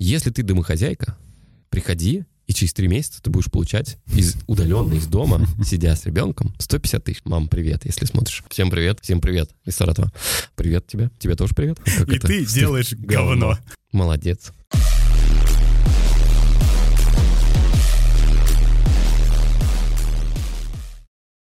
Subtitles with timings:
[0.00, 1.18] Если ты домохозяйка,
[1.70, 6.54] приходи, и через три месяца ты будешь получать из удаленно из дома, сидя с ребенком,
[6.60, 7.20] 150 тысяч.
[7.24, 8.44] Мам, привет, если смотришь.
[8.48, 10.12] Всем привет, всем привет из Саратова.
[10.54, 11.80] Привет тебе, тебе тоже привет.
[11.80, 12.28] Как и это?
[12.28, 13.58] ты делаешь говно.
[13.90, 14.52] Молодец.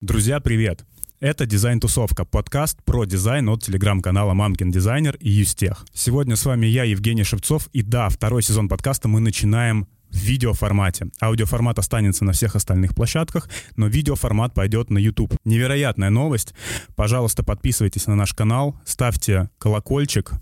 [0.00, 0.86] Друзья, привет!
[1.18, 5.86] Это «Дизайн-тусовка»— подкаст про дизайн от телеграм-канала «Мамкин Дизайнер» и «Юстех».
[5.94, 11.08] Сегодня с вами я, Евгений Шевцов, и да, второй сезон подкаста мы начинаем в видеоформате.
[11.20, 15.34] Аудиоформат останется на всех остальных площадках, но видеоформат пойдет на YouTube.
[15.44, 16.54] Невероятная новость.
[16.94, 20.32] Пожалуйста, подписывайтесь на наш канал, ставьте колокольчик,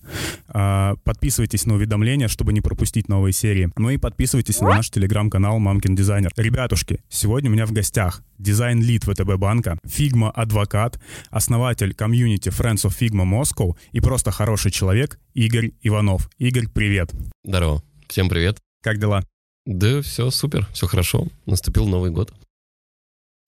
[0.49, 3.71] а, подписывайтесь на уведомления, чтобы не пропустить новые серии.
[3.77, 6.31] Ну и подписывайтесь на наш телеграм-канал Мамкин Дизайнер.
[6.37, 11.01] Ребятушки, сегодня у меня в гостях дизайн-лид ВТБ банка, Figma адвокат,
[11.31, 16.29] основатель комьюнити Friends of Figma Moscow и просто хороший человек Игорь Иванов.
[16.39, 17.13] Игорь, привет.
[17.45, 17.83] Здорово.
[18.09, 18.59] Всем привет.
[18.83, 19.25] Как дела?
[19.67, 21.27] Да, все супер, все хорошо.
[21.47, 22.33] Наступил Новый год.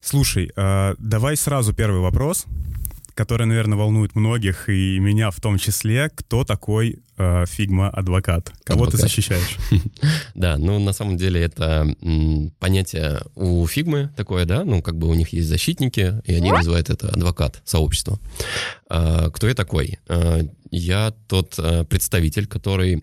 [0.02, 2.46] Слушай, э, давай сразу первый вопрос,
[3.14, 6.10] который, наверное, волнует многих, и меня в том числе.
[6.14, 8.50] Кто такой э, Фигма-адвокат?
[8.64, 8.92] Кого адвокат.
[8.92, 9.56] ты защищаешь?
[10.34, 11.86] Да, ну, на самом деле это
[12.60, 16.88] понятие у Фигмы такое, да, ну, как бы у них есть защитники, и они называют
[16.88, 18.18] это адвокат, сообщество.
[18.88, 19.98] А, кто я такой?
[20.08, 23.02] А, я тот представитель, который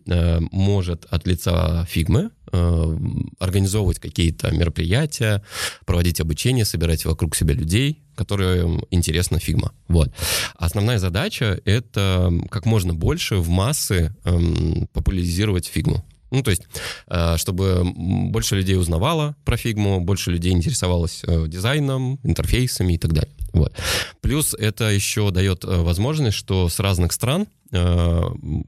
[0.52, 2.30] может от лица Фигмы
[3.40, 5.44] организовывать какие-то мероприятия,
[5.86, 9.74] проводить обучение, собирать вокруг себя людей, которым интересна Figma.
[9.88, 10.12] Вот.
[10.56, 16.06] Основная задача— это как можно больше в массы эм, популяризировать фигму.
[16.32, 16.64] Ну, то есть,
[17.08, 23.14] э, чтобы больше людей узнавало про фигму, больше людей интересовалось э, дизайном, интерфейсами и так
[23.14, 23.34] далее.
[23.54, 23.74] Вот.
[24.22, 27.48] Плюс это еще дает возможность, что с разных стран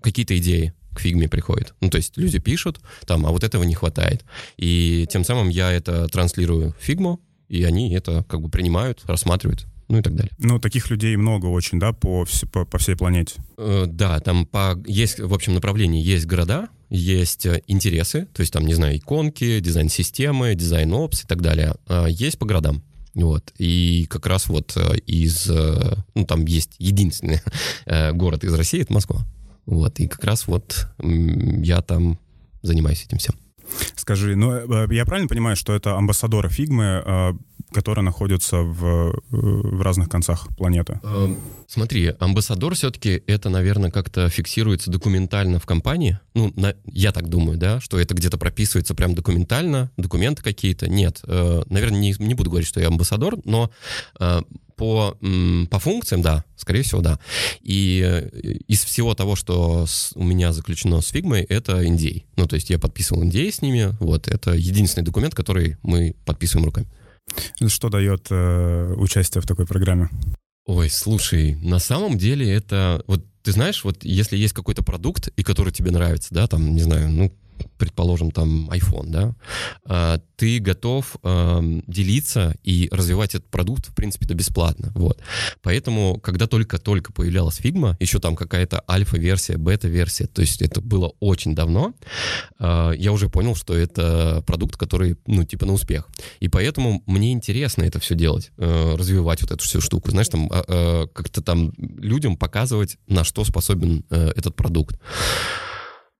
[0.01, 1.73] какие-то идеи к фигме приходит.
[1.81, 4.25] Ну, то есть люди пишут, там, а вот этого не хватает.
[4.57, 9.67] И тем самым я это транслирую в фигму, и они это как бы принимают, рассматривают
[9.87, 10.31] ну и так далее.
[10.37, 13.35] Ну, таких людей много очень, да, по, по, по всей планете?
[13.57, 18.51] Э, да, там по, есть, в общем, направлении есть города, есть э, интересы, то есть
[18.51, 21.75] там, не знаю, иконки, дизайн-системы, DesignOps и так далее.
[21.87, 22.83] А есть по городам.
[23.13, 23.53] Вот.
[23.57, 25.49] И как раз вот э, из...
[25.49, 27.41] Э, ну, там есть единственный
[28.13, 29.25] город из России, это Москва.
[29.65, 32.19] Вот, и как раз вот я там
[32.61, 33.35] занимаюсь этим всем.
[33.95, 37.33] Скажи, ну э, я правильно понимаю, что это амбассадоры фигмы, э,
[37.71, 40.99] которые находятся в, э, в разных концах планеты?
[41.67, 46.19] Смотри, амбассадор все-таки это, наверное, как-то фиксируется документально в компании.
[46.33, 50.87] Ну, на, я так думаю, да, что это где-то прописывается прям документально, документы какие-то.
[50.87, 53.71] Нет, наверное, не, не буду говорить, что я амбассадор, но
[54.75, 55.17] по,
[55.69, 57.19] по функциям, да, скорее всего, да.
[57.61, 58.29] И э,
[58.67, 62.23] из всего того, что с, у меня заключено с фигмой, это NDA.
[62.35, 66.65] Ну, то есть я подписывал NDA с ними, вот, это единственный документ, который мы подписываем
[66.65, 66.87] руками.
[67.67, 70.09] Что дает э, участие в такой программе?
[70.65, 73.03] Ой, слушай, на самом деле это...
[73.07, 76.81] Вот ты знаешь, вот если есть какой-то продукт, и который тебе нравится, да, там, не
[76.81, 77.31] знаю, ну,
[77.77, 79.35] предположим, там iPhone, да,
[79.85, 81.15] а, ты готов
[81.87, 85.21] делиться и развивать этот продукт, в принципе, это бесплатно, вот.
[85.61, 91.55] Поэтому, когда только-только появлялась Figma, еще там какая-то альфа-версия, бета-версия, то есть это было очень
[91.55, 91.93] давно,
[92.59, 96.07] а, я уже понял, что это продукт, который, ну, типа на успех.
[96.39, 100.49] И поэтому мне интересно это все делать, э, развивать вот эту всю штуку, знаешь, там
[100.51, 104.99] а, как-то там людям показывать, на что способен э, этот продукт.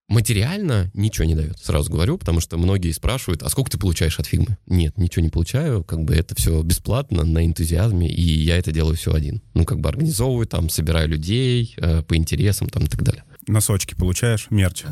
[0.07, 4.27] Материально ничего не дает, сразу говорю, потому что многие спрашивают, а сколько ты получаешь от
[4.27, 4.57] фигмы?
[4.67, 8.95] Нет, ничего не получаю, как бы это все бесплатно, на энтузиазме, и я это делаю
[8.95, 9.41] все один.
[9.55, 13.23] Ну, как бы организовываю там, собираю людей э, по интересам там и так далее.
[13.47, 14.83] Носочки получаешь, мерч.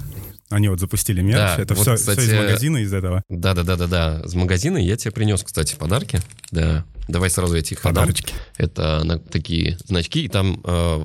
[0.50, 3.24] Они вот запустили мерч, да, это вот, все, кстати, все из магазина из этого?
[3.30, 6.86] Да-да-да-да-да, с магазина я тебе принес, кстати, подарки, да.
[7.08, 8.34] Давай сразу эти Подарочки.
[8.34, 8.40] Отдам.
[8.58, 11.04] Это на, такие значки, и там э,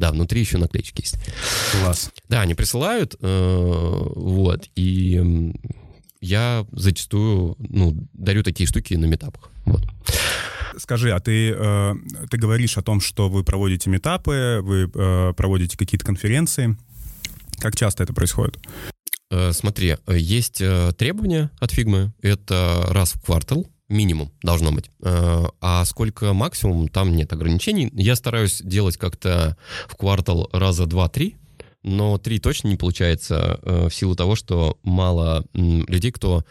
[0.00, 1.16] да, внутри еще наклеечки есть.
[1.72, 2.10] Класс.
[2.28, 5.52] Да, они присылают, э, вот, и
[6.20, 9.82] я зачастую, ну, дарю такие штуки на метапах, вот.
[10.78, 11.94] Скажи, а ты, э,
[12.30, 16.76] ты говоришь о том, что вы проводите метапы, вы э, проводите какие-то конференции.
[17.58, 18.56] Как часто это происходит?
[19.30, 20.62] Э, смотри, есть
[20.96, 22.12] требования от фигмы.
[22.22, 24.90] Это раз в квартал минимум должно быть.
[25.02, 27.90] Э, а сколько максимум, там нет ограничений.
[27.92, 29.56] Я стараюсь делать как-то
[29.88, 31.36] в квартал раза два-три,
[31.82, 36.44] но три точно не получается э, в силу того, что мало людей, кто...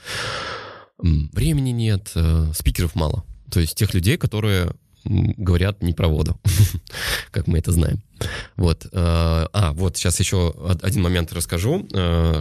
[1.02, 3.24] Времени нет, э, спикеров мало.
[3.50, 4.74] То есть тех людей, которые
[5.06, 6.38] говорят не про воду,
[7.32, 8.04] как мы это знаем.
[8.58, 8.86] Вот.
[8.92, 11.88] А, вот, сейчас еще один момент расскажу,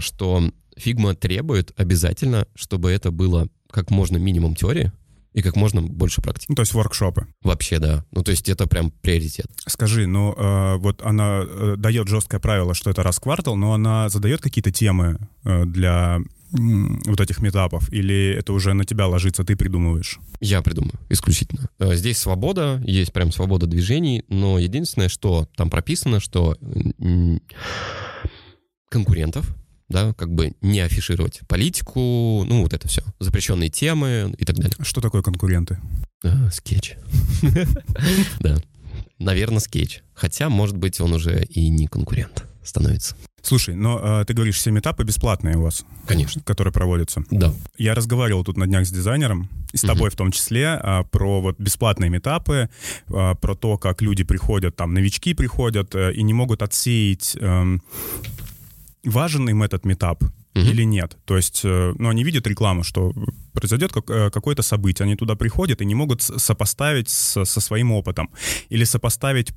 [0.00, 0.42] что
[0.76, 4.92] Figma требует обязательно, чтобы это было как можно минимум теории,
[5.34, 6.46] и как можно больше практики.
[6.48, 7.26] Ну, то есть воркшопы.
[7.42, 8.04] Вообще, да.
[8.12, 9.46] Ну, то есть это прям приоритет.
[9.66, 13.72] Скажи, ну, э, вот она э, дает жесткое правило, что это раз в квартал, но
[13.74, 16.18] она задает какие-то темы э, для
[16.50, 20.18] вот этих метапов, или это уже на тебя ложится, ты придумываешь?
[20.40, 21.68] Я придумаю, исключительно.
[21.78, 26.56] Э, Здесь свобода, есть прям свобода движений, но единственное, что там прописано, что
[28.88, 29.54] конкурентов,
[29.88, 34.76] да, как бы не афишировать политику, ну, вот это все, запрещенные темы и так далее.
[34.82, 35.78] Что такое конкуренты?
[36.22, 36.96] А, скетч.
[38.40, 38.56] Да.
[39.18, 40.02] Наверное, скетч.
[40.14, 43.16] Хотя, может быть, он уже и не конкурент становится.
[43.42, 46.42] Слушай, но э, ты говоришь, все митапы бесплатные у вас, Конечно.
[46.42, 47.24] которые проводятся.
[47.30, 47.54] Да.
[47.78, 51.40] Я разговаривал тут на днях с дизайнером, и с тобой в том числе, а, про
[51.40, 52.68] вот бесплатные митапы,
[53.08, 57.82] а, про то, как люди приходят, там, новички приходят э, и не могут отсеять, эм,
[59.04, 60.22] важен им этот митап
[60.54, 60.66] Мгм.
[60.66, 61.16] или нет.
[61.24, 63.12] То есть, э, ну, они видят рекламу, что
[63.52, 67.92] произойдет как- э, какое-то событие, они туда приходят и не могут сопоставить со, со своим
[67.92, 68.28] опытом
[68.70, 69.52] или сопоставить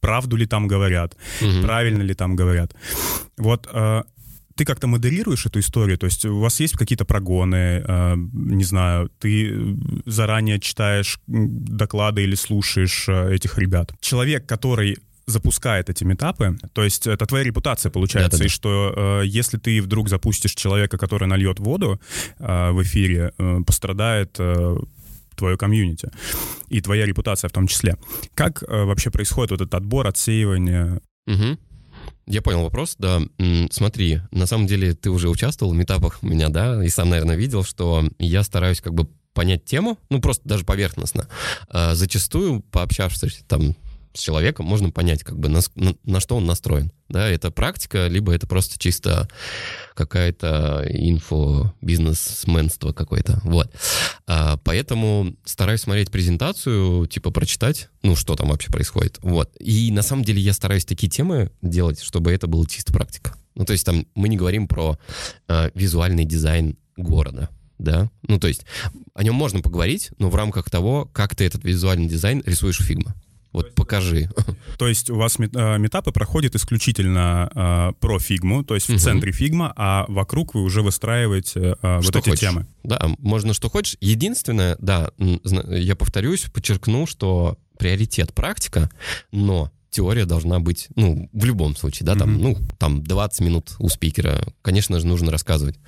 [0.00, 1.62] правду ли там говорят, Мгм.
[1.62, 2.74] правильно ли там говорят.
[3.38, 4.02] Вот э,
[4.56, 9.10] ты как-то модерируешь эту историю, то есть у вас есть какие-то прогоны, э, не знаю,
[9.20, 9.52] ты
[10.06, 13.92] заранее читаешь доклады или слушаешь э, этих ребят.
[14.00, 18.46] Человек, который запускает эти метапы, то есть это твоя репутация получается, Да-да-да.
[18.46, 22.00] и что э, если ты вдруг запустишь человека, который нальет воду
[22.38, 24.76] э, в эфире, э, пострадает э,
[25.34, 26.10] твое комьюнити
[26.68, 27.96] и твоя репутация в том числе.
[28.34, 31.00] Как э, вообще происходит вот этот отбор, отсеивание?
[31.26, 31.58] Мгм.
[32.28, 33.20] Я понял вопрос, да.
[33.70, 37.36] Смотри, на самом деле ты уже участвовал в метапах у меня, да, и сам, наверное,
[37.36, 41.28] видел, что я стараюсь как бы понять тему, ну, просто даже поверхностно.
[41.68, 43.76] А Зачастую, пообщавшись там
[44.16, 46.92] с человеком, можно понять, как бы, на, на- на что он настроен.
[47.08, 49.28] Да, это практика, либо это просто чисто
[49.94, 53.40] какая-то инфо-бизнесменство какое-то.
[53.44, 53.72] Вот.
[54.26, 59.18] А, поэтому стараюсь смотреть презентацию, типа прочитать, ну, что там вообще происходит.
[59.22, 59.54] Вот.
[59.60, 63.36] И на самом деле я стараюсь такие темы делать, чтобы это было чисто практика.
[63.54, 64.98] Ну, то есть там мы не говорим про
[65.48, 67.48] а, визуальный дизайн города,
[67.78, 68.10] да?
[68.26, 68.62] Ну, то есть
[69.14, 72.90] о нем можно поговорить, но в рамках того, как ты этот визуальный дизайн рисуешь в
[72.90, 73.12] Figma.
[73.52, 74.28] Вот покажи.
[74.78, 78.98] То есть у вас э, митапы проходят исключительно э, про фигму, то есть в Мгм.
[78.98, 82.40] центре Figma, а вокруг вы уже выстраиваете э, вот Что эти хочешь.
[82.40, 82.66] темы.
[82.84, 83.96] Да, можно что хочешь.
[84.00, 88.90] Единственное, да, я повторюсь, подчеркну, что приоритет практика,
[89.32, 92.42] но теория должна быть, ну, в любом случае, да, там, Мгм.
[92.42, 95.78] ну, там 20 минут у спикера, конечно же, нужно рассказывать.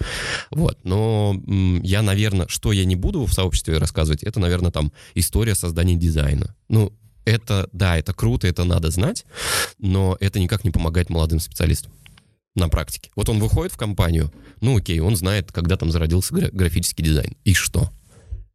[0.51, 1.35] Вот, но
[1.83, 6.55] я, наверное, что я не буду в сообществе рассказывать, это, наверное, там история создания дизайна.
[6.71, 6.95] Ну,
[7.29, 9.27] это, да, это круто, это надо знать,
[9.79, 11.93] но это никак не помогает молодым специалистам
[12.55, 13.11] на практике.
[13.17, 17.37] Вот он выходит в компанию, ну окей, он знает, когда там зародился гра- графический дизайн.
[17.45, 17.91] И что?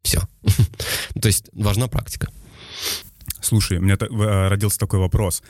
[0.02, 0.20] Все.
[1.20, 2.28] То есть важна практика.
[3.40, 5.42] Слушай, у меня э, родился такой вопрос.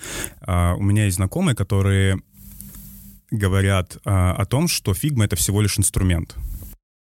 [0.43, 2.21] А, У меня есть знакомые, которые
[3.31, 6.37] говорят а, о том, что Figma— это всего лишь инструмент.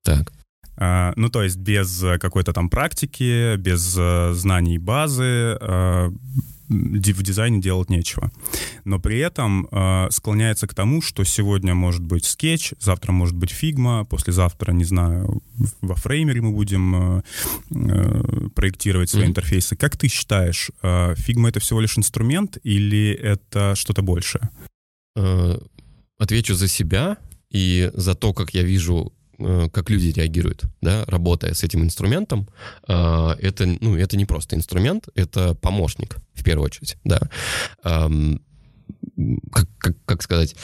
[0.05, 0.33] Так.
[0.77, 5.59] А, Ну, то есть без э, какой-то там практики, без э, знаний базы
[6.69, 8.31] ди- в дизайне делать нечего.
[8.85, 13.51] Но при этом э, склоняется к тому, что сегодня может быть скетч, завтра может быть
[13.51, 15.43] Figma, послезавтра, не знаю,
[15.83, 17.23] во Framer е мы будем э,
[17.71, 19.31] э, проектировать свои Мгм.
[19.31, 19.77] интерфейсы.
[19.77, 24.49] Как ты считаешь, э, Figma — это всего лишь инструмент или это что-то большее?
[26.19, 27.19] Отвечу за себя
[27.51, 29.13] и за то, как я вижу,
[29.73, 32.49] как люди реагируют, да, работая с этим инструментом.
[32.89, 37.21] Э, Это, ну, это не просто инструмент, это помощник, в первую очередь, да.
[37.85, 38.41] Эм,
[39.53, 40.57] Как, как, как сказать?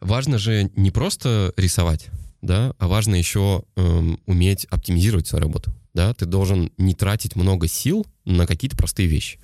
[0.00, 2.08] Важно же не просто рисовать,
[2.42, 5.72] да, а важно еще эм, уметь оптимизировать свою работу.
[5.94, 9.38] Да, ты должен не тратить много сил на какие-то простые вещи.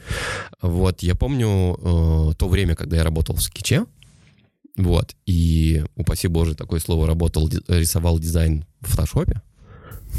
[0.62, 3.86] Вот, я помню э, то время, когда я работал в скетче,
[4.76, 9.42] вот, и, упаси боже, такое слово работал, рисовал дизайн в фотошопе,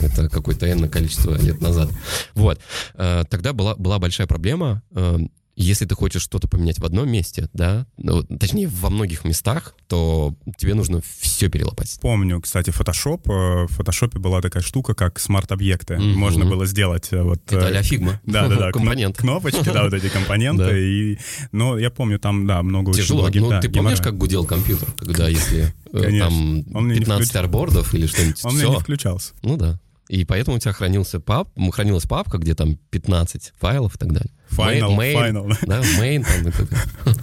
[0.02, 1.90] это какое-то энное количество лет назад.
[2.34, 2.60] Вот,
[2.96, 5.20] э, тогда была, была большая проблема, э,
[5.56, 10.36] если ты хочешь что-то поменять в одном месте, да, ну, точнее, во многих местах, то
[10.58, 12.00] тебе нужно все перелопатить.
[12.02, 13.22] Помню, кстати, Photoshop.
[13.26, 15.96] э, В фотошопе была такая штука, как смарт-объекты.
[15.98, 16.18] Мгм.
[16.20, 17.42] Можно было сделать э, вот...
[17.52, 18.20] Это а-ля Figma.
[18.26, 18.72] Да, да, да.
[18.72, 19.18] Компонент.
[19.18, 20.78] Кнопочки, да, вот эти компоненты.
[21.14, 21.20] И,
[21.52, 23.30] но я помню, там, да, много Тяжело.
[23.34, 27.44] Ну, ты помнишь, как гудел компьютер, когда если там Он мне не 15 включал.
[27.44, 29.34] артбордов или что-нибудь, Он не включался.
[29.42, 29.80] Ну да.
[30.08, 34.32] И поэтому у тебя хранился пап, хранилась папка, где там 15 файлов и так далее.
[34.52, 35.58] Final, Main- final.
[35.66, 37.20] Да, main там и так далее.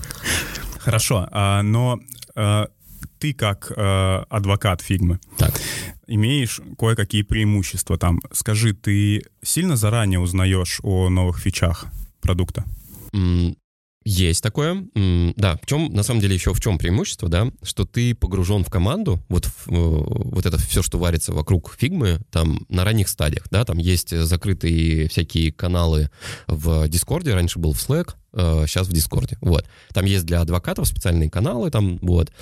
[0.80, 2.00] Хорошо, а, но
[2.34, 2.68] а,
[3.20, 5.52] ты как э, адвокат фигмы Так.
[6.08, 8.18] имеешь кое-какие преимущества там.
[8.32, 11.86] Скажи, ты сильно заранее узнаешь о новых фичах
[12.20, 12.64] продукта?
[14.04, 14.84] Есть такое.
[15.36, 18.70] Да, в чем, на самом деле, еще в чем преимущество, да, что ты погружен в
[18.70, 23.44] команду, вот, в, э, вот это все, что варится вокруг фигмы, там, на ранних стадиях,
[23.50, 26.10] да, там есть закрытые всякие каналы
[26.46, 29.66] в Дискорде, раньше был в Slack, э, сейчас в Дискорде, вот.
[29.92, 32.32] Там есть для адвокатов специальные каналы, там, вот.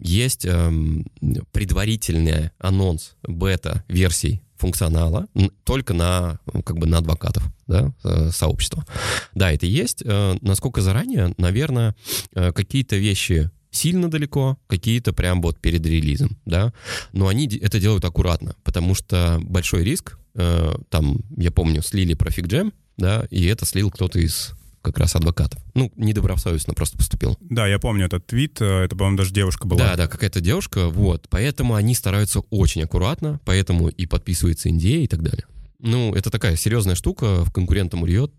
[0.00, 1.04] Есть ам,
[1.52, 5.26] предварительный анонс бета-версий функционала
[5.64, 8.86] только на, как бы, на адвокатов, да, э, сообщества.
[9.34, 10.02] Да, это есть.
[10.04, 11.96] Э, Насколько заранее, наверное,
[12.34, 16.72] э, какие-то вещи сильно далеко, какие-то прям вот перед релизом, да.
[17.12, 22.72] Но они это делают аккуратно, потому что большой риск, там, я помню, слили про FigJam,
[22.96, 24.52] да, и это слил кто-то из
[24.82, 25.60] как раз адвокатов.
[25.74, 27.38] Ну, недобросовестно просто поступил.
[27.40, 29.80] Да, я помню этот твит, э, это, по-моему, даже девушка была.
[29.80, 31.28] Да, да, какая-то девушка, вот.
[31.30, 35.44] Поэтому они стараются очень аккуратно, поэтому и подписывается NDA и так далее.
[35.78, 38.32] Ну, это такая серьезная штука, в конкурентам ульет,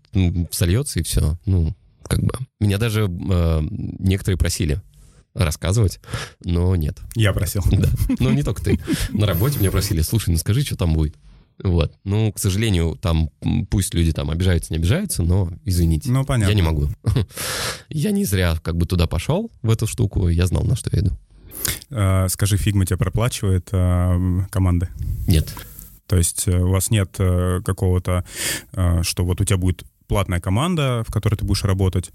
[0.50, 1.38] сольется и все.
[1.46, 2.34] Ну, как бы.
[2.60, 4.80] Меня даже э, некоторые просили
[5.34, 6.00] рассказывать,
[6.44, 6.98] но нет.
[7.16, 7.62] Я просил.
[7.70, 7.88] Да.
[8.20, 8.78] Но не только ты.
[9.10, 11.16] На работе меня просили, слушай, ну скажи, что там будет.
[11.62, 11.92] Вот.
[12.04, 13.30] Ну, к сожалению, там
[13.70, 16.10] пусть люди там обижаются, не обижаются, но извините.
[16.10, 16.50] Ну, понятно.
[16.50, 16.88] Я не могу.
[17.88, 21.00] Я не зря как бы туда пошел, в эту штуку, я знал, на что я
[21.02, 21.12] иду.
[21.90, 24.88] Э, Скажи, фигма тебя проплачивает э, команды?
[25.28, 25.54] Нет.
[26.06, 28.24] То есть э, у вас нет э, какого-то,
[28.72, 32.10] э, что вот у тебя будет платная команда, в которой ты будешь работать,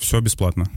[0.00, 0.68] все бесплатно.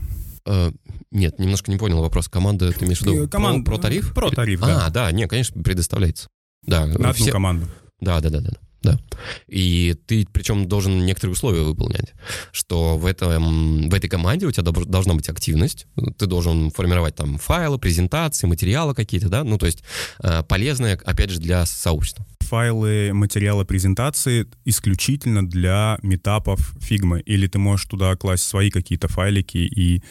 [1.10, 2.28] Нет, немножко не понял вопрос.
[2.28, 4.14] Команда, ты имеешь в виду команд- про, про тариф?
[4.14, 4.86] про тариф, да.
[4.86, 6.28] А, да, не, конечно, предоставляется.
[6.66, 7.68] Да, На одну все- команду.
[8.00, 8.50] Да, да, да, да.
[8.82, 8.98] Да.
[9.46, 12.14] И ты причем должен некоторые условия выполнять,
[12.50, 15.86] что в, этом, в этой команде у тебя должна быть активность,
[16.16, 19.84] ты должен формировать там файлы, презентации, материалы какие-то, да, ну то есть
[20.22, 22.24] э, полезные, опять же, для сообщества.
[22.40, 27.20] Файлы, материалы презентации исключительно для метапов фигмы?
[27.20, 30.02] Или ты можешь туда класть свои какие-то файлики и,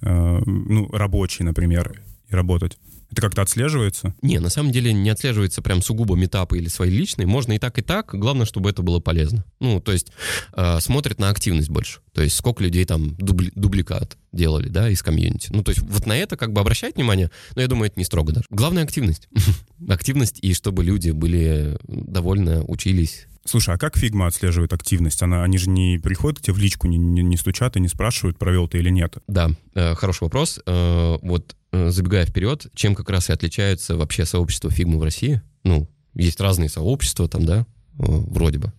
[0.00, 2.78] э, ну, рабочие, например, и работать?
[3.10, 4.14] Это как-то отслеживается?
[4.20, 7.26] Не, на самом деле не отслеживается прям сугубо митапы или свои личные.
[7.26, 8.14] Можно и так, и так.
[8.14, 9.44] Главное, чтобы это было полезно.
[9.60, 10.12] Ну, то есть
[10.52, 12.00] э, смотрят на активность больше.
[12.12, 15.50] То есть сколько людей там дубли- дубликат делали, да, из комьюнити.
[15.52, 18.04] Ну, то есть вот на это как бы обращать внимание, но я думаю, это не
[18.04, 18.46] строго даже.
[18.50, 19.28] Главное активность.
[19.88, 23.27] активность, и чтобы люди были довольны, учились.
[23.48, 25.22] Слушай, а как фигма отслеживает активность?
[25.22, 27.88] Она, они же не приходят к тебе в личку, не, не- не стучат и не
[27.88, 29.16] спрашивают, провел ты или нет.
[29.26, 30.60] Да, э, хороший вопрос.
[30.66, 35.40] Э, вот э, забегая вперед, чем как раз и отличаются вообще сообщества фигмы в России?
[35.64, 37.64] Ну, есть разные сообщества там, да, э,
[37.98, 38.70] вроде бы.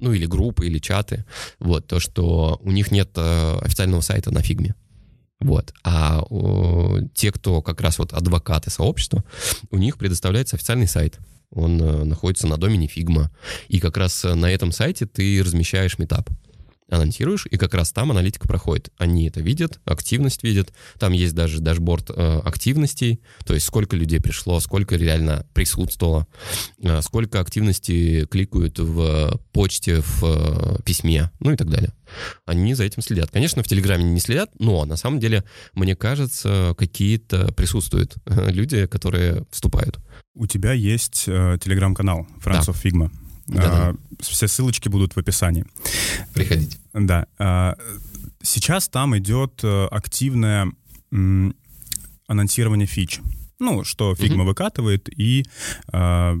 [0.00, 1.24] Ну, или группы, или чаты.
[1.60, 4.74] Вот, то, что у них нет э, официального сайта на фигме.
[5.40, 5.72] Вот.
[5.84, 9.24] А э, те, кто как раз вот адвокаты сообщества,
[9.70, 11.18] у них предоставляется официальный сайт.
[11.50, 13.30] Он э, находится на домене Figma.
[13.68, 16.28] И как раз э, на этом сайте ты размещаешь метап
[16.88, 18.90] анонсируешь, и как раз там аналитика проходит.
[18.98, 20.72] Они это видят, активность видят.
[20.98, 26.26] Там есть даже дашборд э, активностей, то есть сколько людей пришло, сколько реально присутствовало,
[26.82, 31.92] э, сколько активности кликают в почте, в э, письме, ну и так далее.
[32.46, 33.30] Они за этим следят.
[33.30, 38.86] Конечно, в Телеграме не следят, но на самом деле, мне кажется, какие-то присутствуют э, люди,
[38.86, 39.98] которые вступают.
[40.34, 42.72] У тебя есть э, телеграм-канал Friends Да.
[42.72, 43.10] Figma.
[43.48, 43.88] Да-да.
[43.88, 45.64] А, все ссылочки будут в описании.
[46.34, 46.78] Приходите.
[46.92, 47.26] Да.
[47.38, 47.76] а,
[48.42, 50.70] Сейчас там идет э, активное
[52.28, 53.20] анонсирование фич.
[53.58, 55.44] Ну, что Figma выкатывает и
[55.92, 56.36] а,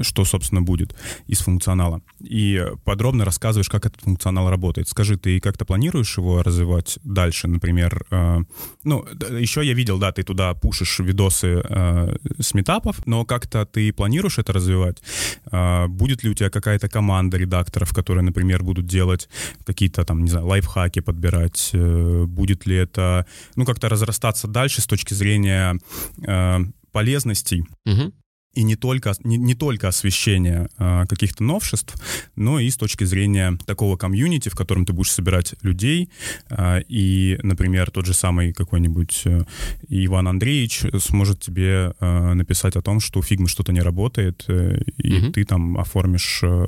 [0.00, 0.94] что, собственно, будет
[1.26, 2.02] из функционала.
[2.20, 4.88] И подробно рассказываешь, как этот функционал работает.
[4.88, 8.04] Скажи, ты как-то планируешь его развивать дальше, например?
[8.10, 8.40] э,
[8.84, 9.04] ну,
[9.38, 14.38] еще я видел, да, ты туда пушишь видосы э, с метапов, но как-то ты планируешь
[14.38, 15.02] это развивать?
[15.50, 19.28] А, будет ли у тебя какая-то команда редакторов, которые, например, будут делать
[19.64, 21.70] какие-то там, не знаю, лайфхаки подбирать?
[21.72, 25.78] Э, будет ли это, ну, как-то разрастаться дальше с точки зрения
[26.26, 26.58] э,
[26.92, 28.12] полезностей Мгм.
[28.54, 31.94] И не только, не, не только освещение а, каких-то новшеств,
[32.36, 36.10] но и с точки зрения такого комьюнити, в котором ты будешь собирать людей,
[36.50, 39.42] а, и, например, тот же самый какой-нибудь э,
[39.88, 44.82] Иван Андреевич сможет тебе э, написать о том, что у Фигмы что-то не работает, э,
[44.98, 45.32] и Мгм.
[45.32, 46.66] ты там оформишь, э,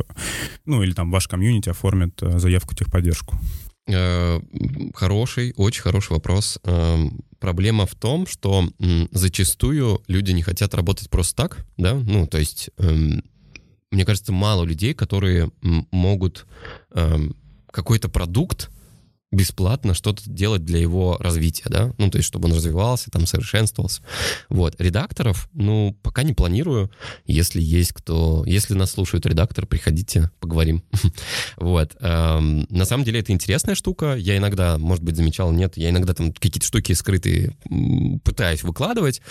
[0.66, 3.38] ну или там ваш комьюнити оформит заявку техподдержку.
[4.94, 6.58] Хороший, очень хороший вопрос.
[7.44, 8.70] Проблема в том, что
[9.10, 13.22] зачастую люди не хотят работать просто так, да, ну, то есть, эм,
[13.90, 16.46] мне кажется, мало людей, которые могут
[16.94, 17.36] эм,
[17.70, 18.70] какой-то продукт
[19.34, 24.02] бесплатно что-то делать для его развития, да, ну, то есть, чтобы он развивался, там, совершенствовался.
[24.48, 26.90] Вот, редакторов, ну, пока не планирую,
[27.26, 30.82] если есть кто, если нас слушают редактор, приходите, поговорим.
[31.56, 35.90] Вот, эм, на самом деле это интересная штука, я иногда, может быть, замечал, нет, я
[35.90, 37.56] иногда там какие-то штуки скрытые
[38.24, 39.22] пытаюсь выкладывать,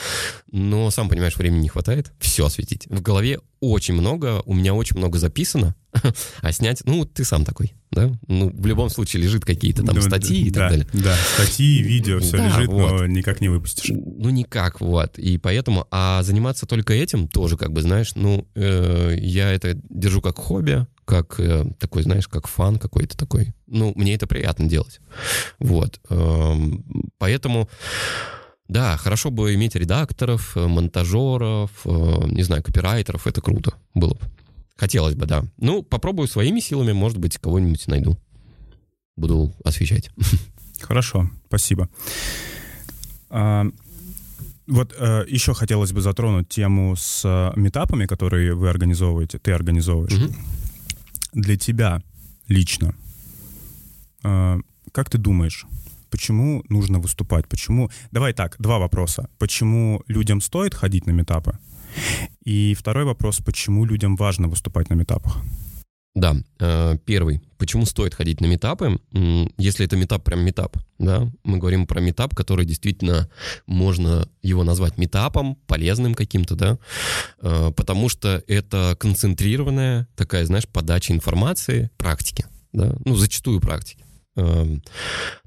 [0.51, 2.87] но, сам понимаешь, времени не хватает все осветить.
[2.87, 3.39] В голове
[3.71, 5.75] очень много, у меня очень много записано,
[6.41, 8.11] а снять, ну, ты сам такой, да?
[8.27, 10.87] Ну, в любом случае лежит какие-то там ну, статьи и так далее.
[10.91, 12.91] Да, статьи, видео, все да, лежит, вот.
[12.91, 13.89] но никак не выпустишь.
[13.89, 15.17] Ну, никак, вот.
[15.17, 20.21] И поэтому, а заниматься только этим тоже, как бы, знаешь, ну, э, я это держу
[20.21, 23.53] как хобби, как э, такой, знаешь, как фан какой-то такой.
[23.67, 24.99] Ну, мне это приятно делать.
[25.59, 25.99] Вот.
[26.09, 26.53] Э,
[27.17, 27.69] поэтому...
[28.67, 34.21] Да, хорошо бы иметь редакторов, э, монтажеров, э, не знаю, копирайтеров, это круто было бы.
[34.75, 35.43] Хотелось бы, да.
[35.57, 38.17] Ну, попробую своими силами, может быть, кого-нибудь найду.
[39.15, 40.09] Буду освещать.
[40.81, 41.89] Хорошо, спасибо.
[43.29, 43.65] А,
[44.67, 50.13] вот э, еще хотелось бы затронуть тему с а, метапами, которые вы организовываете, ты организовываешь.
[50.13, 50.33] Угу.
[51.33, 52.01] Для тебя
[52.47, 52.95] лично,
[54.23, 54.59] а,
[54.91, 55.65] как ты думаешь,
[56.13, 57.47] почему нужно выступать?
[57.47, 57.89] Почему?
[58.11, 59.27] Давай так, два вопроса.
[59.39, 61.57] Почему людям стоит ходить на метапы?
[62.45, 65.37] И второй вопрос, почему людям важно выступать на метапах?
[66.13, 67.41] Да, э, первый.
[67.57, 68.99] Почему стоит ходить на метапы?
[69.57, 73.27] Если это метап, прям метап, да, мы говорим про метап, который действительно
[73.65, 76.77] можно его назвать метапом, полезным каким-то, да,
[77.41, 84.02] э, потому что это концентрированная такая, знаешь, подача информации, практики, да, ну, зачастую практики.
[84.35, 84.83] Эм,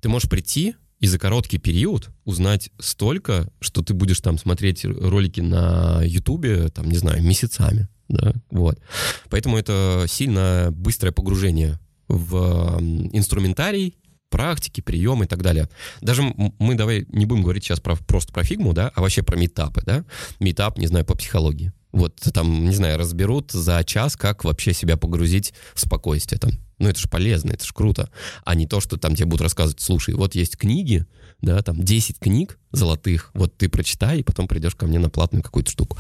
[0.01, 5.41] ты можешь прийти, и за короткий период узнать столько, что ты будешь там смотреть ролики
[5.41, 8.81] на Ютубе, там, не знаю, месяцами, да, вот.
[9.29, 11.79] Поэтому это сильно быстрое погружение
[12.09, 12.81] в
[13.13, 13.97] инструментарий,
[14.31, 15.69] практики, приемы и так далее.
[16.01, 19.37] Даже мы давай не будем говорить сейчас про, просто про фигму, да, а вообще про
[19.37, 20.05] метапы, да.
[20.41, 21.73] Метап, не знаю, по психологии.
[21.97, 26.51] Вот там, не знаю, разберут за час, как вообще себя погрузить в спокойствие там.
[26.79, 28.11] Ну, это же полезно, это же круто.
[28.45, 31.07] А не то, что там тебе будут рассказывать, слушай, вот есть книги,
[31.41, 35.43] да, там 10 книг золотых, вот ты прочитай, и потом придешь ко мне на платную
[35.43, 35.99] какую-то штуку.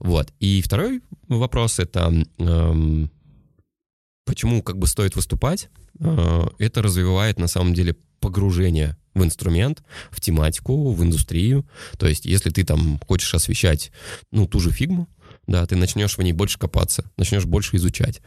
[0.00, 0.32] Вот.
[0.40, 3.08] И второй вопрос— это эм,
[4.24, 5.68] почему как бы стоит выступать?
[6.00, 11.66] Э, это развивает на самом деле погружение в инструмент, в тематику, в индустрию.
[11.98, 13.92] То есть, если ты там хочешь освещать,
[14.30, 15.08] ну, ту же фигму,
[15.46, 18.20] да, ты начнешь в ней больше копаться, начнешь больше изучать.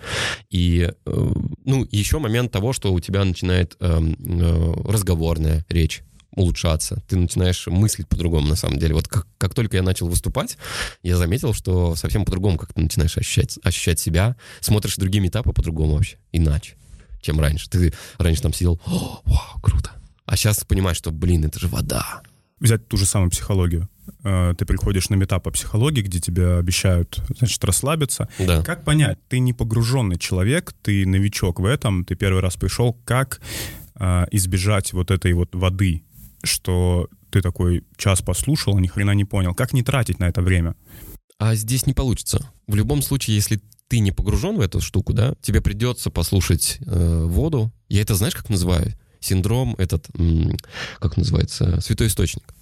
[0.50, 1.32] И, э,
[1.66, 6.04] ну, еще момент того, что у тебя начинает э, э, разговорная речь
[6.36, 8.96] улучшаться, ты начинаешь мыслить по-другому, на самом деле.
[8.96, 10.58] Вот как, как только я начал выступать,
[11.04, 15.94] я заметил, что совсем по-другому как ты начинаешь ощущать, ощущать себя, смотришь другие этапы по-другому
[15.96, 16.76] вообще, иначе,
[17.22, 17.70] чем раньше.
[17.70, 19.92] Ты раньше там сидел, О, вау, круто.
[20.26, 22.22] А сейчас понимаешь, что, блин, это же вода.
[22.60, 23.90] Взять ту же самую психологию.
[24.24, 28.30] Э, ты приходишь на метап по психологии, где тебя обещают, значит, расслабиться.
[28.40, 28.64] Да.
[28.64, 33.42] Как понять, ты не погруженный человек, ты новичок в этом, ты первый раз пришел, как
[33.96, 36.04] э, избежать вот этой вот воды,
[36.44, 39.54] что ты такой час послушал, ни хрена не понял.
[39.54, 40.76] Как не тратить на это время?
[41.40, 42.50] А здесь не получится.
[42.68, 47.26] В любом случае, если ты не погружен в эту штуку, да, тебе придется послушать э,
[47.26, 47.72] воду.
[47.90, 48.94] Я это знаешь, как называю?
[49.20, 50.08] Синдром этот,
[51.00, 52.54] как называется, святой источник.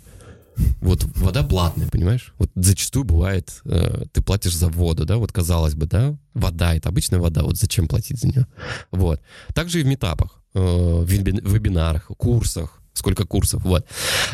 [0.82, 2.34] Вот вода платная, понимаешь?
[2.38, 6.90] Вот зачастую бывает, э, ты платишь за воду, да, вот казалось бы, да, вода, это
[6.90, 8.48] обычная вода, вот зачем платить за нее?
[8.92, 9.22] Вот.
[9.54, 13.86] Также и в метапах, э, в вебинарах, курсах, сколько курсов, вот.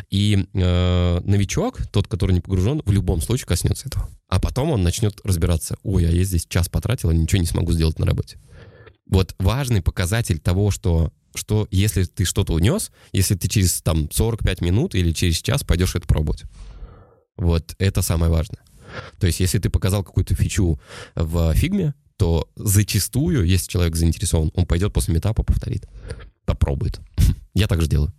[0.10, 4.10] И э, новичок, тот, который не погружен, в любом случае коснется этого.
[4.28, 7.72] А потом он начнет разбираться, ой, а я здесь час потратил, а ничего не смогу
[7.72, 8.38] сделать на работе.
[9.10, 14.62] Вот важный показатель того, что что если ты что-то унес, если ты через там 45
[14.62, 16.43] минут или через час пойдешь это пробовать.
[17.38, 18.60] Вот это самое важное.
[19.20, 20.80] То есть если ты показал какую-то фичу
[21.15, 25.88] в фигме, то зачастую, если человек заинтересован, он пойдет после метапа, повторит,
[26.46, 27.00] попробует.
[27.54, 28.13] Я так же делаю.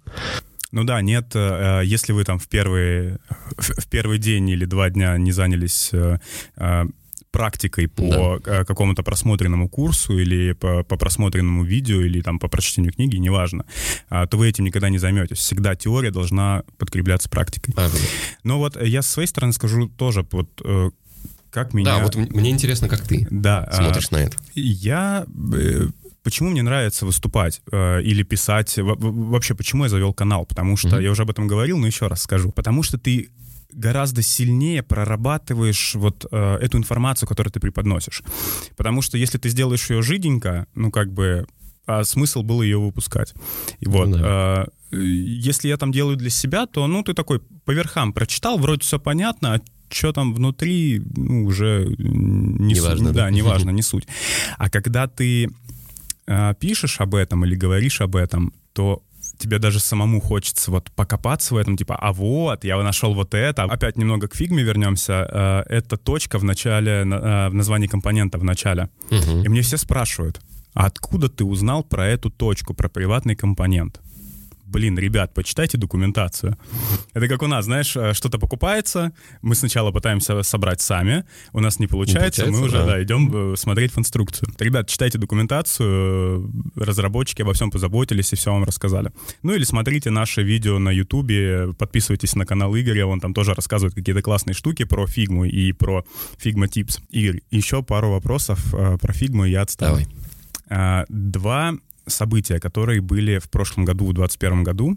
[0.70, 3.16] Ну да, нет, э, если вы там в первый,
[3.56, 6.18] в первый день или два дня не занялись э,
[6.56, 6.84] э,
[7.30, 8.64] практикой по да.
[8.64, 13.64] какому-то просмотренному курсу или по, по просмотренному видео или там по прочтению книги, неважно,
[14.08, 15.38] а, то вы этим никогда не займетесь.
[15.38, 17.74] Всегда теория должна подкрепляться практикой.
[17.76, 17.96] Ага.
[18.44, 20.90] Но вот я с своей стороны скажу тоже, вот э,
[21.50, 21.96] как меня...
[21.96, 24.36] Да, вот мне интересно, как ты да, а, смотришь а, на это.
[24.54, 25.88] Я э,
[26.22, 31.02] почему мне нравится выступать э, или писать, вообще почему я завел канал, потому что mm-hmm.
[31.02, 33.30] я уже об этом говорил, но еще раз скажу, потому что ты
[33.72, 38.22] гораздо сильнее прорабатываешь вот э, эту информацию, которую ты преподносишь.
[38.76, 41.46] Потому что если ты сделаешь ее жиденько, ну как бы
[41.88, 43.32] а смысл был ее выпускать.
[43.80, 44.08] И вот.
[44.08, 44.22] Ну да.
[44.24, 48.82] а, если я там делаю для себя, то, ну, ты такой по верхам прочитал, вроде
[48.82, 53.02] все понятно, а что там внутри, ну, уже не суть.
[53.02, 53.12] да?
[53.12, 54.06] Да, неважно, не суть.
[54.58, 55.48] А когда ты
[56.26, 59.02] а, пишешь об этом или говоришь об этом, то
[59.38, 63.62] тебе даже самому хочется вот покопаться в этом, типа, а вот, я нашел вот это.
[63.62, 65.64] Опять немного к фигме вернемся.
[65.68, 68.88] Э, Это точка в начале, на- э, в названии компонента в начале.
[69.10, 69.44] Мгм.
[69.44, 70.40] И мне все спрашивают,
[70.74, 74.00] а откуда ты узнал про эту точку, про приватный компонент?
[74.68, 76.58] Блин, ребят, почитайте документацию.
[77.14, 81.78] Это как у нас, знаешь, э, что-то покупается, мы сначала пытаемся собрать сами, у нас
[81.78, 82.92] не получается, мы получается, уже да.
[82.92, 84.52] да, идем э, смотреть в инструкцию.
[84.58, 89.10] Ребят, читайте документацию, э, разработчики обо всем позаботились и все вам рассказали.
[89.42, 93.94] Ну или смотрите наше видео на Ютубе, подписывайтесь на канал Игоря, он там тоже рассказывает
[93.94, 96.04] какие-то классные штуки про фигму и про
[96.44, 97.00] Figma Tips.
[97.08, 99.92] Игорь, еще пару вопросов про фигму я отстану.
[99.92, 100.06] Давай.
[100.70, 101.74] А, Два
[102.08, 104.96] события, которые были в прошлом году, в 2021 году.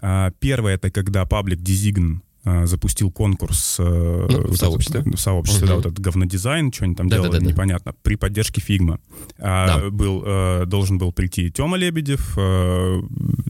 [0.00, 5.00] А, Первое— это когда паблик Design а, запустил конкурс э, Ну, в сообществе.
[5.02, 5.82] в сообществе, да, Мгм.
[5.82, 7.50] вот этот говнодизайн, что они там делали, Да-да-да-да.
[7.50, 8.98] непонятно, при поддержке Figma.
[9.38, 9.90] А, Да.
[9.90, 13.00] был, э, должен был прийти Тёма Лебедев, э,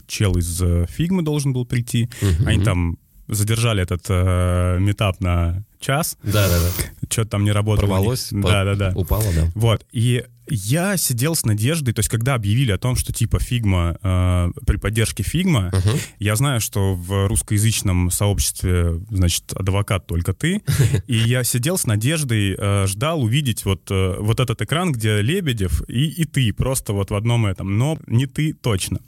[0.07, 2.09] чел из Figma должен был прийти.
[2.21, 2.47] Мгм.
[2.47, 2.97] Они там
[3.27, 6.69] задержали этот э, метап на час, Да-да-да.
[7.09, 7.87] что-то там не работало.
[7.87, 8.93] Порвалось, по- Да-да-да.
[8.95, 9.51] упало, да.
[9.55, 13.97] Вот, и я сидел с надеждой, то есть когда объявили о том, что типа Figma,
[14.01, 15.97] э, при поддержке Figma, Мгм.
[16.19, 20.61] я знаю, что в русскоязычном сообществе, значит, адвокат только ты,
[21.07, 25.81] и я сидел с надеждой, э, ждал увидеть вот, э, вот этот экран, где Лебедев
[25.89, 28.99] и, и ты, просто вот в одном этом, но не ты точно.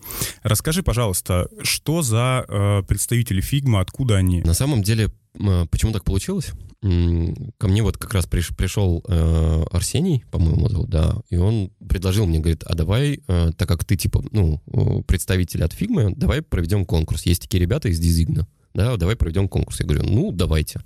[0.43, 4.41] Расскажи, пожалуйста, что за э, представители Figma, откуда они?
[4.41, 6.52] На самом деле, м, почему так получилось?
[6.82, 12.28] Ко мне вот как раз приш- пришел э, Арсений, по-моему, зовут, да, и он предложил
[12.28, 16.44] мне, говорит, а давай, э, так как ты, типа, ну, э, представитель от фигмы, давай
[16.44, 17.26] проведем конкурс.
[17.26, 19.80] Есть такие ребята из Дизигна, да, давай проведем конкурс.
[19.80, 20.82] Я говорю, ну, давайте.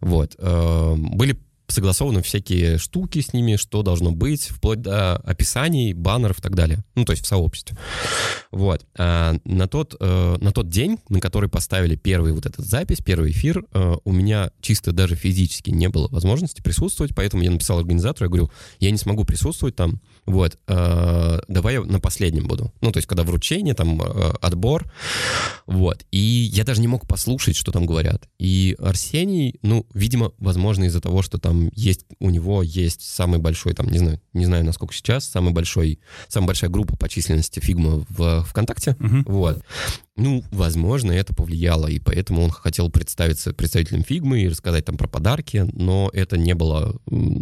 [0.00, 0.34] Вот.
[0.38, 1.38] Э, Были
[1.74, 6.84] согласованы всякие штуки с ними, что должно быть, вплоть до описаний, баннеров и так далее.
[6.94, 7.76] Ну, то есть в сообществе.
[8.50, 8.86] Вот.
[8.96, 13.32] А на, тот, э, на тот день, на который поставили первый вот этот запись, первый
[13.32, 18.26] эфир, э, у меня чисто даже физически не было возможности присутствовать, поэтому я написал организатору,
[18.26, 22.72] я говорю, я не смогу присутствовать там, вот, э, давай я на последнем буду.
[22.80, 24.90] Ну, то есть, когда вручение, там, э, отбор,
[25.66, 26.04] вот.
[26.10, 28.28] И я даже не мог послушать, что там говорят.
[28.38, 33.74] И Арсений, ну, видимо, возможно, из-за того, что там есть, у него есть самый большой,
[33.74, 38.04] там, не знаю, не знаю, насколько сейчас, самый большой, самая большая группа по численности фигма
[38.08, 39.24] в ВКонтакте, Мгм.
[39.26, 39.62] вот.
[40.16, 45.08] Ну, возможно, это повлияло, и поэтому он хотел представиться представителем фигмы и рассказать там про
[45.08, 47.00] подарки, но это не было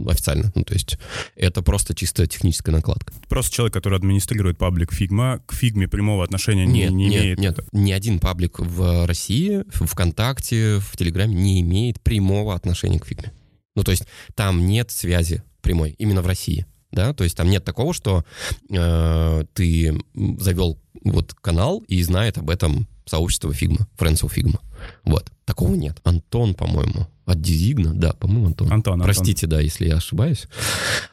[0.09, 0.51] официально.
[0.55, 0.99] Ну, то есть
[1.37, 3.13] это просто чисто техническая накладка.
[3.29, 7.39] Просто человек, который администрирует паблик Figma, к Figma прямого отношения не, Нет, не нет, имеет.
[7.39, 13.07] нет, ни один паблик в России, в ВКонтакте, в Телеграме не имеет прямого отношения к
[13.07, 13.33] фигме.
[13.77, 14.05] Ну, то есть
[14.35, 16.67] там нет связи прямой, именно в России.
[16.93, 18.25] Да, то есть там нет такого, что
[18.71, 19.99] э, ты
[20.39, 24.61] завел вот канал и знает об этом сообщество Фигма, Friends of Figma.
[25.05, 25.99] Вот, такого нет.
[26.05, 28.73] Антон, по-моему, от Дизигна, да, по-моему, Антон.
[28.73, 29.07] Антон, Антон.
[29.07, 30.47] Простите, да, если я ошибаюсь.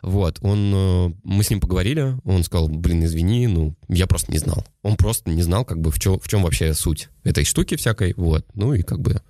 [0.01, 4.37] Вот, он, э, мы с ним поговорили, он сказал, блин, извини, ну, я просто не
[4.37, 4.65] знал.
[4.81, 8.13] Он просто не знал, как бы, в чем, в чем вообще суть этой штуки всякой,
[8.17, 9.21] вот, ну и как бы...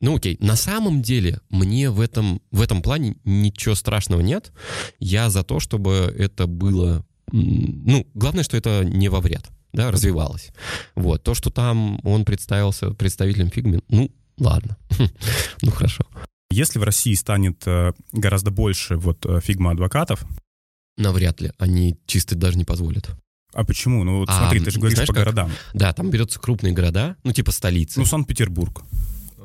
[0.00, 4.52] Ну окей, на самом деле мне в этом, в этом плане ничего страшного нет.
[4.98, 7.04] Я за то, чтобы это было...
[7.32, 10.50] Ну, главное, что это не во вред, да, развивалось.
[10.96, 14.76] Вот, то, что там он представился представителем фигми, ну, ладно,
[15.62, 16.04] ну хорошо.
[16.50, 20.24] Если в России станет э, гораздо больше вот э, Figma адвокатов,
[20.96, 23.10] Навряд ли, они чисто даже не позволят.
[23.54, 24.02] а почему?
[24.02, 25.22] Ну вот А, смотри, ты же говоришь знаешь, по как?
[25.24, 25.52] городам.
[25.72, 28.00] Да, там берутся крупные города, ну, типа столицы.
[28.00, 28.82] Ну, Санкт-Петербург.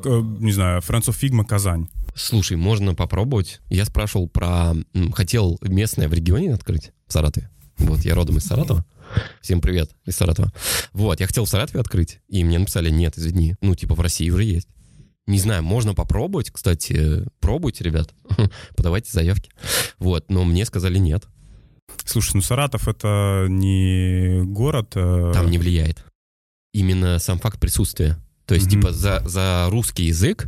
[0.05, 1.89] Э, Не знаю, Friends of Figma, Казань.
[2.15, 3.61] Слушай, можно попробовать.
[3.69, 4.73] Я спрашивал про...
[5.13, 7.49] Хотел местное в регионе открыть, в Саратове.
[7.77, 8.85] Вот, я родом из Саратова.
[9.41, 10.51] Всем привет из Саратова.
[10.93, 14.29] Вот, я хотел в Саратове открыть, и мне написали, нет, извини, ну, типа в России
[14.29, 14.69] уже есть.
[15.27, 18.13] Не знаю, можно попробовать, кстати, пробуйте, ребят,
[18.77, 19.51] подавайте заявки.
[19.99, 21.25] Вот, но мне сказали нет,
[22.03, 24.93] Слушай, ну Саратов это не город.
[24.95, 26.05] э, там не влияет.
[26.73, 28.17] Именно сам факт присутствия.
[28.45, 30.47] То есть, типа, за, за русский язык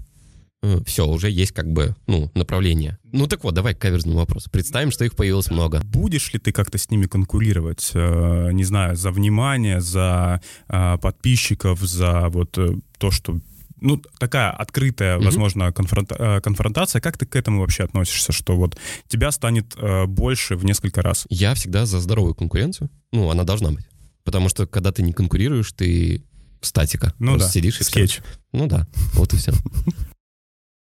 [0.85, 2.97] все, уже есть как бы, ну, направление.
[3.03, 4.49] Ну так вот, давай к каверзному вопросу.
[4.49, 5.81] Представим, что их появилось много.
[5.83, 11.79] Будешь ли ты как-то с ними конкурировать, э, не знаю, за внимание, за э, подписчиков,
[11.79, 13.39] за вот э, то, что
[13.79, 16.99] ну, такая открытая, возможно, конфронта- э, конфронтация.
[16.99, 21.27] Как ты к этому вообще относишься, что вот тебя станет э, больше в несколько раз?
[21.29, 22.89] Я всегда за здоровую конкуренцию.
[23.11, 23.85] Ну, она должна быть.
[24.23, 26.23] Потому что, когда ты не конкурируешь, ты
[26.61, 27.13] статика.
[27.19, 28.19] Ну Просто да, сидишь и скетч.
[28.51, 29.53] Ну да, вот и все.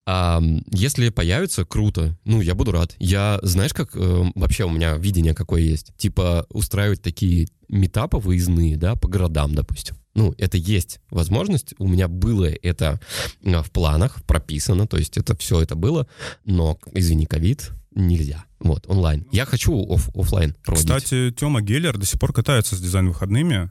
[0.07, 2.19] А если появится, круто.
[2.25, 2.97] Ну, я буду рад.
[2.99, 5.93] Я, знаешь, как э, вообще у меня видение какое есть?
[5.99, 9.95] Типа устраивать такие метапы выездные, да, по городам, допустим.
[10.15, 11.75] Ну, это есть возможность.
[11.79, 12.99] У меня было это
[13.45, 16.09] э, в планах, прописано, то есть это все это было,
[16.45, 18.45] но, извини, ковид, нельзя.
[18.59, 19.27] Вот, онлайн.
[19.31, 20.89] Я хочу оф- офлайн проводить.
[20.89, 23.71] Кстати, Тёма Геллер до сих пор катается с дизайн-выходными.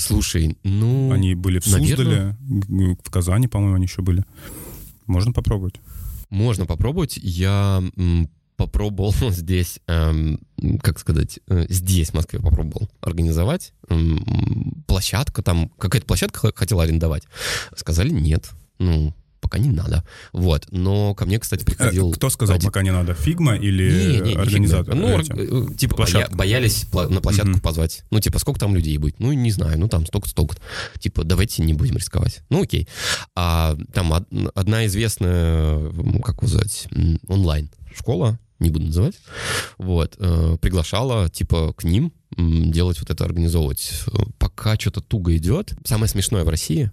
[0.00, 1.12] Слушай, ну...
[1.12, 2.36] Они были в наверное.
[2.48, 4.24] Суздале, в Казани, по-моему, они еще были.
[5.06, 5.74] Можно попробовать.
[6.30, 7.18] Можно попробовать.
[7.20, 7.82] Я
[8.56, 10.38] попробовал здесь, эм,
[10.82, 13.72] как сказать, э, здесь, в Москве попробовал организовать.
[13.88, 17.24] М, Площадка там, какая-то площадка хотела арендовать.
[17.74, 19.14] Сказали нет, ну,
[19.50, 20.04] пока не надо.
[20.32, 22.12] Вот, но ко мне, кстати, Э, приходил...
[22.12, 23.14] Кто сказал, один- пока не надо?
[23.14, 24.94] Фигма или Не, не, не организатор?
[24.94, 25.08] фигня.
[25.08, 25.32] Ну, эти?
[25.32, 26.30] ор- э, типа, Площадка.
[26.30, 27.60] боя- боялись на площадку Мгм.
[27.60, 28.04] позвать.
[28.12, 29.18] Ну, типа, сколько там людей будет?
[29.18, 30.56] Ну, не знаю, ну, там столько-столько.
[31.00, 32.42] Типа, давайте не будем рисковать.
[32.48, 32.88] Ну, окей.
[33.34, 35.90] А там од- одна известная,
[36.22, 36.42] как
[36.92, 39.18] м, онлайн школа, не буду называть,
[39.78, 43.90] вот, э, приглашала, типа, к ним делать вот это, организовывать.
[44.06, 45.72] Э, Пока что-то туго идет.
[45.84, 46.90] Самое смешное в России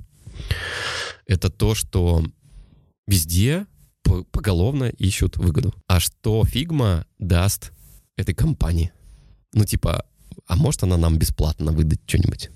[1.28, 2.24] —это то, что
[3.08, 3.66] везде
[4.04, 5.74] по- поголовно ищут выгоду.
[5.88, 7.72] А что Фигма даст
[8.16, 8.92] этой компании?
[9.54, 10.06] Ну, типа,
[10.46, 12.50] а может она нам бесплатно выдать что-нибудь?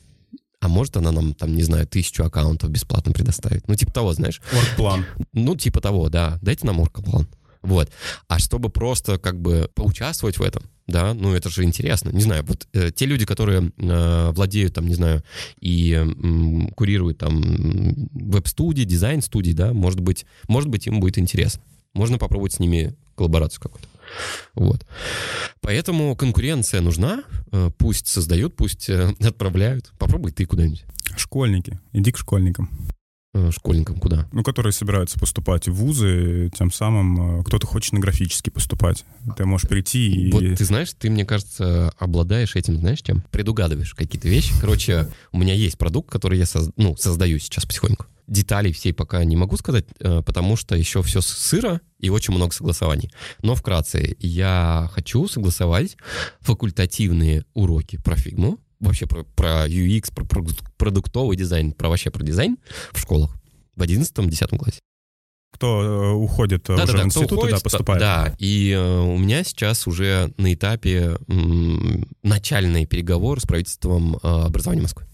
[0.59, 3.67] А может она нам, там, не знаю, тысячу аккаунтов бесплатно предоставить?
[3.67, 4.41] Ну, типа того, знаешь?
[4.53, 5.05] Оргплан.
[5.33, 6.37] Ну, типа того, да.
[6.43, 7.27] Дайте нам оркоплан.
[7.61, 7.91] Вот.
[8.27, 12.09] А чтобы просто как бы поучаствовать в этом, да, ну это же интересно.
[12.09, 15.23] Не знаю, вот э, те люди, которые э, владеют там, не знаю,
[15.59, 21.61] и м, курируют там веб-студии, дизайн-студии, да, может быть, может быть, им будет интересно.
[21.93, 23.87] Можно попробовать с ними коллаборацию какую-то.
[24.55, 24.85] Вот.
[25.61, 27.23] Поэтому конкуренция нужна.
[27.51, 29.91] Э, Пусть создают, пусть э, отправляют.
[29.99, 30.85] Попробуй ты куда-нибудь.
[31.15, 31.79] Школьники.
[31.93, 32.69] Иди к школьникам.
[33.33, 34.27] Э, Школьникам куда?
[34.33, 39.05] Ну, которые собираются поступать в вузы, тем самым э, кто-то хочет на графический поступать.
[39.37, 40.31] Ты можешь прийти и...
[40.31, 43.23] Вот ты знаешь, ты, мне кажется, обладаешь этим, знаешь, чем?
[43.31, 44.53] Предугадываешь какие-то вещи.
[44.59, 48.05] Короче, у меня есть продукт, который я соз- ну, создаю сейчас потихоньку.
[48.27, 52.53] Деталей всей пока не могу сказать, э, потому что еще все сыро и очень много
[52.53, 53.11] согласований.
[53.43, 55.95] Но вкратце, я хочу согласовать
[56.41, 62.23] факультативные уроки про фигму, вообще про, про UX, про продук- продуктовый дизайн, про вообще про
[62.23, 62.57] дизайн
[62.91, 63.31] в школах
[63.75, 64.79] в 11-10 классе.
[65.53, 67.99] Кто э, уходит э, уже Да-да-да, в институт, уходит, да, поступает.
[67.99, 74.17] Да, и э, у меня сейчас уже на этапе м, начальные переговоры с правительством э,
[74.27, 75.05] образования Москвы.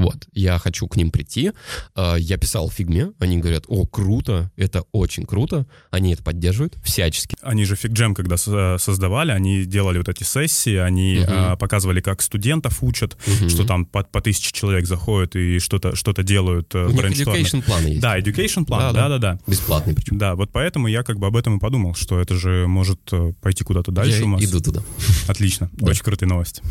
[0.00, 1.52] Вот, я хочу к ним прийти.
[1.94, 7.36] Э, Я писал фигме, они говорят, о, круто, это очень круто, они это поддерживают всячески.
[7.42, 12.22] Они же FigJam, когда со- создавали, они делали вот эти сессии, они а, показывали, как
[12.22, 13.48] студентов учат, Мгм.
[13.48, 17.62] что там по, по тысяче человек заходят и что-то что делают, э, У них education
[17.62, 18.00] plan'ы есть.
[18.00, 19.08] Да, education plan, Да-да.
[19.08, 19.38] да-да-да.
[19.46, 20.18] Бесплатный причем.
[20.18, 23.32] Да, вот поэтому я как бы об этом и подумал, что это же может э,
[23.40, 24.42] пойти куда-то дальше Я у нас.
[24.42, 24.82] иду туда.
[25.28, 25.90] Отлично, Да.
[25.90, 26.62] очень крутые новости.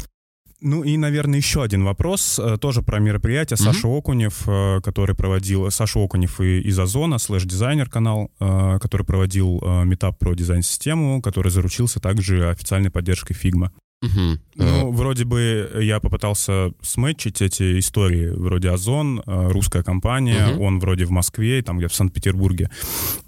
[0.61, 3.57] Ну и, наверное, еще один вопрос, э, тоже про мероприятие.
[3.59, 3.73] Мгм.
[3.73, 5.69] Саша Окунев, э, который проводил...
[5.69, 11.51] Саша Окунев и- из Озона, Slashdesigner канал, э, который проводил э, митап про дизайн-систему, который
[11.51, 13.71] заручился также официальной поддержкой Figma.
[14.01, 14.39] Мгм.
[14.55, 18.27] Ну, вроде бы я попытался сметчить эти истории.
[18.29, 20.61] Вроде Озон, э, русская компания, Мгм.
[20.61, 22.69] он вроде в Москве, там где в Санкт-Петербурге.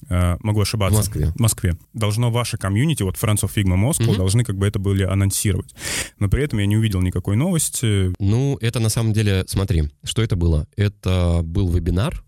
[0.10, 0.98] Э, Могу В ошибаться.
[1.00, 1.32] Москве.
[1.36, 1.78] В Москве.
[1.94, 4.18] Должно ваше комьюнити, вот Friends of Figma Moscow, Мгм.
[4.18, 5.74] должны как бы это были анонсировать.
[6.20, 8.14] Но при этом я не увидел никакой новости.
[8.20, 10.68] Ну, это на самом деле, смотри, что это было?
[10.76, 12.24] Это был вебинар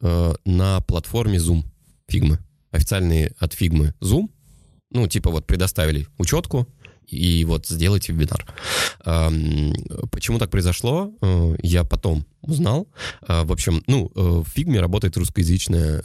[0.00, 1.62] э, на платформе Zoom
[2.08, 2.38] Фигмы.
[2.70, 4.28] Официальный от Фигмы Zoom.
[4.90, 6.66] Ну, типа вот предоставили учетку,
[7.08, 8.46] и вот сделайте вебинар.
[10.10, 12.88] Почему так произошло, э, я потом узнал.
[13.26, 16.02] Э, В общем, ну, э, в Фигме работает русскоязычная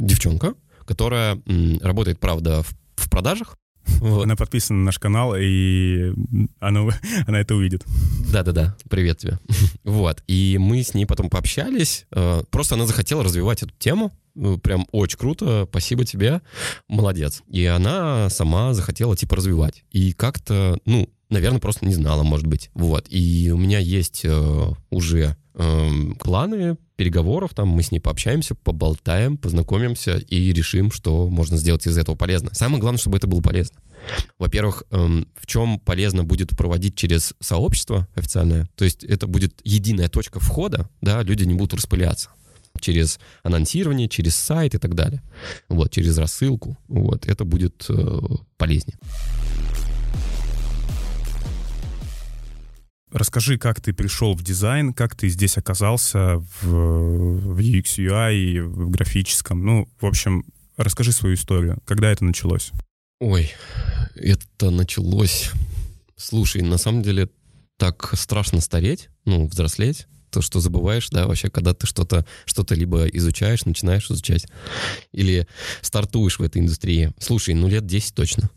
[0.00, 1.40] девчонка, которая
[1.80, 3.56] работает, правда, в, продажах.
[4.00, 4.24] Вот.
[4.24, 6.12] Она подписана на наш канал, и
[6.60, 6.88] она,
[7.26, 7.84] она это увидит.
[8.30, 9.38] Да-да-да, привет тебе.
[9.84, 12.06] Вот, и мы с ней потом пообщались.
[12.50, 14.12] Просто она захотела развивать эту тему.
[14.38, 16.40] Ну, Прям очень круто, спасибо тебе,
[16.86, 17.42] молодец.
[17.48, 19.84] И она сама захотела, типа, развивать.
[19.90, 22.70] И как-то, ну, наверное, просто не знала, может быть.
[22.74, 28.54] Вот, и у меня есть э, уже эм, планы переговоров, там мы с ней пообщаемся,
[28.54, 32.50] поболтаем, познакомимся и решим, что можно сделать из этого полезно.
[32.54, 33.78] Самое главное, чтобы это было полезно.
[34.38, 40.08] Во-первых, эм, в чем полезно будет проводить через сообщество официальное, то есть это будет единая
[40.08, 42.30] точка входа, да, люди не будут распыляться.
[42.78, 45.22] Через анонсирование, через сайт и так далее.
[45.68, 46.76] Вот, через рассылку.
[46.88, 48.20] Вот, это будет э,
[48.56, 48.98] полезнее.
[53.10, 58.90] Расскажи, как ты пришел в дизайн, как ты здесь оказался в, в UX, UI, в
[58.90, 59.64] графическом.
[59.64, 60.44] Ну, в общем,
[60.76, 61.78] расскажи свою историю.
[61.86, 62.70] Когда это началось?
[63.20, 63.50] Ой,
[64.14, 65.52] это началось...
[66.16, 67.28] Слушай, на самом деле
[67.78, 73.06] так страшно стареть, ну, взрослеть, то, что забываешь, да, вообще, когда ты что-то что либо
[73.06, 74.46] изучаешь, начинаешь изучать,
[75.12, 75.46] или
[75.80, 77.12] стартуешь в этой индустрии.
[77.18, 78.50] Слушай, ну лет 10 точно.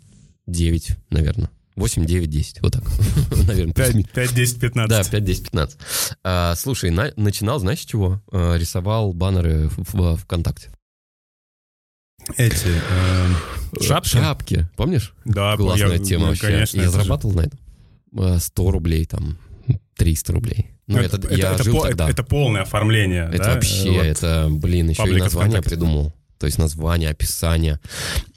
[0.48, 1.50] 9, наверное.
[1.76, 2.62] 8, 9, 10.
[2.62, 2.84] Вот так.
[3.48, 3.74] Наверное.
[3.74, 4.90] 5, 5, 10, 15.
[4.90, 5.78] Да, 5, 10, 15.
[6.24, 8.22] А, слушай, на, начинал, знаешь, чего?
[8.32, 10.70] А, рисовал баннеры в, в ВКонтакте.
[12.38, 14.10] Эти э, шапки?
[14.10, 15.14] Шапки, помнишь?
[15.26, 16.48] Да, Классная я, тема вообще.
[16.48, 17.38] Конечно, я зарабатывал же...
[17.38, 18.40] на этом.
[18.40, 19.38] 100 рублей, там,
[19.98, 20.72] 300 рублей.
[20.88, 22.10] Ну, это, это, я это, жил это, тогда.
[22.10, 23.54] Это полное оформление, Это да?
[23.54, 24.06] вообще, вот.
[24.06, 26.14] это, блин, еще и название придумал.
[26.38, 27.80] То есть название, описание.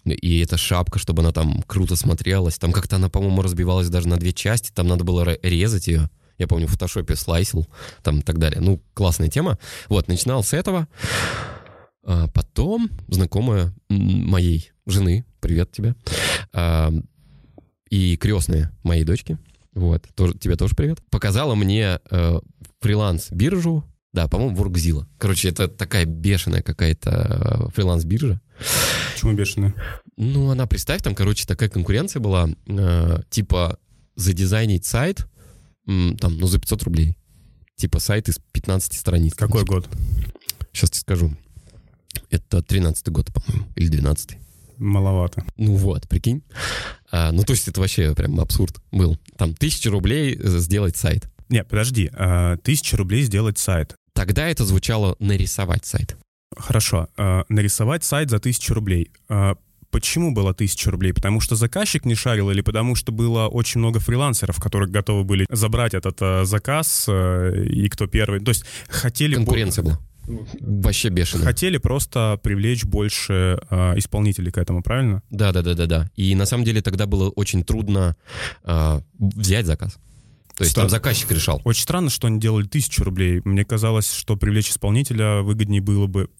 [0.05, 2.59] И эта шапка, чтобы она там круто смотрелась.
[2.59, 4.71] Там как-то она, по-моему, разбивалась даже на две части.
[4.75, 6.11] Там надо было резать ее.
[6.37, 7.67] Я помню, в фотошопе слайсил,
[8.03, 8.61] там и так далее.
[8.61, 9.59] Ну, классная тема.
[9.88, 10.87] Вот, начинал с этого.
[12.05, 15.95] А потом знакомая моей жены, привет тебе,
[16.53, 16.93] а,
[17.88, 19.38] и крестная моей дочки,
[19.75, 22.41] вот, тоже, тебе тоже привет, показала мне э,
[22.81, 25.07] фриланс-биржу, да, по-моему, Workzilla.
[25.19, 28.41] Короче, это такая бешеная какая-то э, фриланс-биржа.
[29.15, 29.75] Почему бешеная?
[30.17, 33.79] Ну, она, представь, там, короче, такая конкуренция была, э, типа,
[34.15, 35.27] задизайнить сайт,
[35.87, 37.17] там, ну, за 500 рублей.
[37.77, 39.35] Типа сайт из 15 страниц.
[39.35, 39.89] Какой год?
[40.73, 41.37] Сейчас тебе скажу.
[42.31, 44.39] Это 13-й год, по-моему, или 12-й.
[44.79, 45.45] Маловато.
[45.57, 46.43] Ну вот, прикинь.
[47.11, 49.19] А, ну, то есть это вообще прям абсурд был.
[49.37, 51.29] Там тысяча рублей сделать сайт.
[51.49, 53.95] Не, подожди, а, тысяча рублей сделать сайт.
[54.13, 56.17] Тогда это звучало нарисовать сайт.
[56.57, 59.11] Хорошо, а, нарисовать сайт за тысячу рублей.
[59.29, 59.57] А,
[59.91, 61.13] почему было тысяча рублей?
[61.13, 65.47] Потому что заказчик не шарил или потому что было очень много фрилансеров, которые готовы были
[65.51, 68.41] забрать этот а, заказ, а, и кто первый?
[68.41, 69.35] То есть хотели...
[69.35, 70.01] Конкуренция была.
[70.27, 71.45] Вообще бешено.
[71.45, 75.23] Хотели просто привлечь больше э, исполнителей к этому, правильно?
[75.31, 76.11] Да, да, да, да, да.
[76.17, 78.17] И на самом деле тогда было очень трудно
[78.65, 79.99] э, взять заказ.
[80.57, 80.85] То есть Стар...
[80.85, 81.61] там заказчик решал.
[81.65, 83.41] Очень странно, что они делали тысячу рублей.
[83.45, 86.31] Мне казалось, что привлечь исполнителя выгоднее было бы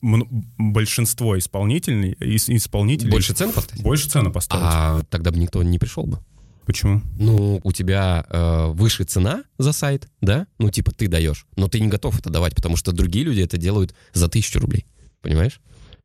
[0.57, 3.11] большинство исполнителей, исполнителей.
[3.11, 3.83] Больше цены поставить?
[3.83, 4.65] Больше цены поставить.
[4.65, 6.21] А тогда бы никто не пришел бы.
[6.67, 7.03] Почему?
[7.19, 10.47] Ну, у тебя э, выше цена за сайт, да?
[10.59, 13.59] Ну, типа ты даешь, но ты не готов это давать, потому что другие люди это
[13.59, 14.87] делают за тысячу рублей.
[15.21, 15.61] Понимаешь?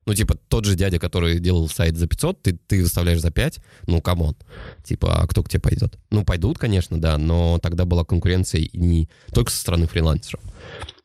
[0.06, 3.60] Ну, типа, тот же дядя, который делал сайт за 500, ты, ты выставляешь за 5,
[3.88, 4.36] ну, come on.
[4.84, 6.00] Типа, а кто к тебе пойдет?
[6.10, 10.41] Ну, пойдут, конечно, да, но тогда была конкуренция не только со стороны фрилансеров.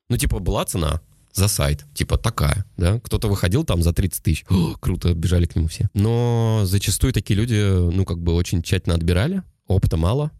[0.08, 1.00] Ну, типа, была цена,
[1.34, 1.84] за сайт.
[1.94, 3.00] Типа такая, да.
[3.00, 4.44] Кто-то выходил там за 30 тысяч.
[4.48, 5.88] О, круто, бежали к нему все.
[5.94, 7.60] Но зачастую такие люди,
[7.94, 9.42] ну, как бы очень тщательно отбирали.
[9.66, 10.30] Опыта мало,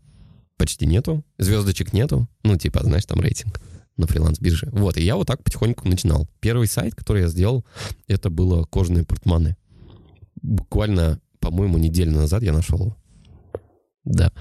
[0.57, 1.25] почти нету.
[1.39, 2.29] Звездочек нету.
[2.43, 3.61] Ну, типа, знаешь, там рейтинг
[3.97, 4.69] на фриланс-бирже.
[4.73, 6.29] Вот, и я вот так потихоньку начинал.
[6.41, 7.65] Первый сайт, который я сделал,
[8.09, 9.57] это было кожаные портманы.
[10.43, 12.97] Буквально, по-моему, неделю назад я нашел его.
[14.05, 14.33] Да.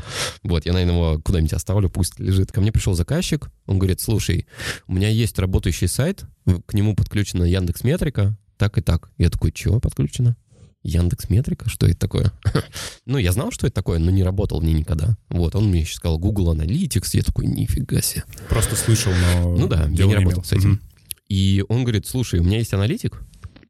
[0.44, 2.52] Вот, я, наверное, его куда-нибудь оставлю, пусть лежит.
[2.52, 4.48] Ко мне пришел заказчик, он говорит, слушай,
[4.88, 6.26] у меня есть работающий сайт,
[6.66, 9.10] к нему подключена Яндекс Метрика, так и так.
[9.18, 10.36] Я такой, чего подключено?
[10.84, 11.70] Яндекс Метрика?
[11.70, 12.34] Что это такое?
[13.06, 15.18] ну, я знал, что это такое, но не работал в ней никогда.
[15.30, 18.24] Вот, он мне еще сказал Google Analytics, я такой, нифига себе.
[18.50, 19.56] Просто слышал, но...
[19.56, 20.44] Ну да, я не работал имел.
[20.44, 20.82] с этим.
[21.30, 23.24] И он говорит, слушай, у меня есть аналитик,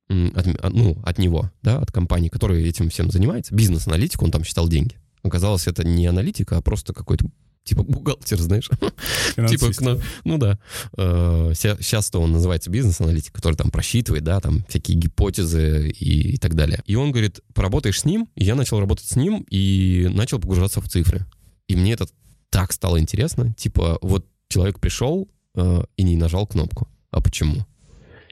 [0.09, 4.67] от, ну, от него, да, от компании, которая этим всем занимается, бизнес-аналитик, он там считал
[4.67, 4.95] деньги.
[5.23, 7.25] Оказалось, это не аналитика, а просто какой-то
[7.63, 8.69] типа бухгалтер, знаешь.
[9.49, 10.59] типа, ну, ну да.
[11.53, 16.55] Сейчас-то э, он называется бизнес-аналитик, который там просчитывает, да, там всякие гипотезы и, и так
[16.55, 16.81] далее.
[16.85, 20.81] И он говорит, поработаешь с ним, и я начал работать с ним и начал погружаться
[20.81, 21.25] в цифры.
[21.67, 22.07] И мне это
[22.49, 23.53] так стало интересно.
[23.57, 26.87] Типа, вот человек пришел э, и не нажал кнопку.
[27.11, 27.65] А почему?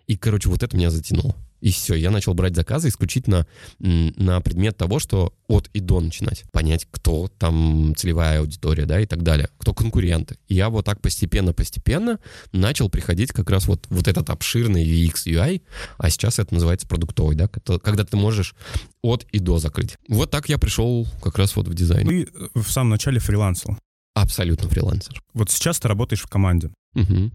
[0.08, 1.36] И, короче, вот это меня затянуло.
[1.62, 3.48] И все, я начал брать заказы исключительно
[3.80, 6.44] на предмет того, что от и до начинать.
[6.52, 9.50] Понять, кто там целевая аудитория, да, и так далее.
[9.58, 10.38] Кто конкуренты.
[10.48, 12.20] И я вот так постепенно-постепенно
[12.52, 15.62] начал приходить как раз вот, вот этот обширный UX, UI,
[15.98, 18.56] а сейчас это называется продуктовый, да, когда ты можешь
[19.04, 19.98] от и до закрыть.
[20.08, 22.08] Вот так я пришел как раз вот в дизайн.
[22.08, 23.78] Ты в самом начале фрилансил.
[24.14, 25.22] Абсолютно фрилансер.
[25.34, 26.72] Вот сейчас ты работаешь в команде.
[26.96, 27.32] Угу.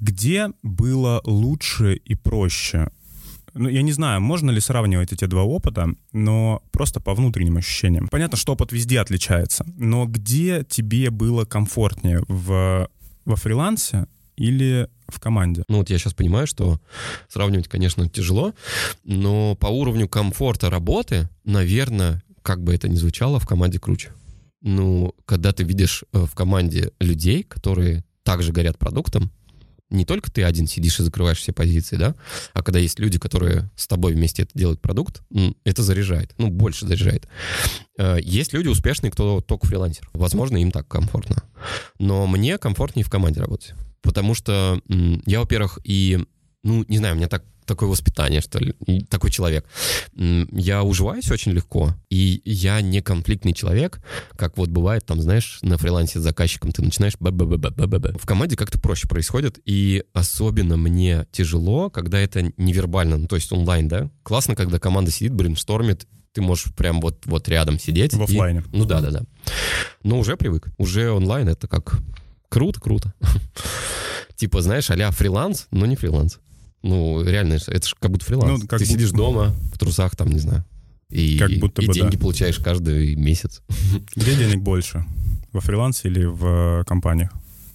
[0.00, 2.90] Где было лучше и проще
[3.54, 8.08] ну, я не знаю, можно ли сравнивать эти два опыта, но просто по внутренним ощущениям.
[8.08, 12.88] Понятно, что опыт везде отличается, но где тебе было комфортнее в,
[13.24, 15.64] во фрилансе или в команде?
[15.68, 16.80] Ну вот я сейчас понимаю, что
[17.28, 18.54] сравнивать, конечно, тяжело,
[19.04, 24.12] но по уровню комфорта работы, наверное, как бы это ни звучало, в команде круче.
[24.62, 29.32] Ну, когда ты видишь э, в команде людей, которые также горят продуктом,
[29.90, 32.14] не только ты один сидишь и закрываешь все позиции, да,
[32.52, 35.22] а когда есть люди, которые с тобой вместе это делают продукт,
[35.64, 37.28] это заряжает, ну, больше заряжает.
[37.98, 40.08] Э, есть люди успешные, кто только фрилансер.
[40.12, 41.42] Возможно, им так комфортно.
[41.98, 43.74] Но мне комфортнее в команде работать.
[44.02, 44.80] Потому что
[45.26, 46.18] я, во-первых, и,
[46.62, 48.74] ну, не знаю, у меня так такое воспитание, что ли,
[49.08, 49.64] такой человек.
[50.16, 54.00] Я уживаюсь очень легко, и я не конфликтный человек,
[54.36, 57.70] как вот бывает там, знаешь, на фрилансе с заказчиком ты начинаешь б б б б
[57.70, 63.18] б б б В команде как-то проще происходит, и особенно мне тяжело, когда это невербально,
[63.18, 64.10] ну, то есть онлайн, да?
[64.24, 68.14] Классно, когда команда сидит, брейнштормит, ты можешь прям вот, вот рядом сидеть.
[68.14, 68.60] В офлайне.
[68.60, 69.22] И, ну да, да, да.
[70.02, 70.68] Но уже привык.
[70.76, 72.00] Уже онлайн это как
[72.48, 73.14] круто, круто.
[74.36, 76.38] Типа, знаешь, а фриланс, но не фриланс.
[76.82, 78.62] Ну, реально, это же как будто фриланс.
[78.62, 78.92] Ну, как Ты будто...
[78.92, 80.64] сидишь дома, в трусах, там, не знаю.
[81.10, 82.20] И, как будто и бы, деньги да.
[82.20, 83.62] получаешь каждый месяц.
[84.16, 85.04] Где денег больше?
[85.52, 87.32] Во фрилансе или в компаниях?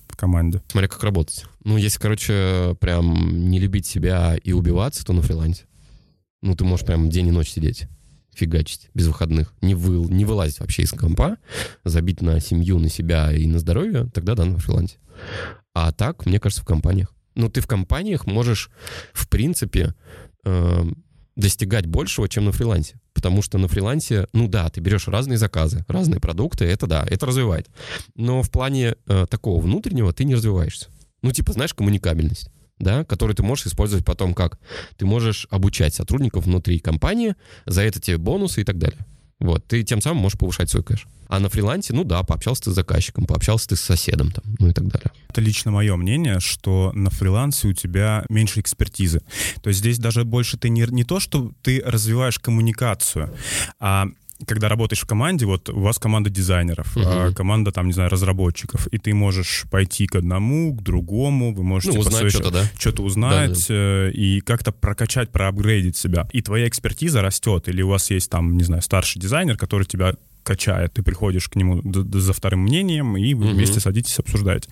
[0.07, 0.61] В команде?
[0.69, 1.45] Смотри, как работать.
[1.63, 5.65] Ну, если, короче, прям не любить себя и убиваться, то на фрилансе.
[6.41, 7.87] Ну, ты можешь прям день и ночь сидеть
[8.35, 11.37] фигачить без выходных, не, вы, не вылазить вообще из компа,
[11.83, 14.97] забить на семью, на себя и на здоровье, тогда да, на фрилансе.
[15.73, 17.13] А так, мне кажется, в компаниях.
[17.35, 18.69] Ну, ты в компаниях можешь,
[19.13, 19.93] в принципе,
[20.45, 20.83] э,
[21.35, 22.99] достигать большего, чем на фрилансе.
[23.13, 27.25] Потому что на фрилансе, ну да, ты берешь разные заказы, разные продукты, это да, это
[27.25, 27.69] развивает.
[28.15, 30.87] Но в плане э, такого внутреннего ты не развиваешься.
[31.21, 34.59] Ну, типа, знаешь, коммуникабельность да, который ты можешь использовать потом как?
[34.97, 39.05] Ты можешь обучать сотрудников внутри компании, за это тебе бонусы и так далее.
[39.39, 41.07] Вот, ты тем самым можешь повышать свой кэш.
[41.27, 44.69] А на фрилансе, ну да, пообщался ты с заказчиком, пообщался ты с соседом, там, ну
[44.69, 45.11] и так далее.
[45.27, 49.21] Это лично мое мнение, что на фрилансе у тебя меньше экспертизы.
[49.61, 53.35] То есть здесь даже больше ты не, не то, что ты развиваешь коммуникацию,
[53.79, 54.07] а
[54.45, 57.33] когда работаешь в команде, вот у вас команда дизайнеров, угу.
[57.33, 61.97] команда там, не знаю, разработчиков, и ты можешь пойти к одному, к другому, вы можете
[61.97, 62.63] ну, узнать что-то, да?
[62.77, 64.07] что-то узнать да, да.
[64.07, 66.27] Э, и как-то прокачать, проапгрейдить себя.
[66.33, 70.15] И твоя экспертиза растет, или у вас есть там, не знаю, старший дизайнер, который тебя
[70.45, 73.55] качает, ты приходишь к нему за вторым мнением, и вы угу.
[73.55, 74.69] вместе садитесь обсуждать.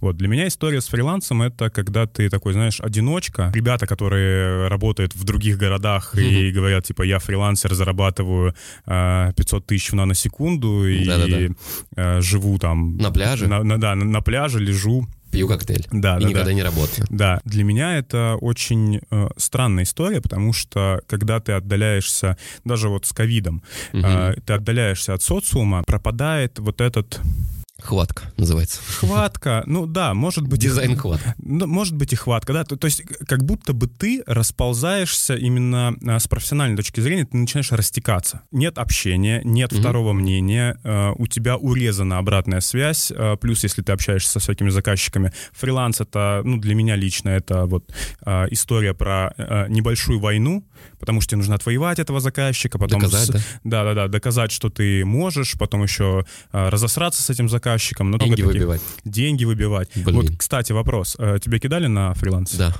[0.00, 3.50] Вот, для меня история с фрилансом— это когда ты такой, знаешь, одиночка.
[3.54, 6.20] Ребята, которые работают в других городах угу.
[6.20, 8.52] и говорят, типа, я фрилансер, зарабатываю э,
[8.86, 11.08] а, 500 тысяч в наносекунду и
[11.96, 12.96] э, живу там...
[12.96, 13.46] На пляже?
[13.46, 15.86] На, на, да, на, на пляже лежу пью коктейль.
[15.90, 16.52] Да, и да, никогда да.
[16.52, 17.06] не работаю.
[17.10, 23.06] Да, для меня это очень э, странная история, потому что когда ты отдаляешься, даже вот
[23.06, 23.62] с ковидом,
[23.92, 24.02] угу.
[24.04, 27.20] э, ты отдаляешься от социума, пропадает вот этот
[27.82, 28.80] Хватка называется.
[29.00, 30.60] Хватка, ну да, может быть...
[30.60, 31.34] Дизайн хватка.
[31.38, 32.64] Ну, может быть и хватка, да.
[32.64, 37.36] То, то есть как будто бы ты расползаешься именно а, с профессиональной точки зрения, ты
[37.36, 38.42] начинаешь растекаться.
[38.52, 39.80] Нет общения, нет угу.
[39.80, 44.70] второго мнения, э, у тебя урезана обратная связь, э, плюс если ты общаешься со всякими
[44.70, 45.32] заказчиками.
[45.52, 47.92] Фриланс это, ну для меня лично, это вот
[48.24, 50.64] э, история про э, небольшую войну,
[51.00, 53.00] потому что тебе нужно отвоевать этого заказчика, потом...
[53.00, 53.40] Доказать, с, да?
[53.64, 58.10] Да-да-да, доказать, что ты можешь, потом еще э, разосраться с этим заказчиком, заказчикам.
[58.10, 58.80] Но деньги таких, выбивать.
[59.04, 59.90] Деньги выбивать.
[59.94, 60.16] Блин.
[60.16, 61.16] Вот, кстати, вопрос.
[61.18, 62.54] Э, тебя кидали на фриланс?
[62.54, 62.74] Да.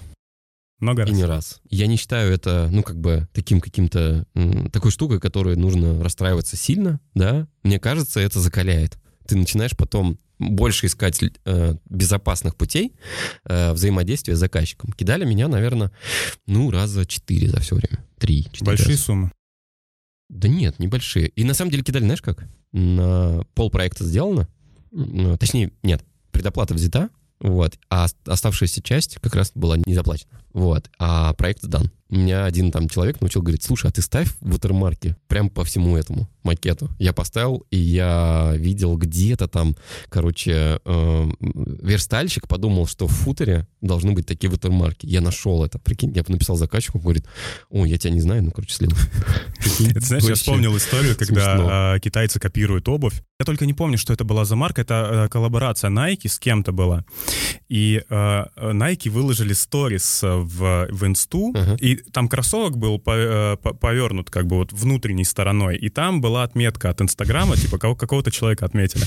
[0.78, 1.10] Много раз?
[1.10, 1.60] И не раз.
[1.70, 4.26] Я не считаю это, ну, как бы, таким каким-то,
[4.72, 7.46] такой штукой, которой нужно расстраиваться сильно, да.
[7.62, 8.98] Мне кажется, это закаляет.
[9.26, 12.94] Ты начинаешь потом больше искать э, безопасных путей
[13.44, 14.92] э, взаимодействия с заказчиком.
[14.92, 15.92] Кидали меня, наверное,
[16.46, 18.04] ну, раза четыре за все время.
[18.18, 19.02] Три, четыре Большие раза.
[19.02, 19.32] суммы?
[20.28, 21.28] Да нет, небольшие.
[21.28, 22.44] И на самом деле кидали, знаешь как?
[22.72, 24.48] На пол проекта сделано,
[25.38, 30.30] точнее, нет, предоплата взята, вот, а оставшаяся часть как раз была не заплачена.
[30.52, 31.90] Вот, а проект сдан.
[32.12, 36.28] Меня один там человек научил, говорит, слушай, а ты ставь ватермарки прям по всему этому
[36.42, 36.90] макету.
[36.98, 39.76] Я поставил, и я видел где-то там,
[40.10, 45.06] короче, э, верстальщик подумал, что в футере должны быть такие ватермарки.
[45.06, 47.24] Я нашел это, прикинь, я написал заказчику, говорит,
[47.70, 48.90] о, я тебя не знаю, ну, короче, слил.
[49.96, 53.22] Знаешь, я вспомнил историю, когда а, китайцы копируют обувь.
[53.40, 56.72] Я только не помню, что это была за марка, это э, коллаборация Nike с кем-то
[56.72, 57.06] была.
[57.70, 64.46] И э, Nike выложили сторис в, в инсту, и там кроссовок был э, повернут как
[64.46, 69.04] бы вот внутренней стороной, и там была отметка от Инстаграма, типа какого-то человека отметили.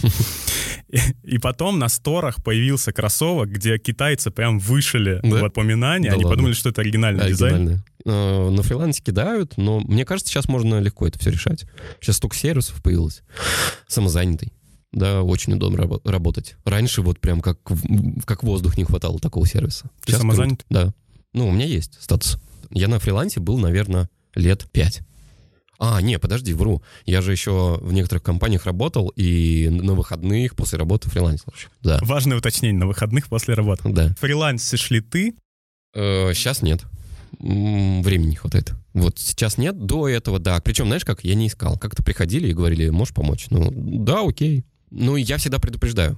[1.23, 5.37] И, потом на сторах появился кроссовок, где китайцы прям вышили да?
[5.37, 6.35] в упоминание, да они ладно.
[6.35, 7.83] подумали, что это оригинальный дизайн.
[8.05, 11.65] Э, на фрилансе кидают, но мне кажется, сейчас можно легко это все решать.
[11.99, 13.23] Сейчас столько сервисов появилось.
[13.87, 14.53] Самозанятый
[14.95, 16.55] да, очень удобно рабо- работать.
[16.63, 17.59] Раньше вот прям как,
[18.25, 19.89] как воздух не хватало такого сервиса.
[20.01, 20.63] Ты Сейчас самозанят?
[20.63, 20.85] Круто.
[20.85, 20.93] Да.
[21.35, 22.37] Ну, у меня есть статус.
[22.71, 25.01] Я на фрилансе был, наверное, лет пять.
[25.77, 26.81] А, не, подожди, вру.
[27.05, 31.53] Я же еще в некоторых компаниях работал и на выходных после работы фрилансил.
[31.83, 31.99] Да.
[32.03, 33.89] Важное уточнение, на выходных после работы.
[33.89, 34.15] Да.
[34.21, 35.35] Фрилансишь ли ты?
[35.93, 36.83] Э, сейчас нет.
[37.37, 38.71] Времени не хватает.
[38.93, 40.61] Вот сейчас нет, до этого да.
[40.61, 41.77] Причем, знаешь, как я не искал.
[41.77, 43.47] Как-то приходили и говорили, можешь помочь?
[43.49, 44.63] Ну, да, окей.
[44.89, 46.17] Ну, я всегда предупреждаю,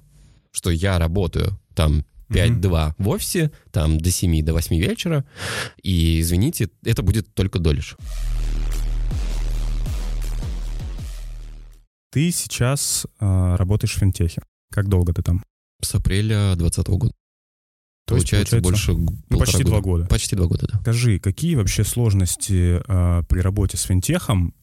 [0.52, 2.94] что я работаю там 5-2 mm-hmm.
[2.98, 5.26] в офисе, там до 7, до 8 вечера.
[5.82, 7.96] И, извините, это будет только долишь.
[12.12, 14.42] Ты сейчас э, работаешь в финтехе.
[14.72, 15.44] Как долго ты там?
[15.82, 17.14] С апреля 2020 года.
[18.06, 19.70] То получается, есть, получается больше ну, почти года.
[19.70, 20.06] два года.
[20.06, 20.80] Почти два года, да.
[20.80, 24.54] Скажи, какие вообще сложности э, при работе с финтехом?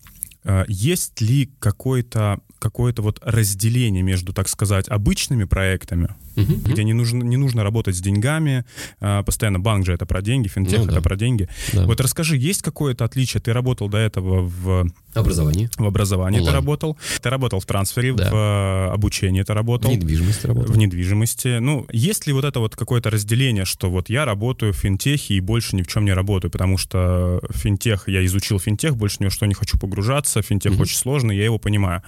[0.44, 6.92] Э, есть ли какое-то какое-то вот разделение между, так сказать, обычными проектами, угу, где не
[6.92, 8.64] нужно, не нужно работать с деньгами,
[9.00, 11.00] а, постоянно банк же это про деньги, финтех ну, это да.
[11.00, 11.48] про деньги.
[11.72, 11.86] Да.
[11.86, 13.40] Вот расскажи, есть какое-то отличие?
[13.40, 14.86] Ты работал до этого в...
[15.14, 15.68] Образовании.
[15.76, 16.54] В образовании Онлайн.
[16.54, 16.98] ты работал.
[17.22, 18.30] Ты работал в трансфере, да.
[18.30, 19.90] в э, обучении ты работал.
[19.90, 20.74] В недвижимости работал.
[20.74, 21.58] В недвижимости.
[21.58, 25.40] Ну, есть ли вот это вот какое-то разделение, что вот я работаю в финтехе и
[25.40, 29.30] больше ни в чем не работаю, потому что финтех, я изучил финтех, больше ни во
[29.30, 30.82] что не хочу погружаться, финтех угу.
[30.82, 32.02] очень сложный, я его понимаю.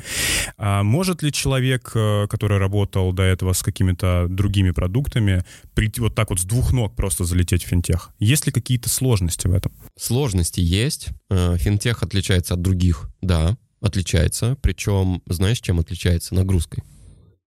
[0.59, 5.45] А может ли человек, э, который работал до этого с какими-то другими продуктами,
[5.75, 8.11] прийти вот так вот с двух ног просто залететь в финтех?
[8.19, 9.73] Есть ли какие-то сложности в этом?
[9.99, 11.09] Сложности есть.
[11.31, 14.57] Э, финтех отличается от других, да, отличается.
[14.63, 16.35] Причем, знаешь, чем отличается?
[16.35, 16.83] Нагрузкой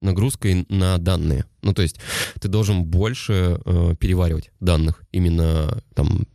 [0.01, 1.47] нагрузкой на данные.
[1.63, 1.97] Ну, то есть
[2.39, 6.27] ты должен больше э, переваривать данных, именно там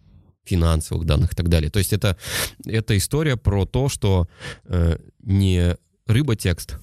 [0.43, 1.69] финансовых данных и так далее.
[1.69, 2.17] То есть это,
[2.65, 4.27] это история про то, что
[4.65, 5.77] э, не
[6.07, 6.79] рыба-текст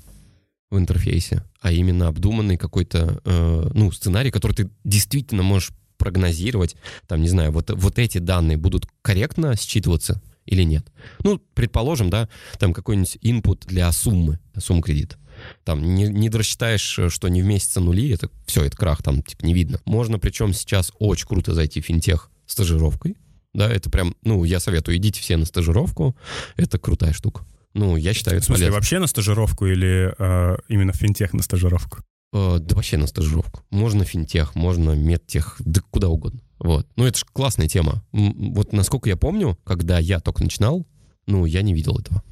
[0.71, 7.23] в интерфейсе, а именно обдуманный какой-то, э, ну, сценарий, который ты действительно можешь прогнозировать, там,
[7.23, 10.87] не знаю, вот, вот эти данные будут корректно считываться или нет.
[11.23, 15.17] Ну, предположим, да, там какой-нибудь input для суммы, суммы кредита.
[15.65, 19.45] Там не, не рассчитаешь, что не в месяце нули, это все, это крах, там типа
[19.45, 19.81] не видно.
[19.85, 23.17] Можно причем сейчас очень круто зайти в финтех стажировкой,
[23.57, 26.15] да, это прям, ну, я советую, идите все на стажировку,
[26.57, 27.45] это крутая штука.
[27.77, 28.75] Ну, я считаю, это В смысле, полезно.
[28.77, 31.99] вообще на стажировку или э, именно в финтех на стажировку?
[32.33, 33.65] Э, да вообще на стажировку.
[33.71, 36.41] Можно финтех, можно медтех, да куда угодно.
[36.59, 36.89] Вот.
[36.97, 38.03] Ну, это же классная тема.
[38.13, 40.87] Вот насколько я помню, когда я только начинал,
[41.27, 42.23] ну, я не видел этого.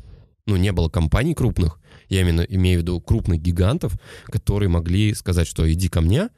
[0.47, 1.79] Ну, не было компаний крупных,
[2.09, 3.93] я именно имею в виду крупных гигантов,
[4.25, 6.31] которые могли сказать, что иди ко мне,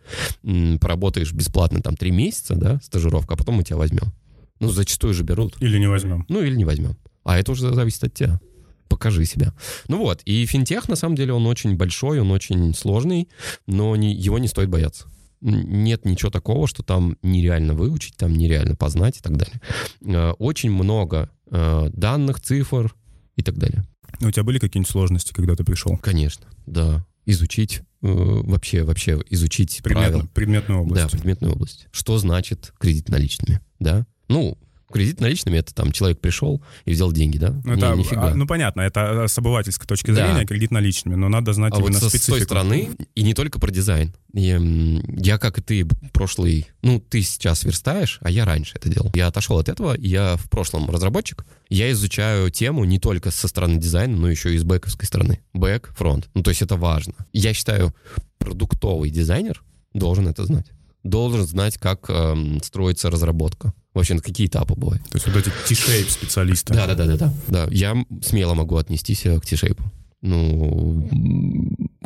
[0.80, 4.12] поработаешь бесплатно там три месяца, да, стажировка, а потом мы тебя возьмем.
[4.58, 5.56] Ну, зачастую же берут.
[5.60, 6.24] Или не возьмем.
[6.28, 6.96] Ну, или не возьмем.
[7.22, 8.40] А это уже зависит от тебя
[8.88, 9.54] покажи себя.
[9.88, 13.28] Ну вот, и финтех, на самом деле, он очень большой, он очень сложный,
[13.66, 15.06] но не, его не стоит бояться.
[15.40, 19.60] Нет ничего такого, что там нереально выучить, там нереально познать и так далее.
[20.02, 22.94] Э, очень много э, данных, цифр
[23.36, 23.84] и так далее.
[24.20, 25.96] У тебя были какие-нибудь сложности, когда ты пришел?
[25.98, 27.04] Конечно, да.
[27.26, 30.28] Изучить э, вообще, вообще изучить Предметно, правила.
[30.32, 31.02] Предметную область.
[31.02, 31.88] Да, предметную область.
[31.90, 34.06] Что значит кредит наличными, да?
[34.28, 34.56] Ну,
[34.92, 37.60] Кредит наличными это там человек пришел и взял деньги, да?
[37.64, 38.34] Ну, это, нифига.
[38.34, 40.44] ну понятно, это с обывательской точки зрения да.
[40.44, 42.36] кредит наличными, но надо знать а именно вот со, специфику.
[42.36, 44.14] с той стороны, и не только про дизайн.
[44.32, 44.60] Я,
[45.08, 49.10] я, как и ты, прошлый, ну, ты сейчас верстаешь, а я раньше это делал.
[49.14, 51.44] Я отошел от этого, я в прошлом разработчик.
[51.68, 55.40] Я изучаю тему не только со стороны дизайна, но еще и с бэковской стороны.
[55.52, 56.28] Бэк, фронт.
[56.34, 57.14] Ну, то есть это важно.
[57.32, 57.94] Я считаю,
[58.38, 59.62] продуктовый дизайнер
[59.94, 60.66] должен это знать
[61.06, 63.72] должен знать, как э, строится разработка.
[63.94, 65.02] Вообще, на какие этапы бывают.
[65.04, 66.74] То есть вот эти T-shape специалисты.
[66.74, 67.34] Да, да, да, да, да.
[67.48, 69.80] Да, я смело могу отнестись к T-shape.
[70.22, 71.08] Ну,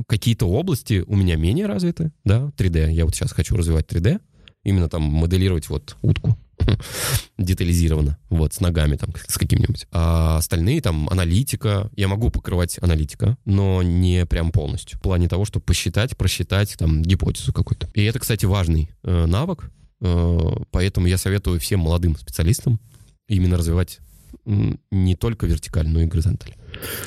[0.06, 2.92] какие-то области у меня менее развиты, да, 3D.
[2.92, 4.20] Я вот сейчас хочу развивать 3D,
[4.64, 6.36] именно там моделировать вот утку
[7.38, 9.86] детализированно, вот, с ногами там, с каким-нибудь.
[9.92, 14.98] А остальные там аналитика, я могу покрывать аналитика, но не прям полностью.
[14.98, 17.88] В плане того, чтобы посчитать, просчитать там гипотезу какую-то.
[17.94, 20.38] И это, кстати, важный э, навык, э,
[20.70, 22.80] поэтому я советую всем молодым специалистам
[23.28, 24.00] именно развивать
[24.44, 26.54] не только вертикаль, но и горизонталь.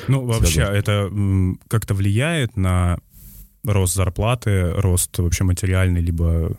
[0.08, 1.10] Ну, вообще, это
[1.68, 2.98] как-то влияет на
[3.64, 6.56] рост зарплаты, рост вообще материальный, либо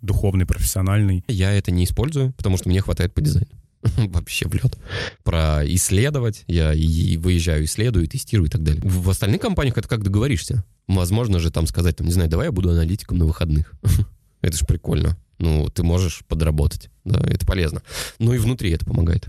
[0.00, 1.24] духовный, профессиональный.
[1.28, 3.48] Я это не использую, потому что мне хватает по дизайну.
[3.96, 4.78] Вообще в лед.
[5.24, 6.44] Про исследовать.
[6.46, 8.80] Я и выезжаю, исследую, тестирую и так далее.
[8.82, 10.64] В остальных компаниях это как договоришься.
[10.88, 13.74] Возможно же там сказать, там, не знаю, давай я буду аналитиком на выходных.
[14.40, 15.18] это же прикольно.
[15.38, 16.88] Ну, ты можешь подработать.
[17.04, 17.82] Да, это полезно.
[18.18, 19.26] Ну и внутри это помогает.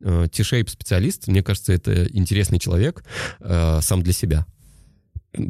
[0.00, 3.02] T-shape э, специалист, мне кажется, это интересный человек
[3.40, 4.46] э, сам для себя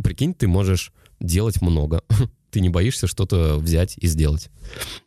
[0.02, 2.02] прикинь, ты можешь делать много.
[2.50, 4.48] Ты не боишься что-то взять и сделать.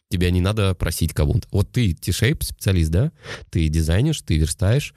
[0.10, 1.48] Тебя не надо просить кого-то.
[1.52, 3.12] Вот ты T-Shape специалист, да?
[3.50, 4.94] Ты дизайнишь, ты верстаешь,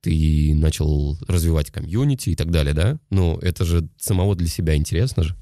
[0.00, 2.98] ты начал развивать комьюнити и так далее, да?
[3.08, 5.36] Ну, это же самого для себя интересно же.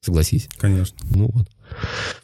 [0.00, 0.48] Согласись.
[0.56, 0.96] Конечно.
[1.10, 1.46] Ну вот.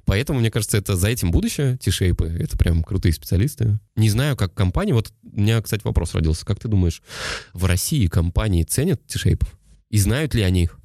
[0.06, 2.42] Поэтому, мне кажется, это за этим будущее, T-Shape.
[2.42, 3.78] Это прям крутые специалисты.
[3.94, 4.92] Не знаю, как компании...
[4.92, 6.46] Вот у меня, кстати, вопрос родился.
[6.46, 7.02] Как ты думаешь,
[7.52, 9.46] в России компании ценят T-Shape?
[9.90, 10.78] И знают ли они их?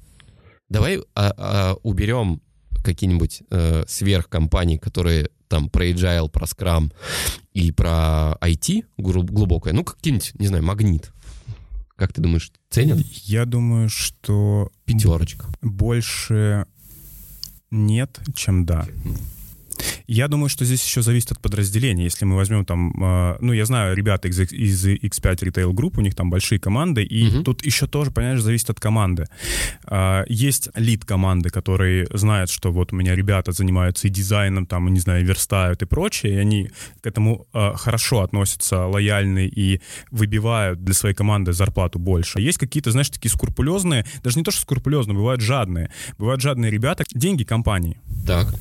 [0.72, 2.40] Давай а, а, уберем
[2.82, 6.92] какие-нибудь э, сверхкомпании, которые там про agile, про Scrum
[7.52, 11.12] и про IT глубокое, ну, какие-нибудь, не знаю, магнит.
[11.94, 12.98] Как ты думаешь, ценят?
[13.24, 14.72] Я думаю, что...
[14.84, 15.46] Пятерочка.
[15.60, 16.66] Больше
[17.70, 18.86] нет, чем да.
[20.06, 22.04] Я думаю, что здесь еще зависит от подразделения.
[22.04, 26.00] Если мы возьмем там, э, ну, я знаю, ребята из, из X5 Retail Group, у
[26.00, 27.42] них там большие команды, и угу.
[27.42, 29.26] тут еще тоже, понимаешь, зависит от команды.
[29.86, 34.88] Э, есть лид команды, которые знают, что вот у меня ребята занимаются и дизайном, там,
[34.92, 36.70] не знаю, верстают и прочее, и они
[37.00, 39.80] к этому э, хорошо относятся, лояльны и
[40.10, 42.40] выбивают для своей команды зарплату больше.
[42.40, 45.90] Есть какие-то, знаешь, такие скрупулезные, даже не то, что скрупулезные, бывают жадные.
[46.18, 47.98] Бывают жадные ребята, деньги компании.
[48.26, 48.54] Так.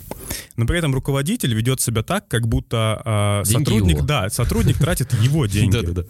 [0.55, 1.10] Но при этом руководитель
[1.53, 4.05] ведет себя так, как будто э, сотрудник, его.
[4.05, 5.77] да, сотрудник тратит его деньги.
[5.77, 6.03] Да-да-да.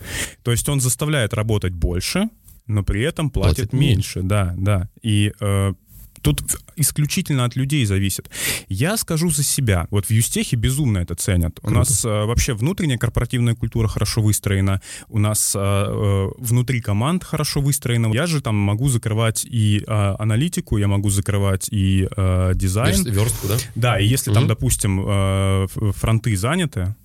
[0.43, 2.29] То есть он заставляет работать больше,
[2.67, 4.19] но при этом платит, платит меньше.
[4.19, 4.21] меньше.
[4.23, 4.89] Да, да.
[5.01, 5.73] И э,
[6.21, 6.41] Тут
[6.75, 8.29] исключительно от людей зависит.
[8.69, 9.87] Я скажу за себя.
[9.89, 11.59] Вот в Юстехе безумно это ценят.
[11.59, 11.73] Круто.
[11.73, 14.81] У нас э, вообще внутренняя корпоративная культура хорошо выстроена.
[15.09, 18.11] У нас э, э, внутри команд хорошо выстроена.
[18.13, 23.03] Я же там могу закрывать и э, аналитику, я могу закрывать и э, дизайн.
[23.03, 23.57] Верстку, да?
[23.75, 24.39] Да, и если угу.
[24.39, 26.95] там, допустим, э, фронты заняты,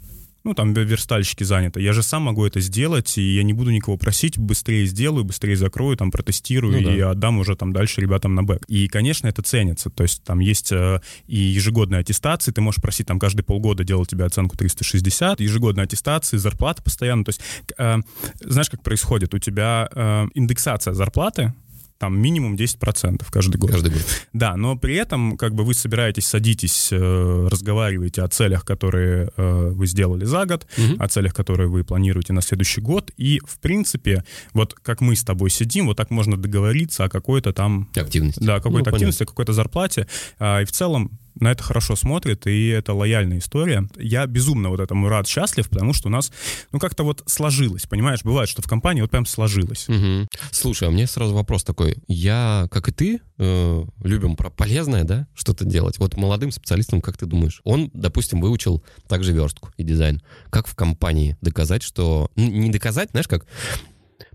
[0.46, 1.80] ну, там верстальщики заняты.
[1.82, 5.56] Я же сам могу это сделать, и я не буду никого просить, быстрее сделаю, быстрее
[5.56, 6.94] закрою, там, протестирую, ну, да.
[6.94, 8.64] и отдам уже там дальше ребятам на бэк.
[8.68, 9.90] И, конечно, это ценится.
[9.90, 14.08] То есть там есть э, и ежегодные аттестации, ты можешь просить там каждые полгода делать
[14.08, 17.24] тебе оценку 360, ежегодные аттестации, зарплата постоянно.
[17.24, 17.40] То есть,
[17.76, 17.96] э,
[18.38, 19.34] знаешь, как происходит?
[19.34, 21.54] У тебя э, индексация зарплаты,
[21.98, 23.70] там минимум 10% каждый год.
[23.70, 24.02] Каждый год.
[24.32, 29.70] Да, но при этом как бы вы собираетесь, садитесь, э, разговариваете о целях, которые э,
[29.72, 31.02] вы сделали за год, угу.
[31.02, 35.24] о целях, которые вы планируете на следующий год, и в принципе, вот как мы с
[35.24, 37.88] тобой сидим, вот так можно договориться о какой-то там...
[37.96, 38.42] Активности.
[38.42, 40.06] Да, какой-то ну, активности, о какой-то зарплате,
[40.38, 41.10] а, и в целом
[41.40, 43.88] на это хорошо смотрит, и это лояльная история.
[43.96, 46.32] Я безумно вот этому рад, счастлив, потому что у нас,
[46.72, 48.22] ну, как-то вот сложилось, понимаешь?
[48.24, 49.88] Бывает, что в компании вот прям сложилось.
[49.88, 50.28] Угу.
[50.50, 51.96] Слушай, а мне сразу вопрос такой.
[52.08, 55.98] Я, как и ты, э, любим про полезное, да, что-то делать.
[55.98, 60.22] Вот молодым специалистам, как ты думаешь, он, допустим, выучил также верстку и дизайн.
[60.50, 62.30] Как в компании доказать, что...
[62.36, 63.46] Не доказать, знаешь, как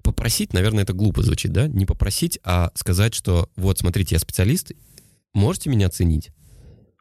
[0.03, 1.67] попросить, наверное, это глупо звучит, да?
[1.67, 4.71] Не попросить, а сказать, что вот, смотрите, я специалист,
[5.33, 6.31] можете меня оценить?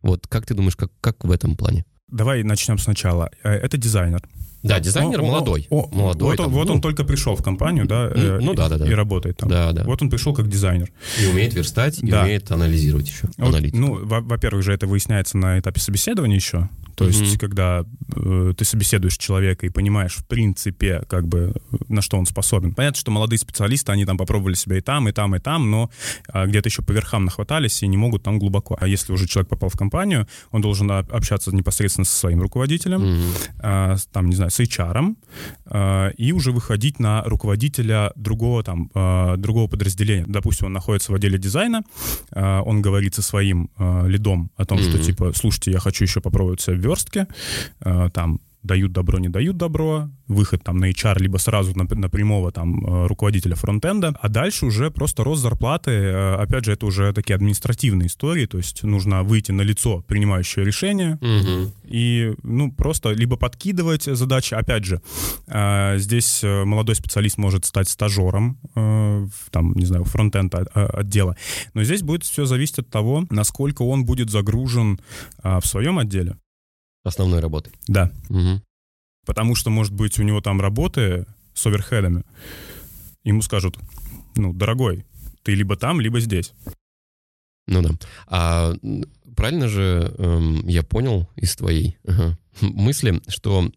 [0.03, 1.84] Вот как ты думаешь, как, как в этом плане?
[2.09, 3.30] Давай начнем сначала.
[3.42, 4.22] Э, это дизайнер.
[4.62, 5.66] Да, дизайнер о, молодой.
[5.70, 8.40] О, молодой вот, там, он, вот ну, он только пришел в компанию, да, ну, э,
[8.40, 8.86] ну, да, да, да.
[8.86, 9.48] и работает там.
[9.48, 9.84] Да, да.
[9.84, 10.90] Вот он пришел как дизайнер.
[11.20, 12.22] И умеет верстать, и да.
[12.22, 13.28] умеет анализировать еще.
[13.38, 16.68] Вот, ну, во-первых же это выясняется на этапе собеседования еще.
[17.00, 17.24] То mm-hmm.
[17.24, 21.54] есть, когда э, ты собеседуешь человека и понимаешь, в принципе, как бы,
[21.88, 22.74] на что он способен.
[22.74, 25.90] Понятно, что молодые специалисты, они там попробовали себя и там, и там, и там, но
[26.30, 28.76] э, где-то еще по верхам нахватались и не могут там глубоко.
[28.78, 33.94] А если уже человек попал в компанию, он должен общаться непосредственно со своим руководителем, mm-hmm.
[33.94, 35.14] э, там, не знаю, с HR,
[35.66, 40.24] э, и уже выходить на руководителя другого там, э, другого подразделения.
[40.28, 41.82] Допустим, он находится в отделе дизайна,
[42.32, 44.90] э, он говорит со своим э, лидом о том, mm-hmm.
[44.90, 47.26] что, типа, слушайте, я хочу еще попробовать себя в верстке,
[47.80, 52.08] э, там дают добро, не дают добро, выход там на HR, либо сразу на, на
[52.08, 56.86] прямого там э, руководителя фронтенда, а дальше уже просто рост зарплаты, э, опять же, это
[56.86, 61.72] уже такие административные истории, то есть нужно выйти на лицо принимающее решение угу.
[61.84, 65.00] и, ну, просто либо подкидывать задачи, опять же,
[65.96, 71.36] здесь молодой специалист может стать стажером, там, не знаю, фронтенда отдела,
[71.74, 75.00] но здесь будет все зависеть от того, насколько он будет загружен
[75.42, 76.36] в своем отделе
[77.11, 77.70] основной работы.
[77.86, 78.11] Да.
[78.28, 78.62] Угу.
[79.26, 82.24] Потому что, может быть, у него там работы с оверхедами.
[83.22, 83.78] Ему скажут,
[84.36, 85.04] ну, дорогой,
[85.42, 86.52] ты либо там, либо здесь.
[87.66, 87.90] Ну да.
[88.26, 88.72] А
[89.36, 93.70] правильно же эм, я понял из твоей ага, мысли, что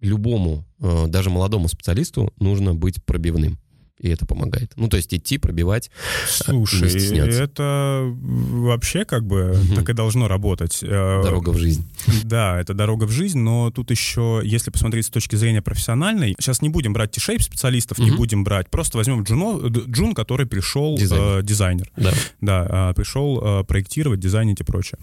[0.00, 3.58] любому, э, даже молодому специалисту нужно быть пробивным.
[4.00, 4.72] И это помогает.
[4.76, 5.90] Ну, то есть идти, пробивать,
[6.28, 7.42] Слушай, не стесняться.
[7.42, 9.76] это вообще как бы Мгм.
[9.76, 10.78] так и должно работать.
[10.82, 11.86] Э, Дорога в жизнь.
[12.24, 16.62] Да, это дорога в жизнь, но тут еще, если посмотреть с точки зрения профессиональной, сейчас
[16.62, 18.16] не будем брать T-shape специалистов, не Мгм.
[18.16, 21.38] будем брать, просто возьмем Джуно, Джун, который пришел Дизайнер.
[21.38, 21.90] э, дизайнер.
[21.96, 22.12] Да.
[22.40, 24.98] Да, пришел а, проектировать, дизайнить и прочее.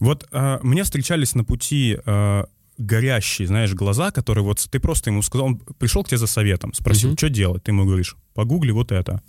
[0.00, 2.46] Вот а, мне встречались на пути а,
[2.78, 6.72] горящие, знаешь, глаза, которые вот ты просто ему сказал, он пришел к тебе за советом,
[6.74, 7.18] спросил, Мгм.
[7.18, 9.20] что делать, ты ему говоришь, погугли вот это.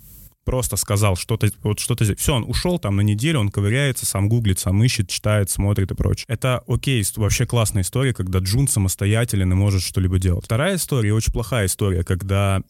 [0.46, 2.18] Просто сказал, что-то, вот что-то здесь.
[2.18, 5.96] Все, он ушел там на неделю, он ковыряется, сам гуглит, сам ищет, читает, смотрит и
[5.96, 6.26] прочее.
[6.28, 10.46] Это окей, вообще классная история, когда Джун самостоятелен и может что-либо делать.
[10.46, 12.62] Вторая история, очень плохая история, когда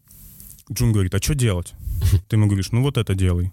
[0.72, 1.74] Джун говорит, а что делать?
[2.28, 3.52] Ты ему говоришь, ну вот это делай.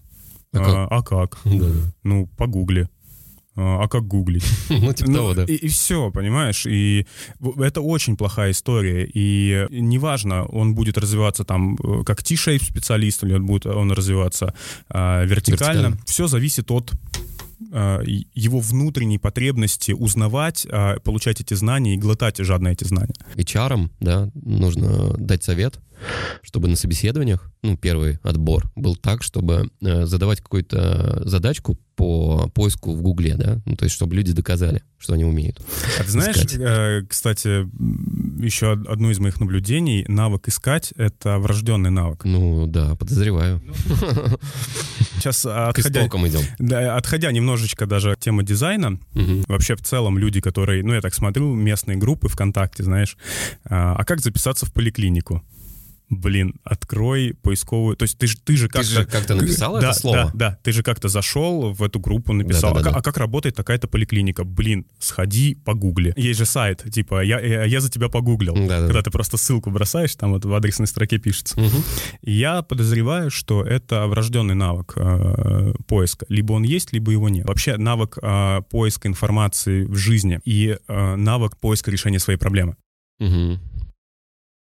[0.53, 0.69] А как?
[0.69, 1.39] А, а как?
[1.45, 1.67] Да,
[2.03, 2.89] Ну, погугли.
[3.57, 4.45] А а как гуглить?
[4.69, 5.45] Ну, типа Ну, того, да.
[5.45, 6.67] И, все, понимаешь?
[6.67, 7.07] И
[7.59, 9.09] это очень плохая история.
[9.13, 14.55] И неважно, он будет развиваться там э, как T-shape специалист, или он будет он развиваться
[14.89, 15.73] а, вертикально.
[15.73, 15.99] Вертикально.
[16.07, 16.93] Все зависит от
[17.73, 23.15] а, и- его внутренней потребности узнавать, а, получать эти знания и глотать жадно эти знания.
[23.37, 25.79] HR, да, нужно дать совет,
[26.43, 32.95] чтобы на собеседованиях, ну, первый отбор был так, чтобы э, задавать какую-то задачку по поиску
[32.95, 35.61] в Гугле, да, ну, то есть чтобы люди доказали, что они умеют.
[35.99, 37.67] А ты знаешь, э, кстати,
[38.45, 42.25] еще од- одно из моих наблюдений, навык искать— это врожденный навык.
[42.25, 43.63] Ну, да, подозреваю.
[45.15, 46.43] Сейчас, К отходя, истокам идем.
[46.59, 49.45] да, отходя немножечко даже от темы дизайна, Мгм.
[49.49, 53.17] вообще в целом люди, которые, ну, я так смотрю, местные группы ВКонтакте, знаешь,
[53.65, 55.43] а, а как записаться в поликлинику?
[56.09, 57.97] Блин, открой поисковую...
[57.97, 58.89] То есть ты же, ты же Ты как-то...
[58.89, 60.17] же как-то написал да, это слово?
[60.17, 62.91] Да, да, ты же как-то зашел в эту группу, написал, Да-да-да-да.
[62.91, 64.45] а, ка- а как работает такая-то поликлиника?
[64.45, 66.13] Блин, сходи, погугли.
[66.17, 68.55] Есть же сайт, типа, я, я, я за тебя погуглил.
[68.55, 68.87] Да-да-да.
[68.87, 71.61] Когда ты просто ссылку бросаешь, там вот в адресной строке пишется.
[72.23, 76.25] И Я подозреваю, что это врожденный навык э, поиска.
[76.29, 77.49] Либо он есть, либо его нет.
[77.49, 82.77] Вообще навык э, поиска информации в жизни и э, навык поиска решения своей проблемы.
[83.19, 83.61] Мгм.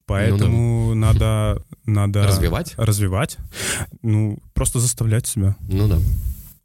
[0.06, 2.74] Поэтому надо, надо Развивать?
[2.78, 3.38] развивать.
[4.02, 5.56] Ну, просто заставлять себя.
[5.68, 6.00] Ну да.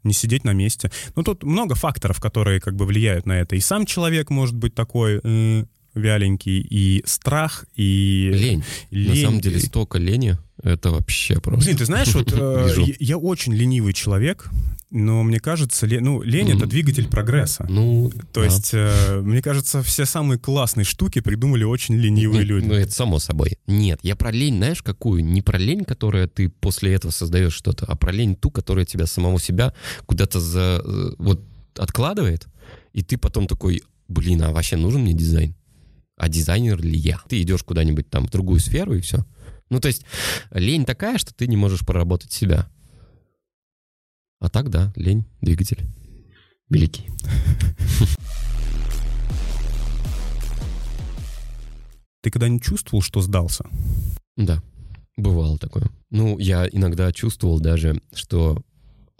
[0.04, 0.90] Не сидеть на месте.
[1.16, 3.56] Ну, тут много факторов, которые как бы влияют на это.
[3.56, 5.64] И сам человек может быть такой э,
[5.94, 8.64] вяленький, и страх, и Лень.
[8.90, 9.24] На лень.
[9.24, 11.64] самом деле столько лени, это вообще просто...
[11.66, 14.48] Блин, ты знаешь, вот э, я, очень ленивый человек,
[14.90, 17.66] но мне кажется, ле- ну, лень— это двигатель прогресса.
[17.68, 18.46] Ну, То да.
[18.46, 22.66] есть, э, мне кажется, все самые классные штуки придумали очень ленивые Ну, люди.
[22.66, 23.58] Ну, это само собой.
[23.66, 25.24] Нет, я про лень, знаешь, какую?
[25.24, 29.06] Не про лень, которая ты после этого создаешь что-то, а про лень ту, которая тебя
[29.06, 29.74] самого себя
[30.06, 31.42] куда-то за, э, вот
[31.76, 32.46] откладывает,
[32.92, 35.54] и ты потом такой, блин, а вообще нужен мне дизайн?
[36.18, 37.20] А дизайнер ли я?
[37.28, 39.24] Ты идешь куда-нибудь там в другую сферу, и все.
[39.70, 40.04] Ну, то есть
[40.50, 42.68] лень такая, что ты не можешь проработать себя.
[44.40, 45.86] А так, да, лень, двигатель.
[46.68, 47.08] Великий.
[52.20, 53.64] Ты когда-нибудь чувствовал, что сдался?
[54.36, 54.60] Да,
[55.16, 55.88] бывало такое.
[56.10, 58.62] Ну, я иногда чувствовал даже, что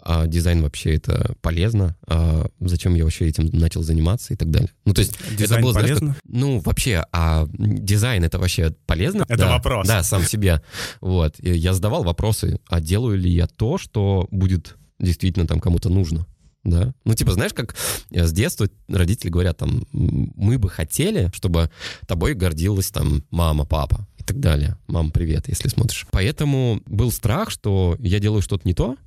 [0.01, 4.69] а, дизайн вообще это полезно, а зачем я вообще этим начал заниматься и так далее.
[4.85, 6.13] Ну, то есть Дизайн это было, знаешь, полезно?
[6.13, 9.23] как- ну, вообще, а дизайн это вообще полезно?
[9.23, 9.87] Это Да, вопрос.
[9.87, 10.61] Да, сам себе.
[11.01, 11.35] Вот.
[11.39, 16.25] И я задавал вопросы, а делаю ли я то, что будет действительно там кому-то нужно?
[16.63, 16.93] Да.
[17.05, 17.75] Ну, типа, знаешь, как
[18.11, 21.69] э, с детства родители говорят, там, мы бы хотели, чтобы
[22.05, 24.77] тобой гордилась там мама, папа и так далее.
[24.87, 26.05] Мам, привет, если смотришь.
[26.11, 28.97] Поэтому был страх, что я делаю что-то не то,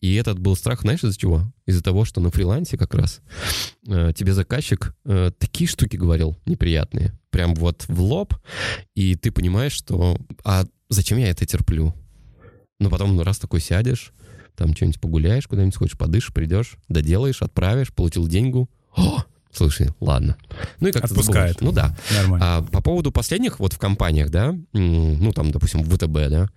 [0.00, 1.52] и этот был страх, знаешь, из-за чего?
[1.66, 3.20] Из-за того, что на фрилансе как раз
[3.86, 8.34] э, тебе заказчик э, такие штуки говорил неприятные, прям вот в лоб,
[8.94, 11.94] и ты понимаешь, что а зачем я это терплю?
[12.78, 14.12] Ну, потом раз такой сядешь,
[14.54, 18.68] там что-нибудь погуляешь, куда-нибудь сходишь, подышишь, придешь, доделаешь, отправишь, получил деньгу.
[18.96, 19.22] О,
[19.52, 20.36] слушай, ладно.
[20.80, 21.58] Ну и как-то Отпускает.
[21.58, 21.60] забываешь.
[21.60, 21.96] Ну да.
[22.14, 22.56] Нормально.
[22.58, 26.50] А по поводу последних вот в компаниях, да, ну там, допустим, в ВТБ, да,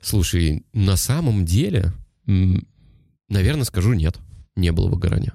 [0.00, 1.92] слушай, на самом деле,
[3.32, 4.16] наверное, скажу нет,
[4.56, 5.32] не было выгорания.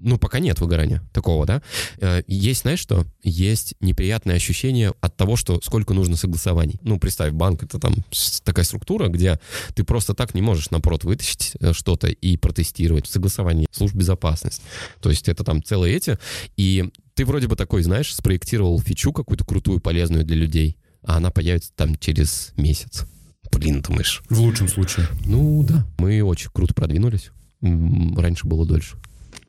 [0.00, 1.60] Ну, пока нет выгорания такого, да.
[2.00, 3.04] Э, Есть, знаешь что?
[3.24, 6.78] Есть неприятное ощущение от того, что сколько нужно согласований.
[6.82, 7.96] Ну, представь, банк— это там
[8.44, 9.40] такая структура, где
[9.74, 13.08] ты просто так не можешь напрот вытащить э, что-то и протестировать.
[13.08, 14.62] Согласование, служб безопасности.
[15.00, 16.18] То есть это там целые эти.
[16.56, 21.32] И ты вроде бы такой, знаешь, спроектировал фичу какую-то крутую, полезную для людей, а она
[21.32, 23.04] появится там через месяц.
[23.52, 24.22] Блин, думаешь.
[24.28, 25.06] В лучшем случае.
[25.24, 27.30] Ну да, мы очень круто продвинулись.
[27.60, 28.96] Раньше было дольше.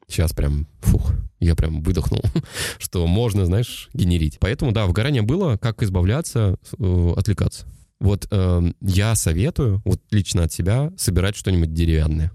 [0.08, 2.24] Сейчас прям, фух, я прям выдохнул,
[2.80, 4.38] что можно, знаешь, генерить.
[4.39, 7.68] Поэтому, да, выгорание было, как избавляться, э, отвлекаться.
[8.00, 12.32] Вот э, я советую, вот лично от себя, собирать что-нибудь деревянное.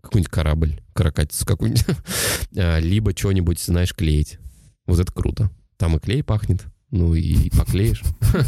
[0.00, 1.84] Какой-нибудь корабль, каракатицу какую-нибудь.
[2.56, 4.38] А, либо что-нибудь, знаешь, клеить.
[4.86, 5.50] Вот это круто.
[5.76, 8.02] Там и клей пахнет, ну и поклеишь.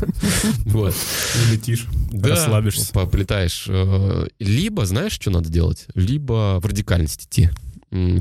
[0.66, 0.94] Вот.
[0.94, 2.92] И летишь, расслабишься.
[2.92, 3.66] Поплетаешь.
[3.68, 5.86] Э, либо, знаешь, что надо делать?
[5.94, 7.50] Либо в радикальность идти.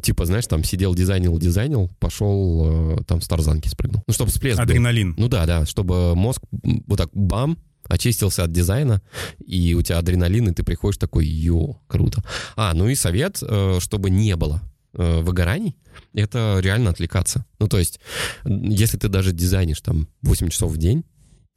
[0.02, 4.04] Типа, знаешь, там сидел, дизайнил, дизайнил, пошел э, там с тарзанки спрыгнул.
[4.08, 5.14] Ну, чтобы всплеск Адреналин.
[5.18, 6.42] Ну да, да, чтобы мозг
[6.88, 7.58] вот так бам,
[7.88, 9.02] очистился от дизайна,
[9.46, 12.24] и у тебя адреналин, и ты приходишь такой, ё, круто.
[12.56, 14.62] А, ну и совет, э, чтобы не было
[14.94, 15.76] выгораний,
[16.14, 17.46] это реально отвлекаться.
[17.60, 18.00] Ну, то есть,
[18.46, 21.04] если ты даже дизайнишь там 8 часов в день,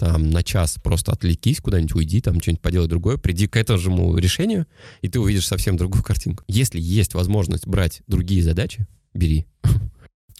[0.02, 4.66] там на час просто отвлекись куда-нибудь, уйди, там что-нибудь поделай другое, приди к этому решению,
[5.00, 6.42] и ты увидишь совсем другую картинку.
[6.48, 9.46] Если есть возможность брать другие задачи, бери.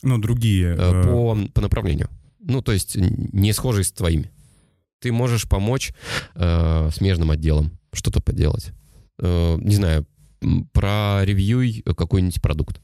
[0.02, 0.74] Ну, другие.
[0.76, 2.08] Э, э, по, по направлению.
[2.40, 4.32] Ну, то есть не схожие с твоими.
[5.00, 5.94] Ты можешь помочь
[6.34, 8.72] э, смежным отделам что-то поделать.
[9.20, 10.06] Э, не знаю,
[10.72, 12.80] проревьюй какой-нибудь продукт.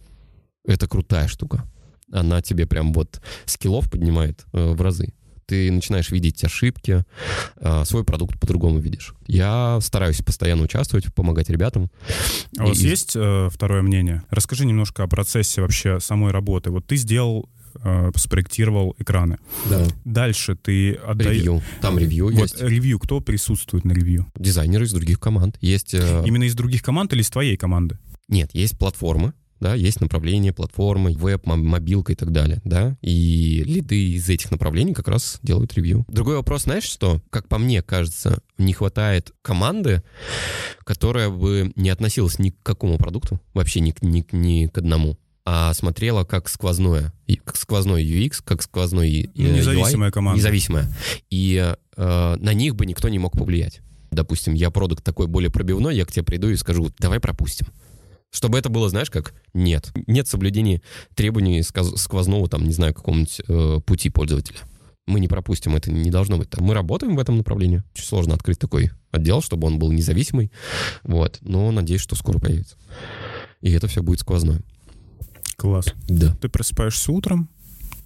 [0.65, 1.65] Это крутая штука.
[2.13, 5.13] Она тебе прям вот скиллов поднимает э, в разы
[5.49, 7.05] ты начинаешь видеть ошибки,
[7.57, 9.15] а, свой продукт по-другому видишь.
[9.27, 11.91] Я стараюсь постоянно участвовать, помогать ребятам.
[12.59, 14.23] А у вас есть э, второе мнение?
[14.29, 16.71] Расскажи немножко о процессе вообще самой работы.
[16.71, 17.49] Вот ты сделал
[17.83, 19.39] э, спроектировал экраны.
[19.71, 19.87] Да.
[20.05, 21.39] Дальше ты отдаешь...
[21.39, 21.63] Ревью.
[21.81, 22.61] Там ревью вот, есть.
[22.61, 22.99] ревью.
[22.99, 24.27] Кто присутствует на ревью?
[24.37, 25.59] Дизайнеры из других команд.
[25.61, 25.95] Есть...
[25.95, 26.23] Э...
[26.27, 27.99] Именно из других команд или из твоей команды?
[28.29, 34.13] Нет, есть платформы, да, есть направления, платформы, веб, мобилка и так далее, да, и лиды
[34.13, 36.05] из этих направлений как раз делают ревью.
[36.09, 37.21] Другой вопрос, знаешь что?
[37.31, 40.03] Как по мне кажется, не хватает команды,
[40.85, 45.19] которая бы не относилась ни к какому продукту, вообще ни, ни, ни к одному,
[45.51, 47.11] а смотрела как сквозное,
[47.43, 50.39] как сквозной UX, как сквозной ну, Независимая UI, команда.
[50.39, 50.95] Независимая.
[51.31, 53.81] И э, на них бы никто не мог повлиять.
[54.11, 57.69] Допустим, я продукт такой более пробивной, я к тебе приду и скажу, давай пропустим.
[58.31, 59.91] Чтобы это было, знаешь, как нет.
[60.07, 60.83] Нет соблюдения
[61.15, 64.59] требований сквозного, там, не знаю, какого-нибудь э, пути пользователя.
[65.07, 66.61] Мы не пропустим, это не должно быть так.
[66.61, 67.83] Мы работаем в этом направлении.
[67.95, 70.53] Очень сложно открыть такой отдел, чтобы он был независимый.
[71.05, 71.39] Вот.
[71.41, 72.77] Но надеюсь, что скоро появится.
[73.63, 74.61] И это все будет сквозное.
[75.59, 75.93] Класс.
[76.09, 76.35] Да.
[76.37, 77.51] Ты просыпаешься утром,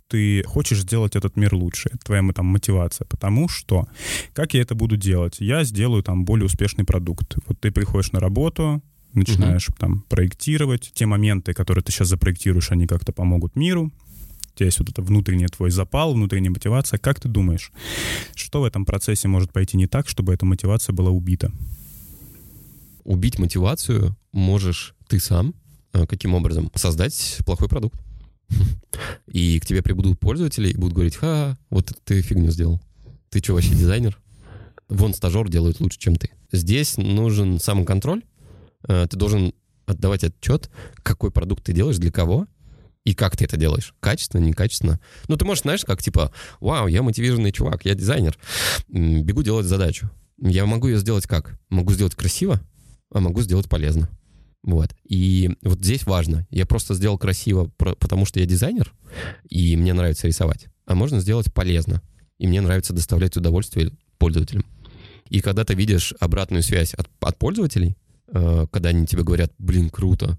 [0.09, 1.91] ты хочешь сделать этот мир лучше.
[1.93, 3.07] Это твоя там мотивация.
[3.07, 3.89] Потому что,
[4.35, 5.37] как я это буду делать?
[5.39, 7.37] Я сделаю там более успешный продукт.
[7.47, 8.83] Вот ты приходишь на работу,
[9.15, 9.77] начинаешь угу.
[9.79, 10.93] там проектировать.
[10.95, 13.91] Те моменты, которые ты сейчас запроектируешь, они как-то помогут миру.
[14.55, 16.99] У тебя есть вот это внутренний твой запал, внутренняя мотивация.
[16.99, 17.73] Как ты думаешь,
[18.35, 21.51] что в этом процессе может пойти не так, чтобы эта мотивация была убита?
[23.05, 25.55] Убить мотивацию можешь ты сам.
[25.93, 26.71] А, каким образом?
[26.75, 28.01] Создать плохой продукт.
[29.27, 32.81] И к тебе прибудут пользователи и будут говорить, ха, вот ты фигню сделал.
[33.31, 34.19] Ты что, вообще дизайнер?
[34.89, 36.31] Вон стажер делает лучше, чем ты.
[36.53, 38.23] Здесь нужен самоконтроль,
[38.89, 39.53] Э, ты должен
[39.87, 40.71] отдавать отчет,
[41.03, 42.47] какой продукт ты делаешь, для кого,
[43.05, 43.95] и как ты это делаешь.
[44.01, 45.01] Качественно, некачественно.
[45.29, 48.39] Ну, ты можешь, знаешь, как типа, вау, я мотивированный чувак, я дизайнер,
[48.89, 50.11] бегу делать задачу.
[50.39, 51.59] Я могу ее сделать как?
[51.69, 52.61] Могу сделать красиво,
[53.13, 54.09] а могу сделать полезно.
[54.63, 54.95] Вот.
[55.05, 56.47] И вот здесь важно.
[56.51, 58.93] Я просто сделал красиво, потому что я дизайнер,
[59.49, 60.67] и мне нравится рисовать.
[60.87, 62.03] А можно сделать полезно.
[62.39, 64.65] И мне нравится доставлять удовольствие пользователям.
[65.29, 67.97] И когда ты видишь обратную связь от, от пользователей,
[68.33, 70.39] Э, когда они тебе говорят, блин, круто,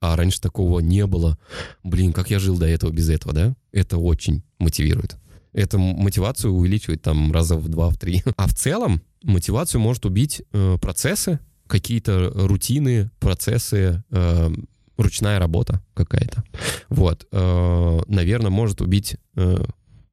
[0.00, 1.38] а раньше такого не было,
[1.82, 3.56] блин, как я жил до этого без этого, да?
[3.72, 5.16] Это очень мотивирует.
[5.52, 8.22] Это мотивацию увеличивает там раза в два, в три.
[8.36, 11.40] А в целом мотивацию может убить э, процессы,
[11.72, 14.50] какие-то рутины, процессы, э,
[14.98, 16.44] ручная работа какая-то.
[16.90, 17.26] Вот.
[17.32, 19.64] Э, наверное, может убить э,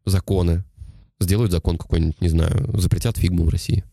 [0.05, 0.63] законы.
[1.19, 3.83] Сделают закон какой-нибудь, не знаю, запретят фигму в России.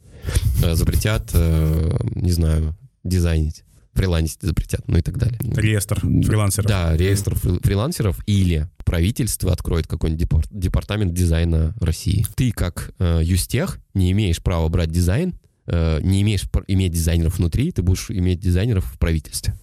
[0.63, 3.65] Э, запретят, э, не знаю, дизайнить
[3.95, 5.39] фрилансить запретят, ну и так далее.
[5.41, 6.69] Реестр фрилансеров.
[6.69, 12.27] Да, реестр фрилансеров или правительство откроет какой-нибудь департамент дизайна России.
[12.37, 15.35] Ты как э, юстех не имеешь права брать дизайн,
[15.67, 19.55] э, не имеешь иметь дизайнеров внутри, ты будешь иметь дизайнеров в правительстве.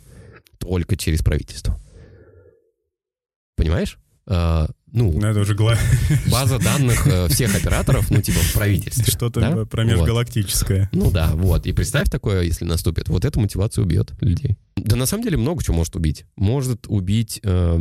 [0.60, 1.80] Только через правительство.
[3.56, 3.98] Понимаешь?
[4.28, 5.76] Э, ну, ну, это уже гла...
[6.32, 9.12] база данных э, всех операторов, ну, типа, в правительстве.
[9.12, 9.66] Что-то да?
[9.66, 10.90] про межгалактическое.
[10.94, 11.04] Вот.
[11.06, 11.66] Ну да, вот.
[11.66, 13.10] И представь такое, если наступит.
[13.10, 14.56] Вот эта мотивация убьет людей.
[14.76, 16.26] Да на самом деле много чего может убить.
[16.36, 17.80] Может убить, э,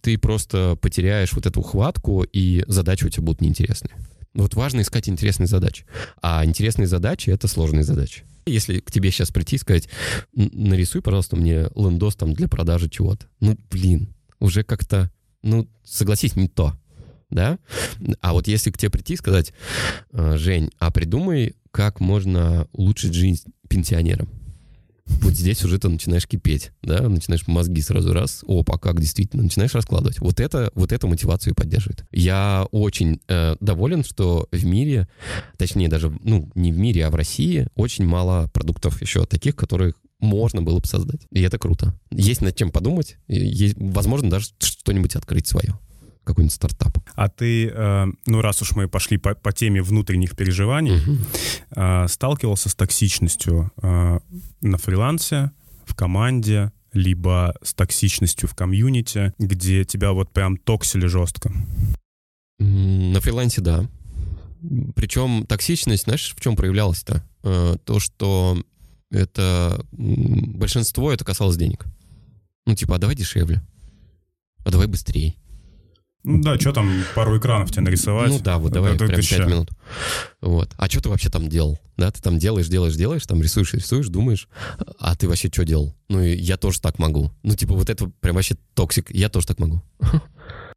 [0.00, 3.94] ты просто потеряешь вот эту хватку, и задачи у тебя будут неинтересные.
[4.36, 5.86] Вот важно искать интересные задачи.
[6.20, 8.22] А интересные задачи— это сложные задачи.
[8.44, 9.88] Если к тебе сейчас прийти и сказать,
[10.34, 13.26] нарисуй, пожалуйста, мне лендос там для продажи чего-то.
[13.40, 15.10] Ну, блин, уже как-то
[15.42, 16.78] ну, согласись, не то,
[17.30, 17.58] да?
[18.20, 19.52] А вот если к тебе прийти и сказать,
[20.12, 24.28] «Э, Жень, а придумай как можно улучшить жизнь пенсионерам.
[25.06, 29.74] Вот здесь уже ты начинаешь кипеть, да, начинаешь мозги сразу раз, опа, как действительно, начинаешь
[29.74, 30.18] раскладывать.
[30.20, 32.04] Вот это, вот эту мотивацию поддерживает.
[32.10, 35.08] Я очень э, доволен, что в мире,
[35.56, 39.94] точнее даже, ну, не в мире, а в России очень мало продуктов еще таких, которых
[40.18, 41.20] можно было бы создать.
[41.30, 41.94] И это круто.
[42.10, 45.78] Есть над чем подумать, есть, возможно, даже что-нибудь открыть свое
[46.26, 46.98] какой-нибудь стартап.
[47.14, 52.08] А ты, э, ну раз уж мы пошли по, по теме внутренних переживаний, угу.
[52.08, 54.18] сталкивался с токсичностью э,
[54.60, 55.52] на фрилансе,
[55.86, 61.52] в команде, либо с токсичностью в комьюнити, где тебя вот прям токсили жестко?
[62.58, 63.86] На фрилансе, да.
[64.94, 67.22] Причем токсичность, знаешь, в чем проявлялась-то?
[67.42, 68.58] То, что
[69.10, 71.86] это большинство это касалось денег.
[72.66, 73.62] Ну, типа, а давай дешевле,
[74.64, 75.34] а давай быстрее.
[76.26, 78.30] Ну да, что там, пару экранов тебе нарисовать.
[78.30, 79.70] Ну да, вот давай это, прям это 5 минут.
[80.40, 80.74] Вот.
[80.76, 81.78] А что ты вообще там делал?
[81.96, 84.48] Да, ты там делаешь, делаешь, делаешь, там рисуешь, рисуешь, думаешь,
[84.98, 85.94] а ты вообще что делал?
[86.08, 87.30] Ну, и я тоже так могу.
[87.44, 89.82] Ну, типа, вот это прям вообще токсик, я тоже так могу.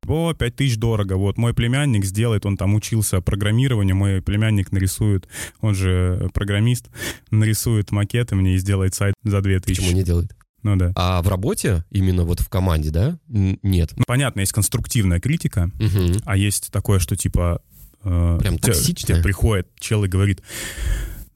[0.07, 1.15] О, 5 тысяч дорого.
[1.15, 5.27] Вот мой племянник сделает, он там учился программированию, мой племянник нарисует,
[5.61, 6.89] он же программист,
[7.31, 9.81] нарисует макеты мне и сделает сайт за 2 тысячи.
[9.81, 10.35] Почему не делает?
[10.63, 10.91] Ну да.
[10.95, 13.91] А в работе, именно вот в команде, да, нет?
[13.95, 16.19] Ну, понятно, есть конструктивная критика, угу.
[16.25, 17.61] а есть такое, что типа...
[18.03, 19.15] Э, Прям токсичная?
[19.15, 20.41] Тебе приходит чел и говорит,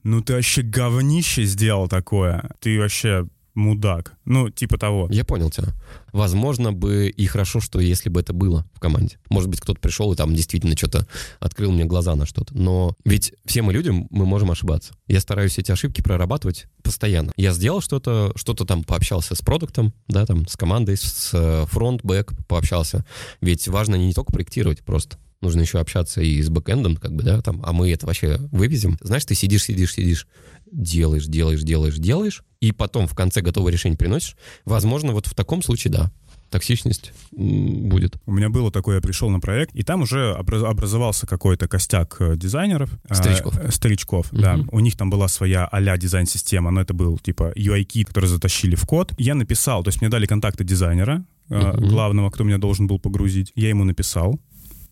[0.02, 4.14] ну ты вообще говнище сделал такое, ты вообще мудак.
[4.24, 5.08] Ну, типа того.
[5.10, 5.74] Я понял тебя.
[6.12, 9.18] Возможно бы и хорошо, что если бы это было в команде.
[9.30, 11.06] Может быть, кто-то пришел и там действительно что-то
[11.40, 12.56] открыл мне глаза на что-то.
[12.56, 14.94] Но ведь все мы люди, мы можем ошибаться.
[15.06, 17.32] Я стараюсь эти ошибки прорабатывать постоянно.
[17.36, 22.32] Я сделал что-то, что-то там пообщался с продуктом, да, там, с командой, с фронт, бэк
[22.46, 23.04] пообщался.
[23.40, 27.40] Ведь важно не только проектировать просто нужно еще общаться и с бэкэндом, как бы, да,
[27.40, 28.98] там, а мы это вообще вывезем.
[29.00, 30.26] Знаешь, ты сидишь, сидишь, сидишь,
[30.74, 34.36] делаешь, делаешь, делаешь, делаешь, и потом в конце готовое решение приносишь.
[34.64, 36.12] Возможно, вот в таком случае, да,
[36.50, 38.16] токсичность будет.
[38.26, 42.36] У меня было такое, я пришел на проект, и там уже образовался какой-то костяк э,
[42.36, 42.90] дизайнеров.
[43.08, 43.58] Э, старичков.
[43.58, 44.40] Э, старичков, угу.
[44.40, 44.58] да.
[44.70, 48.86] У них там была своя а-ля дизайн-система, но это был типа UI-кит, который затащили в
[48.86, 49.12] код.
[49.18, 51.88] Я написал, то есть мне дали контакты дизайнера, угу.
[51.88, 53.52] главного, кто меня должен был погрузить.
[53.54, 54.40] Я ему написал,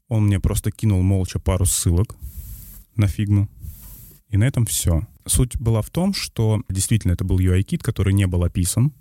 [0.09, 2.16] он мне просто кинул молча пару ссылок
[2.97, 3.49] на фигму.
[4.30, 5.07] И на этом все.
[5.26, 8.92] Суть была в том, что действительно это был UI-кит, который не был описан.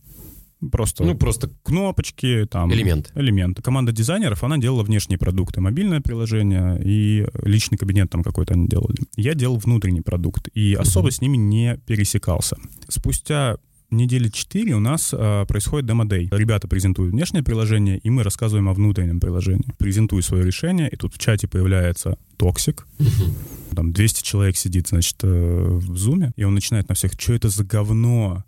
[0.71, 2.71] Просто, ну, просто кнопочки, там...
[2.71, 3.11] Элемент.
[3.15, 3.59] Элемент.
[3.63, 5.59] Команда дизайнеров, она делала внешние продукты.
[5.59, 8.97] Мобильное приложение и личный кабинет там какой-то они делали.
[9.15, 11.11] Я делал внутренний продукт и особо uh-huh.
[11.11, 12.57] с ними не пересекался.
[12.89, 13.57] Спустя
[13.91, 16.29] недели 4 у нас э, происходит demo day.
[16.31, 19.73] Ребята презентуют внешнее приложение, и мы рассказываем о внутреннем приложении.
[19.77, 22.87] Презентую свое решение, и тут в чате появляется токсик.
[23.75, 27.49] Там 200 человек сидит, значит, э, в зуме, и он начинает на всех, что это
[27.49, 28.43] за говно?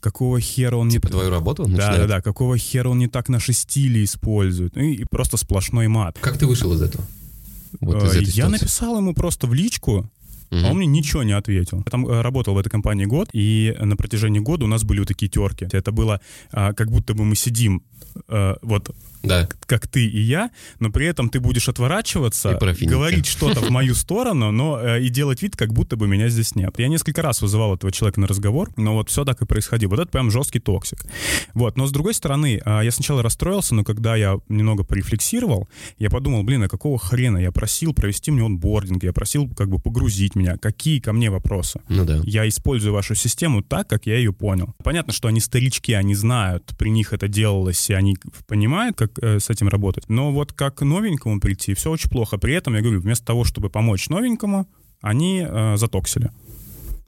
[0.00, 1.10] какого хера он типа не...
[1.10, 4.76] твою работу он Да, да, да, какого хера он не так наши стили использует.
[4.76, 6.16] И, и просто сплошной мат.
[6.20, 7.04] Как ты вышел из этого?
[7.80, 10.08] Вот из э, этой я написал ему просто в личку,
[10.50, 10.60] Угу.
[10.64, 11.78] А он мне ничего не ответил.
[11.78, 15.00] Я там э, работал в этой компании год, и на протяжении года у нас были
[15.00, 15.66] вот такие терки.
[15.72, 16.20] Это было
[16.52, 17.82] а, как будто бы мы сидим
[18.28, 18.94] а, вот
[19.26, 19.48] да.
[19.66, 24.50] как ты и я, но при этом ты будешь отворачиваться, говорить что-то в мою сторону,
[24.52, 26.78] но э, и делать вид, как будто бы меня здесь нет.
[26.78, 29.90] Я несколько раз вызывал этого человека на разговор, но вот все так и происходило.
[29.90, 31.04] Вот это прям жесткий токсик.
[31.54, 35.68] Вот, но с другой стороны, э, я сначала расстроился, но когда я немного порефлексировал,
[35.98, 39.78] я подумал, блин, а какого хрена я просил провести мне онбординг, я просил как бы
[39.78, 41.80] погрузить меня, какие ко мне вопросы?
[41.88, 42.20] Ну да.
[42.24, 44.74] Я использую вашу систему так, как я ее понял.
[44.82, 48.16] Понятно, что они старички, они знают, при них это делалось, и они
[48.46, 50.08] понимают, как э, с этим работать.
[50.08, 52.38] Но вот как новенькому прийти, все очень плохо.
[52.38, 54.66] При этом, я говорю, вместо того, чтобы помочь новенькому,
[55.00, 56.30] они э, затоксили.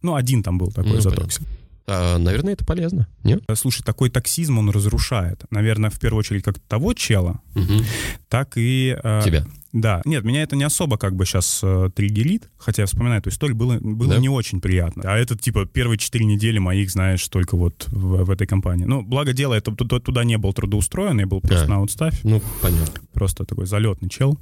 [0.02, 1.44] Ну, один там был такой ну, затоксил.
[1.86, 3.42] А, наверное, это полезно, нет?
[3.54, 5.44] Слушай, такой токсизм, он разрушает.
[5.50, 7.82] Наверное, в первую очередь, как того чела, угу.
[8.28, 8.96] так и...
[9.02, 9.46] Э, Тебя.
[9.72, 13.28] Да, нет, меня это не особо как бы сейчас э, триггерит, хотя я вспоминаю эту
[13.28, 14.18] историю, было, было да?
[14.18, 15.02] не очень приятно.
[15.04, 18.84] А это типа первые четыре недели моих, знаешь, только вот в, в этой компании.
[18.84, 22.20] Ну, благо дело, я туда, туда не был трудоустроен, я был просто а, на аутставь.
[22.22, 23.02] Ну, понятно.
[23.12, 24.38] Просто такой залетный чел.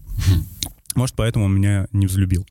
[0.94, 2.46] Может, поэтому он меня не взлюбил.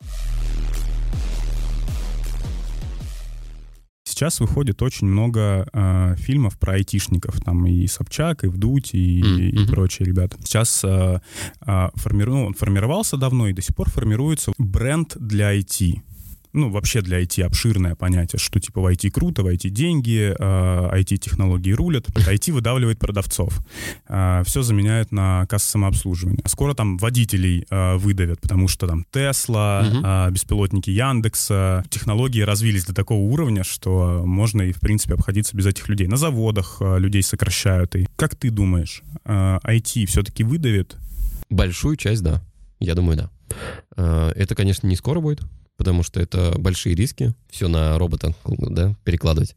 [4.05, 7.41] Сейчас выходит очень много э, фильмов про айтишников.
[7.41, 9.49] Там и Собчак, и Вдуть, и, mm-hmm.
[9.49, 10.37] и прочие ребята.
[10.43, 11.19] Сейчас э,
[11.65, 12.33] э, формиру...
[12.33, 16.01] ну, он формировался давно и до сих пор формируется бренд для IT.
[16.55, 21.73] Ну, вообще для IT обширное понятие, что типа в IT круто, в IT деньги, IT-технологии
[21.73, 23.59] а, рулят, IT выдавливает продавцов.
[24.07, 26.39] А, Все заменяют на кассы самообслуживания.
[26.45, 30.33] Скоро там водителей а, выдавят, потому что там Тесла, угу.
[30.33, 35.89] беспилотники Яндекса, технологии развились до такого уровня, что можно и, в принципе, обходиться без этих
[35.89, 36.07] людей.
[36.07, 37.95] На заводах людей сокращают.
[37.95, 40.95] И как ты думаешь, IT все-таки выдавит?
[41.49, 42.41] Большую часть, да.
[42.79, 44.31] Я думаю, да.
[44.35, 45.41] Это, конечно, не скоро будет,
[45.77, 49.55] потому что это большие риски, все на робота да, перекладывать.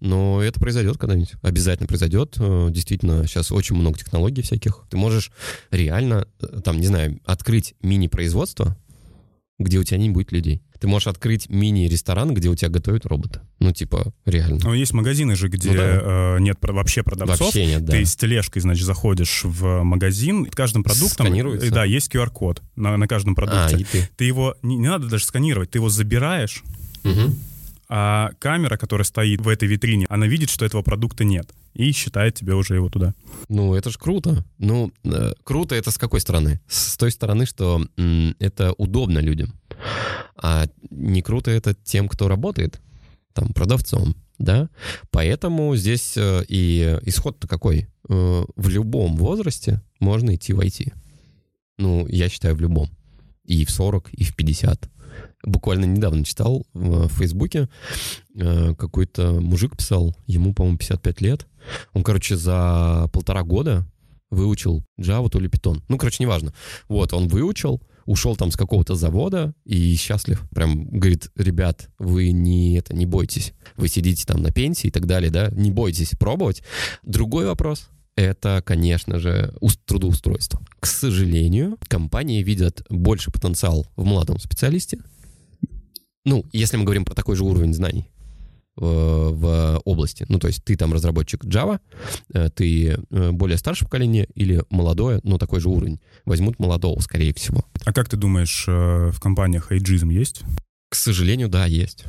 [0.00, 2.36] Но это произойдет когда-нибудь, обязательно произойдет.
[2.38, 4.84] Э, действительно, сейчас очень много технологий всяких.
[4.90, 5.32] Ты можешь
[5.70, 8.76] реально, э, там, не знаю, открыть мини-производство,
[9.58, 10.62] где у тебя не будет людей.
[10.80, 13.40] Ты можешь открыть мини-ресторан, где у тебя готовят роботы.
[13.58, 14.60] Ну, типа, реально.
[14.62, 16.36] Ну, есть магазины же, где ну, да.
[16.36, 17.40] э, нет вообще продавцов.
[17.40, 17.92] Вообще нет, да.
[17.94, 21.26] Ты с тележкой, значит, заходишь в магазин, и каждым продуктом...
[21.26, 21.70] Сканируется.
[21.70, 23.76] Да, есть QR-код на, на каждом продукте.
[23.76, 24.08] А, и ты.
[24.16, 24.56] ты его...
[24.62, 26.62] Не, не надо даже сканировать, ты его забираешь,
[27.02, 27.34] угу.
[27.88, 32.34] а камера, которая стоит в этой витрине, она видит, что этого продукта нет и считает
[32.34, 33.14] тебе уже его туда.
[33.48, 34.44] Ну, это же круто.
[34.58, 36.60] Ну, э, круто это с какой стороны?
[36.66, 39.54] С той стороны, что м, это удобно людям.
[40.40, 42.80] А не круто это тем, кто работает
[43.32, 44.68] там продавцом, да?
[45.10, 47.88] Поэтому здесь э, и исход-то какой?
[48.08, 50.92] Э, в любом возрасте можно идти в IT.
[51.78, 52.88] Ну, я считаю, в любом.
[53.44, 54.90] И в 40, и в 50
[55.44, 57.68] буквально недавно читал в Фейсбуке,
[58.34, 61.46] э, какой-то мужик писал, ему, по-моему, 55 лет.
[61.92, 63.86] Он, короче, за полтора года
[64.30, 65.82] выучил Java, то ли Python.
[65.88, 66.52] Ну, короче, неважно.
[66.88, 70.42] Вот, он выучил, ушел там с какого-то завода и счастлив.
[70.50, 73.52] Прям говорит, ребят, вы не это, не бойтесь.
[73.76, 76.62] Вы сидите там на пенсии и так далее, да, не бойтесь пробовать.
[77.02, 79.54] Другой вопрос, это, конечно же,
[79.84, 80.60] трудоустройство.
[80.80, 84.98] К сожалению, компании видят больше потенциал в молодом специалисте,
[86.24, 88.08] ну, если мы говорим про такой же уровень знаний
[88.78, 90.24] в, в области.
[90.28, 91.80] Ну, то есть ты там разработчик Java,
[92.32, 96.00] э, ты э, более старшее поколение или молодое, но такой же уровень.
[96.24, 97.64] Возьмут молодого, скорее всего.
[97.84, 100.42] А как ты думаешь, э, в компаниях эйджизм есть?
[100.88, 102.04] К сожалению, да, есть.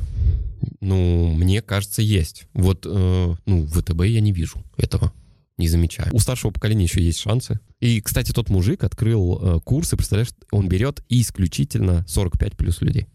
[0.80, 2.44] Ну, мне кажется, есть.
[2.54, 5.12] Вот, ну, в ВТБ я не вижу этого
[5.60, 6.08] не замечаю.
[6.12, 7.60] У старшего поколения еще есть шансы.
[7.80, 13.06] И, кстати, тот мужик открыл э, курсы, представляешь, он берет исключительно 45 плюс людей.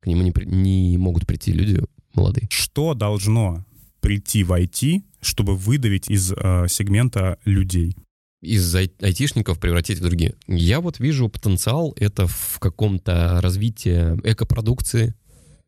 [0.00, 1.82] К нему не, не могут прийти люди
[2.20, 2.48] молодые.
[2.50, 3.64] Что должно
[4.00, 7.96] прийти в IT, чтобы выдавить из э, сегмента людей?
[8.42, 10.34] из айтишников превратить в другие.
[10.46, 15.14] Я вот вижу потенциал это в каком-то развитии экопродукции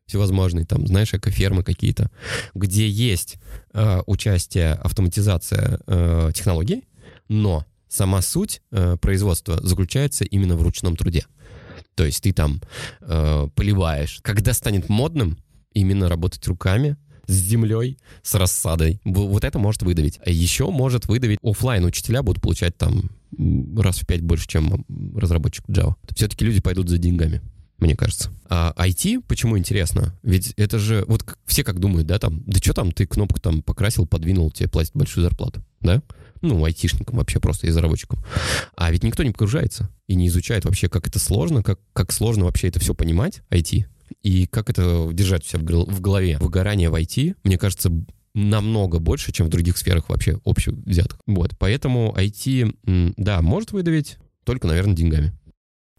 [0.07, 2.09] всевозможной, там, знаешь, экофермы какие-то,
[2.55, 3.37] где есть
[3.73, 6.83] э, участие, автоматизация э, технологий,
[7.29, 11.25] но сама суть э, производства заключается именно в ручном труде.
[11.95, 12.61] То есть ты там
[13.01, 14.19] э, поливаешь.
[14.23, 15.37] Когда станет модным
[15.73, 16.97] именно работать руками,
[17.27, 18.99] с землей, с рассадой.
[19.05, 20.19] Вот это может выдавить.
[20.25, 23.11] А еще может выдавить офлайн учителя будут получать там
[23.77, 25.95] раз в пять больше, чем разработчик Java.
[26.15, 27.41] Все-таки люди пойдут за деньгами
[27.79, 28.31] мне кажется.
[28.47, 30.17] А IT, почему интересно?
[30.23, 33.61] Ведь это же, вот все как думают, да, там, да что там, ты кнопку там
[33.61, 36.01] покрасил, подвинул, тебе платят большую зарплату, да?
[36.43, 38.19] ну, айтишникам вообще просто и разработчикам.
[38.75, 42.45] А ведь никто не погружается и не изучает вообще, как это сложно, как, как сложно
[42.45, 43.85] вообще это все понимать, IT,
[44.21, 46.37] и как это держать все в голове.
[46.39, 47.91] Выгорание в IT, мне кажется,
[48.33, 51.19] намного больше, чем в других сферах вообще общих взятых.
[51.27, 55.33] Вот, поэтому IT, да, может выдавить, только, наверное, деньгами.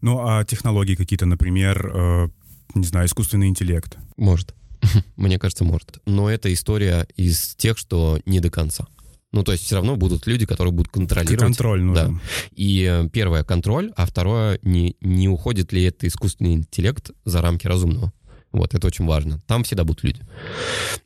[0.01, 2.29] Ну, а технологии какие-то, например, э,
[2.75, 3.97] не знаю, искусственный интеллект?
[4.17, 4.53] Может.
[5.15, 5.99] Мне кажется, может.
[6.05, 8.87] Но это история из тех, что не до конца.
[9.35, 11.39] Ну, то есть все равно будут люди, которые будут контролировать.
[11.41, 12.15] Контроль нужен.
[12.15, 12.21] Да.
[12.55, 17.67] И э, первое— контроль, а второе— не, не уходит ли это искусственный интеллект за рамки
[17.67, 18.13] разумного.
[18.53, 19.41] Вот, это очень важно.
[19.45, 20.21] Там всегда будут люди.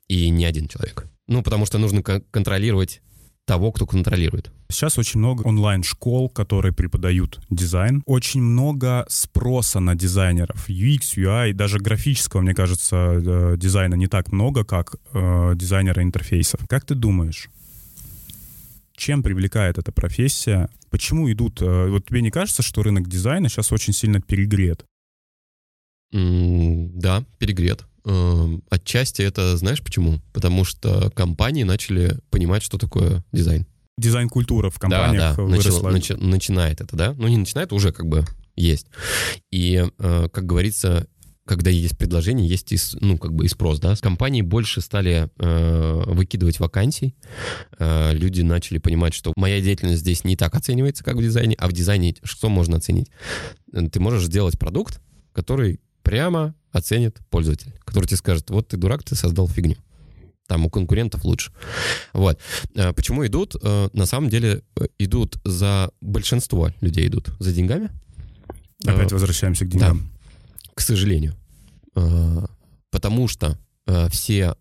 [0.08, 1.08] И не один человек.
[1.28, 3.02] Ну, потому что нужно контролировать
[3.46, 4.52] того, кто контролирует.
[4.70, 8.04] Сейчас очень много онлайн-школ, которые преподают дизайн.
[8.06, 10.70] Очень много спроса на дизайнеров.
[10.70, 16.60] UX, UI, даже графического, мне кажется, э, дизайна не так много, как э, дизайнера интерфейсов.
[16.70, 17.50] Как ты думаешь,
[19.00, 20.70] чем привлекает эта профессия?
[20.90, 21.62] Почему идут...
[21.62, 24.86] Э, вот тебе не кажется, что рынок дизайна сейчас очень сильно перегрет?
[26.14, 27.86] Mm, да, перегрет.
[28.06, 30.20] Эм, отчасти это знаешь почему?
[30.34, 33.66] Потому что компании начали понимать, что такое дизайн.
[33.98, 35.90] Дизайн-культура в компаниях да, да, выросла.
[35.92, 37.14] Начи, начинает это, да?
[37.18, 38.26] Ну, не начинает, уже как бы
[38.56, 38.88] есть.
[39.52, 41.08] И, э, как говорится,
[41.50, 43.96] когда есть предложение, есть и, ну, как бы и спрос, да.
[43.96, 47.16] Компании больше стали э, выкидывать вакансий.
[47.80, 51.68] Э, люди начали понимать, что моя деятельность здесь не так оценивается, как в дизайне, а
[51.68, 53.10] в дизайне что можно оценить?
[53.72, 55.02] Ты можешь сделать продукт,
[55.34, 59.78] который прямо оценит пользователь, который тебе скажет, вот ты дурак, ты создал фигню.
[60.46, 61.52] Там у конкурентов лучше.
[62.14, 62.40] Вот.
[62.76, 63.56] Э, почему идут?
[63.64, 65.90] Э, на самом деле э, идут за...
[66.00, 67.90] Большинство людей идут за деньгами.
[68.86, 70.12] Опять возвращаемся к деньгам.
[70.80, 71.36] К сожалению.
[72.90, 73.60] Потому что
[74.10, 74.56] все...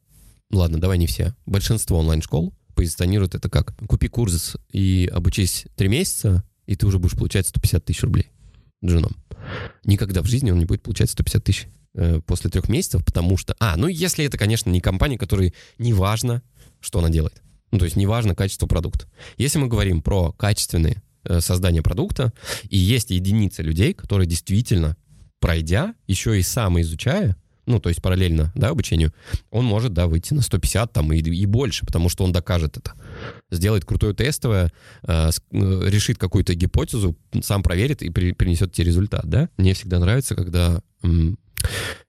[0.51, 1.37] Ладно, давай не все.
[1.47, 7.17] Большинство онлайн-школ позиционируют это как купи курс и обучись три месяца, и ты уже будешь
[7.17, 8.33] получать 150 тысяч рублей
[8.85, 9.17] джуном.
[9.85, 13.55] Никогда в жизни он не будет получать 150 тысяч э, после трех месяцев, потому что...
[13.61, 16.43] А, ну если это, конечно, не компания, которой не важно,
[16.81, 17.43] что она делает.
[17.71, 19.07] Ну, то есть не важно качество продукта.
[19.37, 22.33] Если мы говорим про качественное э, создание продукта,
[22.69, 24.97] и есть единицы людей, которые действительно,
[25.41, 27.37] пройдя, еще и самоизучая,
[27.69, 29.13] ну, то есть параллельно, да, обучению,
[29.51, 32.95] он может, да, выйти на 150 там и, и больше, потому что он докажет это.
[33.51, 35.31] Сделает крутое тестовое, э, э,
[35.91, 39.51] решит какую-то гипотезу, сам проверит и при, принесет тебе результат, да.
[39.59, 40.81] Мне всегда нравится, когда,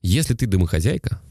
[0.02, 1.22] если ты домохозяйка,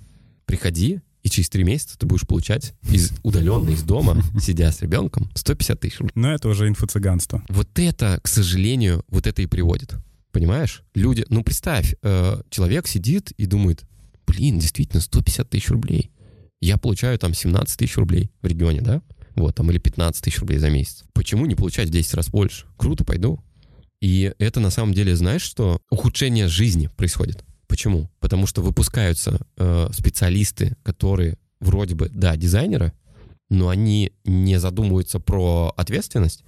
[0.45, 5.31] приходи, и через три месяца ты будешь получать из удаленно из дома, сидя с ребенком,
[5.35, 5.99] 150 тысяч.
[6.15, 7.43] Но это уже инфо-цыганство.
[7.49, 9.95] Вот это, к сожалению, вот это и приводит.
[10.33, 10.83] Понимаешь?
[10.95, 13.85] Люди, ну представь, э, человек сидит и думает,
[14.27, 16.11] блин, действительно, 150 тысяч рублей.
[16.61, 19.03] Я получаю там 17 тысяч рублей в регионе, да?
[19.35, 21.05] Вот, там, или 15 тысяч рублей за месяц.
[21.13, 22.67] Почему не получать в 10 раз больше?
[22.77, 23.43] Круто, пойду.
[24.01, 27.45] И это на самом деле, знаешь, что ухудшение жизни происходит.
[27.67, 28.11] Почему?
[28.21, 32.93] Потому что выпускаются э, специалисты, которые вроде бы, да, дизайнеры,
[33.51, 36.45] но они не задумываются про ответственность,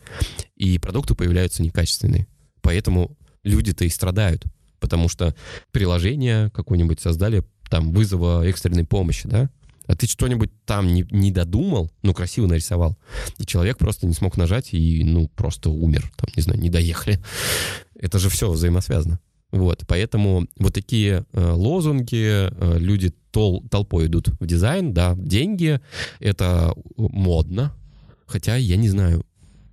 [0.57, 2.27] и продукты появляются некачественные.
[2.61, 4.45] Поэтому люди-то и страдают,
[4.79, 5.35] потому что
[5.73, 9.51] приложение какое-нибудь создали там вызова экстренной помощи, да,
[9.87, 12.97] а ты что-нибудь там не, не додумал, ну, красиво нарисовал,
[13.39, 17.19] и человек просто не смог нажать и, ну, просто умер, там, не знаю, не доехали.
[17.99, 19.19] Это же все взаимосвязано.
[19.51, 25.81] Вот, поэтому вот такие э, лозунги, э, люди тол толпой идут в дизайн, да, деньги,
[26.21, 27.75] это модно,
[28.27, 29.25] хотя я не знаю,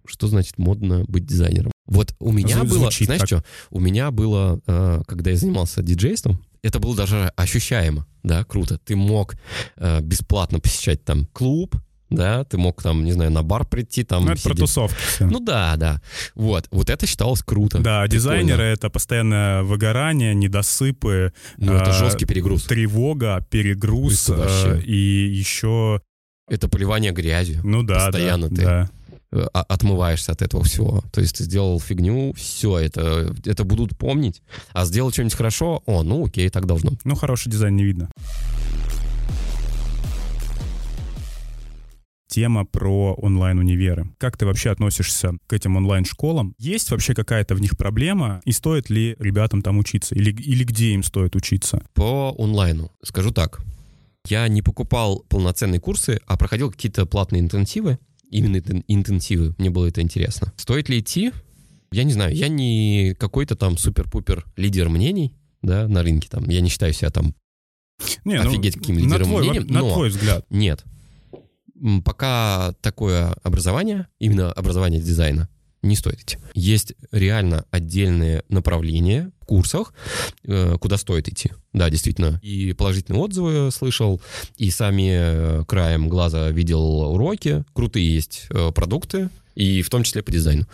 [0.04, 1.72] что значит модно быть дизайнером.
[1.88, 3.28] Вот у меня Звучит было, знаешь так.
[3.28, 8.78] что, у меня было, э, когда я занимался диджейством, это было даже ощущаемо, да, круто.
[8.78, 9.36] Ты мог
[9.78, 11.76] э, бесплатно посещать там клуб,
[12.10, 14.26] да, ты мог там, не знаю, на бар прийти, там...
[14.26, 14.54] Ну, это сидеть.
[14.54, 14.98] про тусовки.
[15.08, 15.26] Все.
[15.26, 16.02] Ну да, да.
[16.36, 17.80] Вот, вот это считалось круто.
[17.80, 18.08] Да, Прикольно.
[18.08, 21.34] дизайнеры— это постоянное выгорание, недосыпы.
[21.58, 22.64] Ну, это э, жесткий перегруз.
[22.64, 26.02] Тревога, перегруз э, и еще...
[26.50, 27.60] Это поливание грязью.
[27.66, 28.90] Ну да, Постоянно да, ты да.
[29.30, 31.04] Э, отмываешься от этого всего.
[31.12, 34.42] То есть ты сделал фигню, все, это, это будут помнить.
[34.72, 36.92] А сделал что-нибудь хорошо, о, ну окей, так должно.
[37.04, 38.10] Ну, хороший дизайн не видно.
[42.30, 44.12] тема про онлайн-универы.
[44.20, 46.54] Как ты вообще относишься к этим онлайн-школам?
[46.60, 48.42] Есть вообще какая-то в них проблема?
[48.46, 50.14] И стоит ли ребятам там учиться?
[50.14, 51.82] Или, или где им стоит учиться?
[51.96, 52.92] По онлайну.
[53.02, 53.62] Скажу так.
[54.28, 57.98] Я не покупал полноценные курсы, а проходил какие-то платные интенсивы
[58.30, 59.56] именно интенсивы.
[59.58, 60.54] Мне было это интересно.
[60.58, 61.32] Стоит ли идти?
[61.92, 66.50] Я не знаю, я не какой-то там супер-пупер лидер мнений, да, на рынке там.
[66.50, 67.34] Я не считаю себя там
[68.26, 69.68] не, ну, офигеть ну, каким лидером на твой, мнением.
[69.68, 70.46] На но твой взгляд.
[70.50, 70.84] Нет.
[72.04, 75.50] Пока такое образование, именно образование дизайна,
[75.82, 76.38] не стоит идти.
[76.54, 79.94] Есть реально отдельные направления в курсах,
[80.44, 81.52] э, куда стоит идти.
[81.74, 82.40] Да, действительно.
[82.42, 84.22] И положительные отзывы слышал,
[84.58, 87.64] и сами э, краем глаза видел уроки.
[87.74, 90.68] Крутые есть э, продукты, и в том числе по дизайну.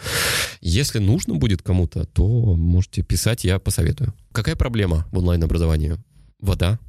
[0.61, 2.25] Если нужно будет кому-то, то
[2.55, 4.13] можете писать, я посоветую.
[4.33, 5.97] Какая проблема в онлайн-образовании?
[6.39, 6.79] Вода.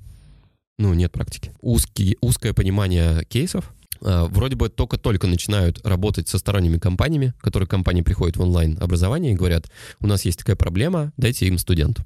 [0.76, 1.52] Ну, нет практики.
[1.60, 3.72] Узкий, узкое понимание кейсов,
[4.04, 9.70] вроде бы только-только начинают работать со сторонними компаниями, которые компании приходят в онлайн-образование и говорят,
[10.00, 12.04] у нас есть такая проблема, дайте им студенту.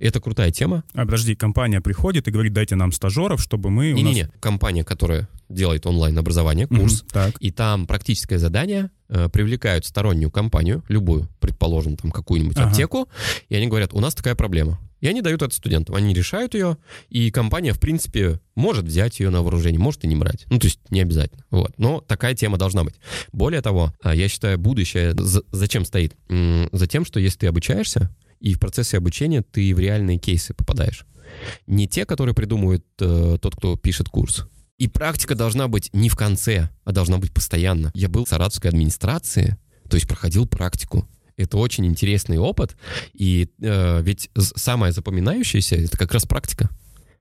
[0.00, 0.82] Это крутая тема.
[0.94, 3.92] А подожди, компания приходит и говорит, дайте нам стажеров, чтобы мы...
[3.92, 4.32] Не-не-не, нас...
[4.40, 7.36] компания, которая делает онлайн-образование, курс, угу, так.
[7.38, 12.68] и там практическое задание, э, привлекают стороннюю компанию, любую, предположим, там какую-нибудь ага.
[12.68, 13.08] аптеку,
[13.48, 14.80] и они говорят, у нас такая проблема.
[15.00, 15.94] И они дают это студентам.
[15.94, 16.76] Они решают ее,
[17.08, 20.44] и компания, в принципе, может взять ее на вооружение, может и не брать.
[20.50, 21.44] Ну, то есть не обязательно.
[21.50, 21.72] Вот.
[21.78, 22.94] Но такая тема должна быть.
[23.32, 26.14] Более того, а, я считаю, будущее зачем стоит?
[26.28, 31.06] За тем, что если ты обучаешься, и в процессе обучения ты в реальные кейсы попадаешь.
[31.66, 34.46] Не те, которые придумывает э, тот, кто пишет курс.
[34.78, 37.92] И практика должна быть не в конце, а должна быть постоянно.
[37.94, 39.56] Я был в саратовской администрации,
[39.88, 41.06] то есть проходил практику.
[41.36, 42.76] Это очень интересный опыт,
[43.12, 46.70] и э, ведь самое запоминающееся это как раз практика.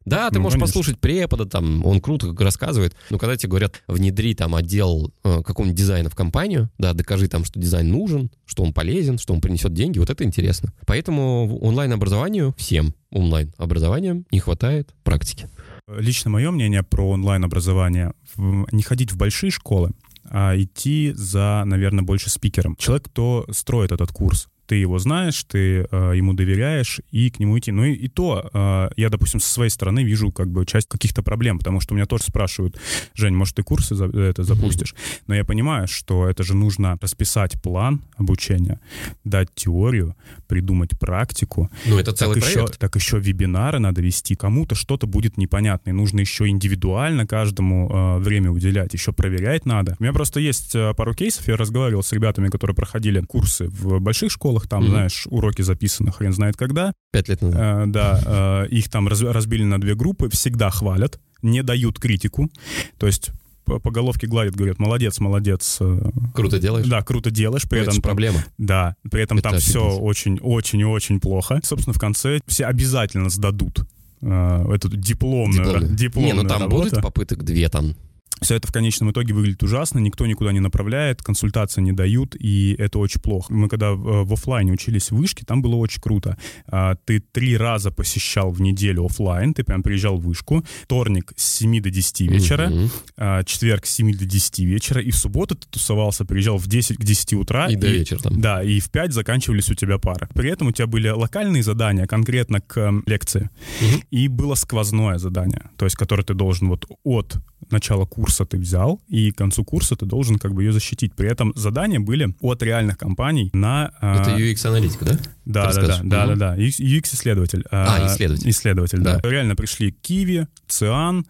[0.06, 0.68] Да, ты Ну, можешь конечно.
[0.68, 5.78] послушать препода, там, он круто рассказывает, но когда тебе говорят, внедри там отдел э, какого-нибудь
[5.78, 9.74] дизайна в компанию, да, докажи там, что дизайн нужен, что он полезен, что он принесет
[9.74, 10.74] деньги, вот это интересно.
[10.88, 15.50] Поэтому онлайн-образованию всем онлайн-образованием не хватает практики.
[15.88, 19.92] Лично мое мнение про онлайн-образование не ходить в большие школы,
[20.30, 22.76] а идти за, наверное, больше спикером.
[22.76, 24.48] Человек, кто строит этот курс.
[24.70, 27.72] Ты его знаешь, ты э, ему доверяешь, и к нему идти.
[27.72, 31.24] Ну и, и то, э, я, допустим, со своей стороны вижу как бы часть каких-то
[31.24, 32.80] проблем, потому что меня тоже спрашивают,
[33.16, 34.94] Жень, может, ты курсы за- это запустишь?
[35.26, 38.80] Но я понимаю, что это же нужно расписать план обучения,
[39.24, 40.16] дать теорию,
[40.48, 42.78] придумать практику, Ну, это так целый еще, проект.
[42.78, 44.36] так еще вебинары надо вести.
[44.36, 49.96] Кому-то что-то будет непонятно, и нужно еще индивидуально каждому э, время уделять, еще проверять надо.
[50.00, 54.00] У меня просто есть э, пару кейсов, я разговаривал с ребятами, которые проходили курсы в
[54.00, 54.90] больших школах, там, Мгм.
[54.92, 56.94] знаешь, уроки записаны хрен знает когда.
[57.12, 57.60] Пять лет назад.
[57.60, 62.50] Э, да, э, их там раз- разбили на две группы, всегда хвалят, не дают критику,
[62.98, 63.32] то есть
[63.66, 66.88] по, головке гладят, говорят, молодец, молодец, э, Круто делаешь?
[66.88, 68.44] да, круто делаешь, при Ну, это этом там проблема.
[68.58, 70.02] да, при этом Это там все офигеть.
[70.04, 71.60] очень, очень и очень плохо.
[71.64, 73.82] Собственно, в конце все обязательно сдадут
[74.22, 76.90] э, эту дипломную, дипломную Не, ну там работу.
[76.90, 77.96] будут попыток две там.
[78.42, 82.76] Все это в конечном итоге выглядит ужасно, никто никуда не направляет, консультации не дают, и
[82.78, 83.54] это очень плохо.
[83.54, 86.38] Мы когда в, в офлайне учились в вышке, там было очень круто.
[86.68, 91.44] А, Ты три раза посещал в неделю офлайн, ты прям приезжал в вышку, вторник с
[91.58, 92.72] 7 до 10 вечера,
[93.18, 96.98] а, четверг с 7 до 10 вечера, и в субботу ты тусовался, приезжал в 10
[96.98, 97.68] к 10 утра.
[97.68, 98.40] И до вечера там.
[98.40, 100.28] Да, и в 5 заканчивались у тебя пары.
[100.34, 103.50] При этом у тебя были локальные задания конкретно к м, лекции.
[103.82, 104.02] Мгм.
[104.12, 107.38] И было сквозное задание, то есть которое ты должен вот от
[107.72, 111.14] начала курса ты взял, и к концу курса ты должен как бы ее защитить.
[111.16, 113.92] При этом задания были от реальных компаний на...
[114.02, 115.20] а, Это UX-аналитика, да?
[115.46, 116.58] да, да, да, да, да, да.
[116.58, 117.64] UX-исследователь.
[117.72, 118.50] А, исследователь.
[118.50, 119.20] Исследователь, да.
[119.20, 119.30] Да.
[119.30, 121.26] Реально пришли Киви, Циан,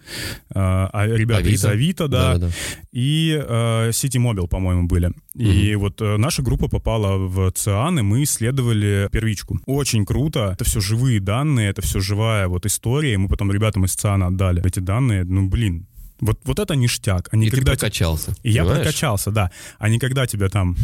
[0.54, 2.54] а, а ребята из Авито, да, Да-да-да.
[2.92, 5.12] и э, City Mobile, по-моему, были.
[5.36, 9.60] И вот э, наша группа попала в ЦИАН, и мы исследовали первичку.
[9.66, 10.52] Очень круто.
[10.54, 13.14] Это все живые данные, это все живая вот история.
[13.14, 15.24] И мы потом ребятам из ЦИАНа отдали эти данные.
[15.24, 15.88] Ну, блин,
[16.22, 17.30] вот, вот это ништяк.
[17.32, 18.36] А не И ты когда те- прокачался.
[18.44, 18.84] И я понимаешь?
[18.84, 19.52] прокачался, да.
[19.78, 20.76] А не когда тебя там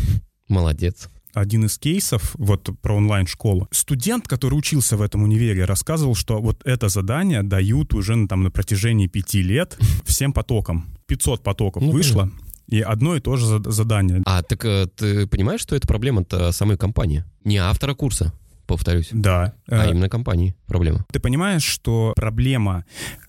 [0.47, 1.09] Молодец.
[1.33, 3.67] один из кейсов вот про онлайн-школу.
[3.71, 8.43] Студент, который учился в этом универе, рассказывал, что вот это задание дают уже ну, там
[8.43, 10.85] на протяжении пяти лет всем потокам.
[11.07, 12.31] 500 потоков Ну, вышло,
[12.67, 14.21] и одно и то же зад- задание.
[14.25, 17.23] А так э, ты понимаешь, что это проблема-то самой компании?
[17.43, 18.31] Не автора курса,
[18.65, 19.53] повторюсь, Да.
[19.67, 21.05] а Э, именно компании проблема.
[21.11, 22.85] Ты понимаешь, что проблема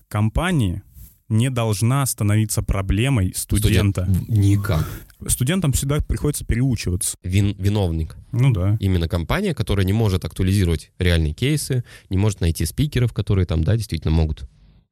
[0.07, 0.81] компании
[1.29, 4.03] не должна становиться проблемой студента.
[4.05, 4.87] Студент- Никак.
[5.27, 7.17] Студентам всегда приходится переучиваться.
[7.23, 8.15] Вин, виновник.
[8.31, 8.77] Ну да.
[8.79, 13.75] Именно компания, которая не может актуализировать реальные кейсы, не может найти спикеров, которые там, да,
[13.75, 14.47] действительно могут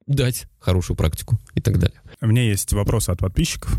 [0.06, 2.00] дать хорошую практику и так далее.
[2.20, 3.78] У меня есть вопросы от подписчиков.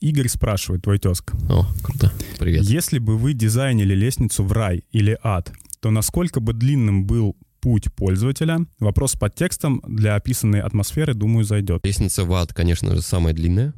[0.00, 1.36] Игорь спрашивает, твой тезка.
[1.48, 2.12] О, круто.
[2.38, 2.62] Привет.
[2.64, 7.36] Если бы вы дизайнили лестницу в рай или ад, то насколько бы длинным был
[7.66, 8.60] путь пользователя?
[8.78, 11.84] Вопрос с подтекстом для описанной атмосферы, думаю, зайдет.
[11.84, 13.74] Лестница в ад, конечно же, самая длинная,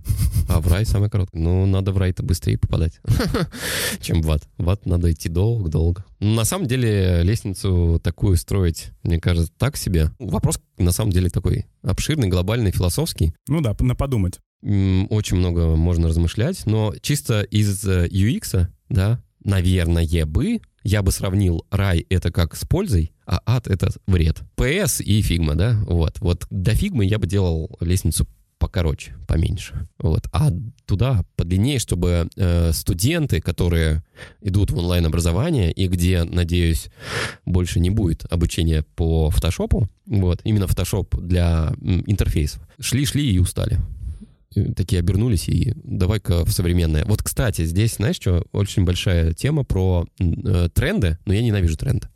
[0.46, 1.42] а в рай самая короткая.
[1.42, 3.00] Ну, надо в рай-то быстрее попадать,
[4.02, 4.46] чем в ад.
[4.58, 6.04] В ад надо идти долго-долго.
[6.20, 10.10] На самом деле, лестницу такую строить, мне кажется, так себе.
[10.18, 13.32] Вопрос, на самом деле, такой обширный, глобальный, философский.
[13.48, 14.38] Ну да, на подумать.
[14.60, 21.66] Очень много можно размышлять, но чисто из э, UX, да, наверное, бы я бы сравнил
[21.70, 24.42] рай это как с пользой, а ад это вред.
[24.56, 26.18] PS и Figma, да, вот.
[26.20, 28.26] Вот до фигмы я бы делал лестницу
[28.58, 29.86] покороче, поменьше.
[29.98, 30.26] Вот.
[30.32, 30.50] А
[30.86, 34.02] туда подлиннее, чтобы э, студенты, которые
[34.40, 36.88] идут в онлайн-образование и где, надеюсь,
[37.44, 43.78] больше не будет обучения по фотошопу, вот, именно фотошоп для интерфейсов, шли-шли и устали.
[44.54, 47.04] И такие обернулись и давай-ка в современное.
[47.04, 52.08] Вот, кстати, здесь, знаешь что, очень большая тема про э, тренды, но я ненавижу тренды.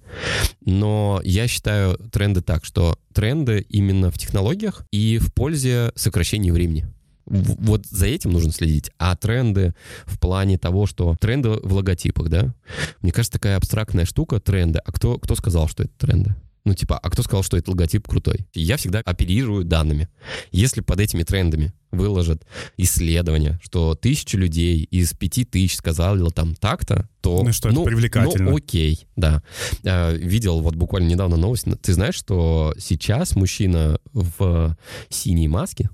[0.65, 6.87] Но я считаю тренды так, что тренды именно в технологиях и в пользе сокращения времени.
[7.25, 8.91] Вот за этим нужно следить.
[8.99, 9.75] А тренды
[10.05, 12.55] в плане того, что тренды в логотипах, да?
[13.01, 14.81] Мне кажется, такая абстрактная штука тренды.
[14.85, 16.35] А кто, кто сказал, что это тренды?
[16.65, 18.47] Ну, типа, а кто сказал, что этот логотип крутой?
[18.55, 20.09] Я всегда оперирую данными.
[20.53, 27.09] Если под этими трендами выложат исследование, что тысяча людей из пяти тысяч сказали там так-то,
[27.21, 27.43] то...
[27.43, 28.51] Ну, что это привлекательно.
[28.51, 29.43] Ну, окей, да.
[29.85, 31.67] А, видел вот буквально недавно новость.
[31.83, 34.77] Ты знаешь, что сейчас мужчина в
[35.09, 35.91] синей маске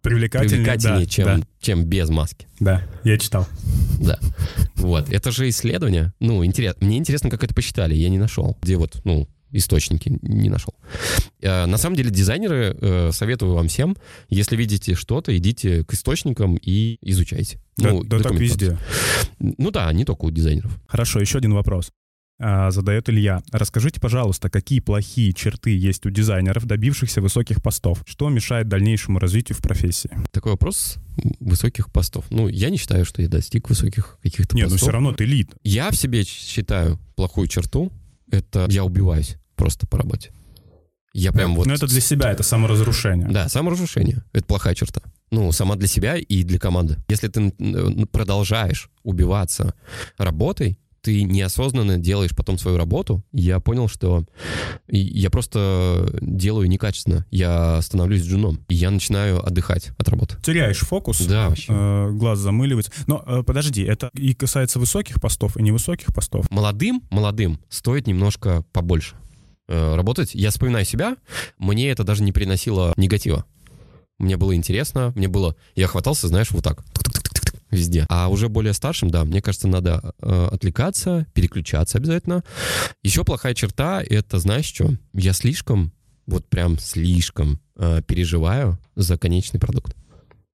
[0.00, 2.46] Привлекательнее, привлекательнее, да, чем, да, чем без маски.
[2.60, 3.48] да, я читал.
[4.00, 4.18] Да.
[4.76, 5.10] Вот.
[5.10, 6.12] Это же исследование.
[6.20, 6.86] Ну, интересно.
[6.86, 7.94] Мне интересно, как это посчитали.
[7.94, 8.56] Я не нашел.
[8.62, 10.74] Где вот, ну, источники не нашел.
[11.40, 13.96] Э, на самом деле дизайнеры, э, советую вам всем,
[14.28, 17.58] если видите что-то, идите к источникам и изучайте.
[17.76, 18.78] Да, Ну, да так везде.
[19.38, 20.78] Ну да, не только у дизайнеров.
[20.86, 21.90] Хорошо, еще один вопрос.
[22.40, 23.42] А, Задает Илья.
[23.50, 28.04] Расскажите, пожалуйста, какие плохие черты есть у дизайнеров, добившихся высоких постов?
[28.06, 30.10] Что мешает дальнейшему развитию в профессии?
[30.30, 30.98] Такой вопрос
[31.40, 32.26] высоких постов.
[32.30, 34.82] Ну, я не считаю, что я достиг высоких каких-то Не, ну постов.
[34.82, 35.50] все равно ты лид.
[35.64, 37.92] Я в себе считаю плохую черту.
[38.30, 40.32] Это я убиваюсь просто по работе.
[41.14, 41.66] Я прям вот...
[41.66, 43.28] Но это для себя, это саморазрушение.
[43.28, 44.22] Да, саморазрушение.
[44.32, 45.00] Это плохая черта.
[45.30, 46.98] Ну, сама для себя и для команды.
[47.08, 47.50] Если ты
[48.12, 49.74] продолжаешь убиваться
[50.16, 53.22] работой, ты неосознанно делаешь потом свою работу.
[53.32, 54.24] Я понял, что
[54.88, 57.24] я просто делаю некачественно.
[57.30, 58.64] Я становлюсь джуном.
[58.68, 60.36] И я начинаю отдыхать от работы.
[60.42, 61.72] Теряешь фокус, Да, вообще.
[61.72, 62.92] э, глаз замыливается.
[63.06, 66.50] Но э, подожди, это и касается высоких постов, и невысоких постов.
[66.50, 69.16] Молодым, молодым стоит немножко побольше
[69.68, 70.34] э, работать.
[70.34, 71.16] Я вспоминаю себя,
[71.58, 73.44] мне это даже не приносило негатива.
[74.18, 75.54] Мне было интересно, мне было...
[75.76, 76.84] Я хватался, знаешь, вот так.
[77.70, 78.06] Везде.
[78.08, 82.42] А уже более старшим, да, мне кажется, надо э, отвлекаться, переключаться обязательно.
[83.02, 84.94] Еще плохая черта— это, знаешь что?
[85.12, 85.92] Я слишком,
[86.26, 89.94] вот прям слишком э, переживаю за конечный продукт.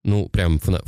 [0.04, 0.84] Ну, прям фана-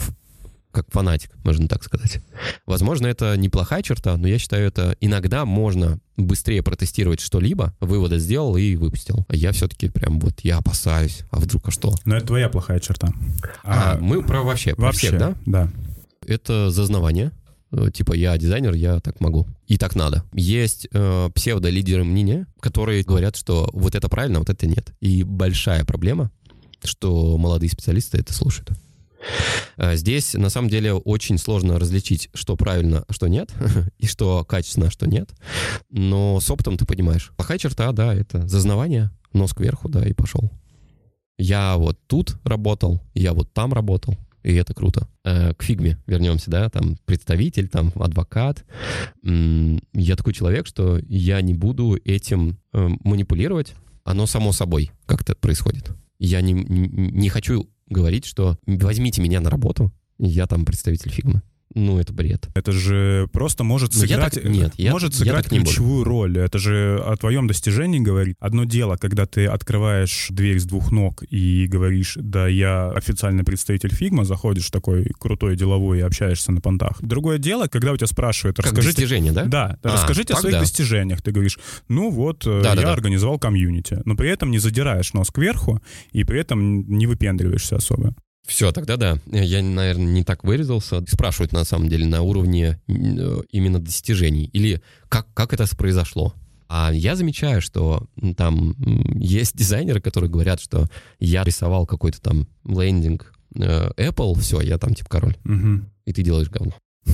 [0.72, 2.20] как фанатик, можно так сказать.
[2.66, 8.56] Возможно, это неплохая черта, но я считаю, это иногда можно быстрее протестировать что-либо, выводы сделал
[8.58, 9.26] и выпустил.
[9.28, 11.96] А я все-таки прям вот, я опасаюсь, а вдруг а что?
[12.06, 13.10] Но это твоя плохая черта.
[13.64, 15.36] А, мы про вообще, про вообще, всех, да?
[15.46, 15.70] Да.
[16.26, 17.32] Это зазнавание.
[17.72, 19.48] Э, Типа, я дизайнер, я так могу.
[19.68, 20.24] И так надо.
[20.34, 24.94] Есть э, псевдолидеры мнения, которые говорят, что вот это правильно, вот это нет.
[25.00, 26.32] И большая проблема,
[26.84, 28.72] что молодые специалисты это слушают.
[29.78, 33.52] Э, Здесь, на самом деле, очень сложно различить, что правильно, а что нет,
[33.98, 35.30] и что качественно, а что нет.
[35.90, 37.32] Но с опытом ты понимаешь.
[37.38, 40.52] Плохая черта, да, это зазнавание, нос кверху, да, и пошел.
[41.38, 45.08] Я вот тут работал, я вот там работал, и это круто.
[45.24, 48.66] Э, К фигме вернемся, да, там представитель, там адвокат.
[49.24, 53.74] Я такой человек, что я не буду этим э, манипулировать.
[54.04, 55.92] Оно само собой как-то происходит.
[56.18, 61.42] Я не, не хочу говорить, что возьмите меня на работу, я там представитель фигмы.
[61.74, 62.50] Ну, это бред.
[62.54, 65.60] Это же просто может Но я сыграть, так- нет, я- может я сыграть так не
[65.60, 65.70] буду.
[65.70, 66.38] ключевую роль.
[66.38, 68.36] Это же о твоем достижении говорит.
[68.40, 73.94] Одно дело, когда ты открываешь дверь с двух ног и говоришь, да, я официальный представитель
[73.94, 77.02] Figma, заходишь такой крутой деловой и общаешься на понтах.
[77.02, 79.46] Другое дело, когда у тебя спрашивают, Как расскажите, достижение, да?
[79.46, 80.60] Да, А, расскажите о так своих да.
[80.62, 81.22] достижениях.
[81.22, 81.58] Ты говоришь,
[81.88, 82.94] ну вот, э, да, я да.
[82.94, 85.82] организовал комьюнити, но при этом не задираешь нос кверху
[86.12, 88.14] и при этом не выпендриваешься особо.
[88.48, 89.20] Все, тогда да.
[89.28, 91.04] Я, наверное, не так выразился.
[91.08, 94.46] Спрашивают, на самом деле, на уровне э, именно достижений.
[94.54, 96.34] Или как, как это произошло.
[96.68, 98.08] А я замечаю, что
[98.38, 98.76] там
[99.16, 100.88] есть дизайнеры, которые говорят, что
[101.20, 105.38] я рисовал какой-то там лендинг э, Apple, все, я там типа король.
[105.44, 105.90] Мгм.
[106.06, 106.74] И ты делаешь говно.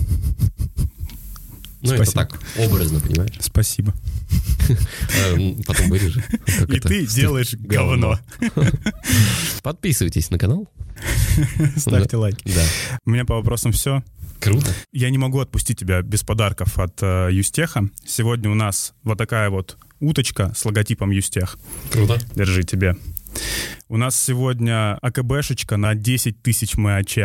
[1.80, 3.38] Ну, это так, образно, понимаешь?
[3.40, 3.94] Спасибо.
[5.36, 6.24] М, Потом вырежи.
[6.46, 8.20] Как И ты делаешь говно.
[9.64, 10.70] Подписывайтесь на канал.
[11.76, 12.44] Ставьте лайки.
[12.46, 12.64] Да.
[13.06, 14.04] У меня по вопросам все.
[14.40, 14.68] Круто.
[14.92, 17.90] Я не могу отпустить тебя без подарков от э, Юстеха.
[18.06, 21.58] Сегодня у нас вот такая вот уточка с логотипом Юстех.
[21.92, 22.20] Круто.
[22.36, 22.96] Держи тебе.
[23.90, 27.18] У нас сегодня АКБшечка на 10 тысяч МАЧ.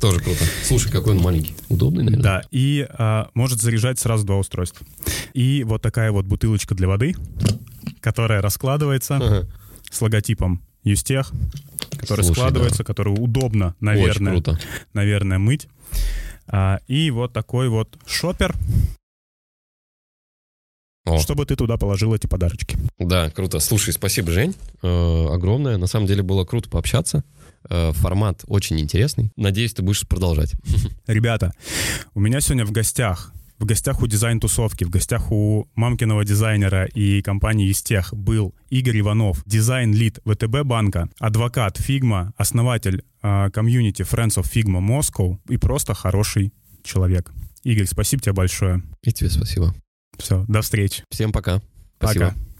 [0.00, 0.44] Тоже круто.
[0.64, 1.54] Слушай, какой он маленький.
[1.68, 2.22] Удобный, наверное.
[2.22, 4.86] Да, и а, может заряжать сразу два устройства.
[5.32, 7.14] И вот такая вот бутылочка для воды,
[8.00, 9.48] которая раскладывается Ага.
[9.90, 11.32] с логотипом Юстех,
[11.98, 14.60] который Слушай, складывается, который удобно, Очень наверное, круто.
[14.92, 15.68] наверное, мыть.
[16.46, 18.54] А, и вот такой вот шопер,
[21.06, 21.18] О.
[21.18, 22.76] чтобы ты туда положил эти подарочки.
[22.98, 23.60] Да, круто.
[23.60, 24.54] Слушай, спасибо, Жень.
[24.82, 25.76] Э, огромное.
[25.78, 27.24] На самом деле было круто пообщаться.
[27.70, 29.30] Э, формат очень интересный.
[29.36, 30.54] Надеюсь, ты будешь продолжать.
[31.06, 31.52] Ребята,
[32.14, 37.22] у меня сегодня в гостях, в гостях у дизайн-тусовки, в гостях у мамкиного дизайнера и
[37.22, 44.52] компании Истех был Игорь Иванов, дизайн-лид ВТБ банка, адвокат Figma, основатель а, комьюнити Friends of
[44.52, 47.32] Figma Moscow и просто хороший человек.
[47.62, 48.82] Игорь, спасибо тебе большое.
[49.02, 49.74] И тебе спасибо.
[50.18, 51.04] Все, до встречи.
[51.10, 51.62] Всем пока.
[51.98, 52.26] Спасибо.
[52.26, 52.53] Пока.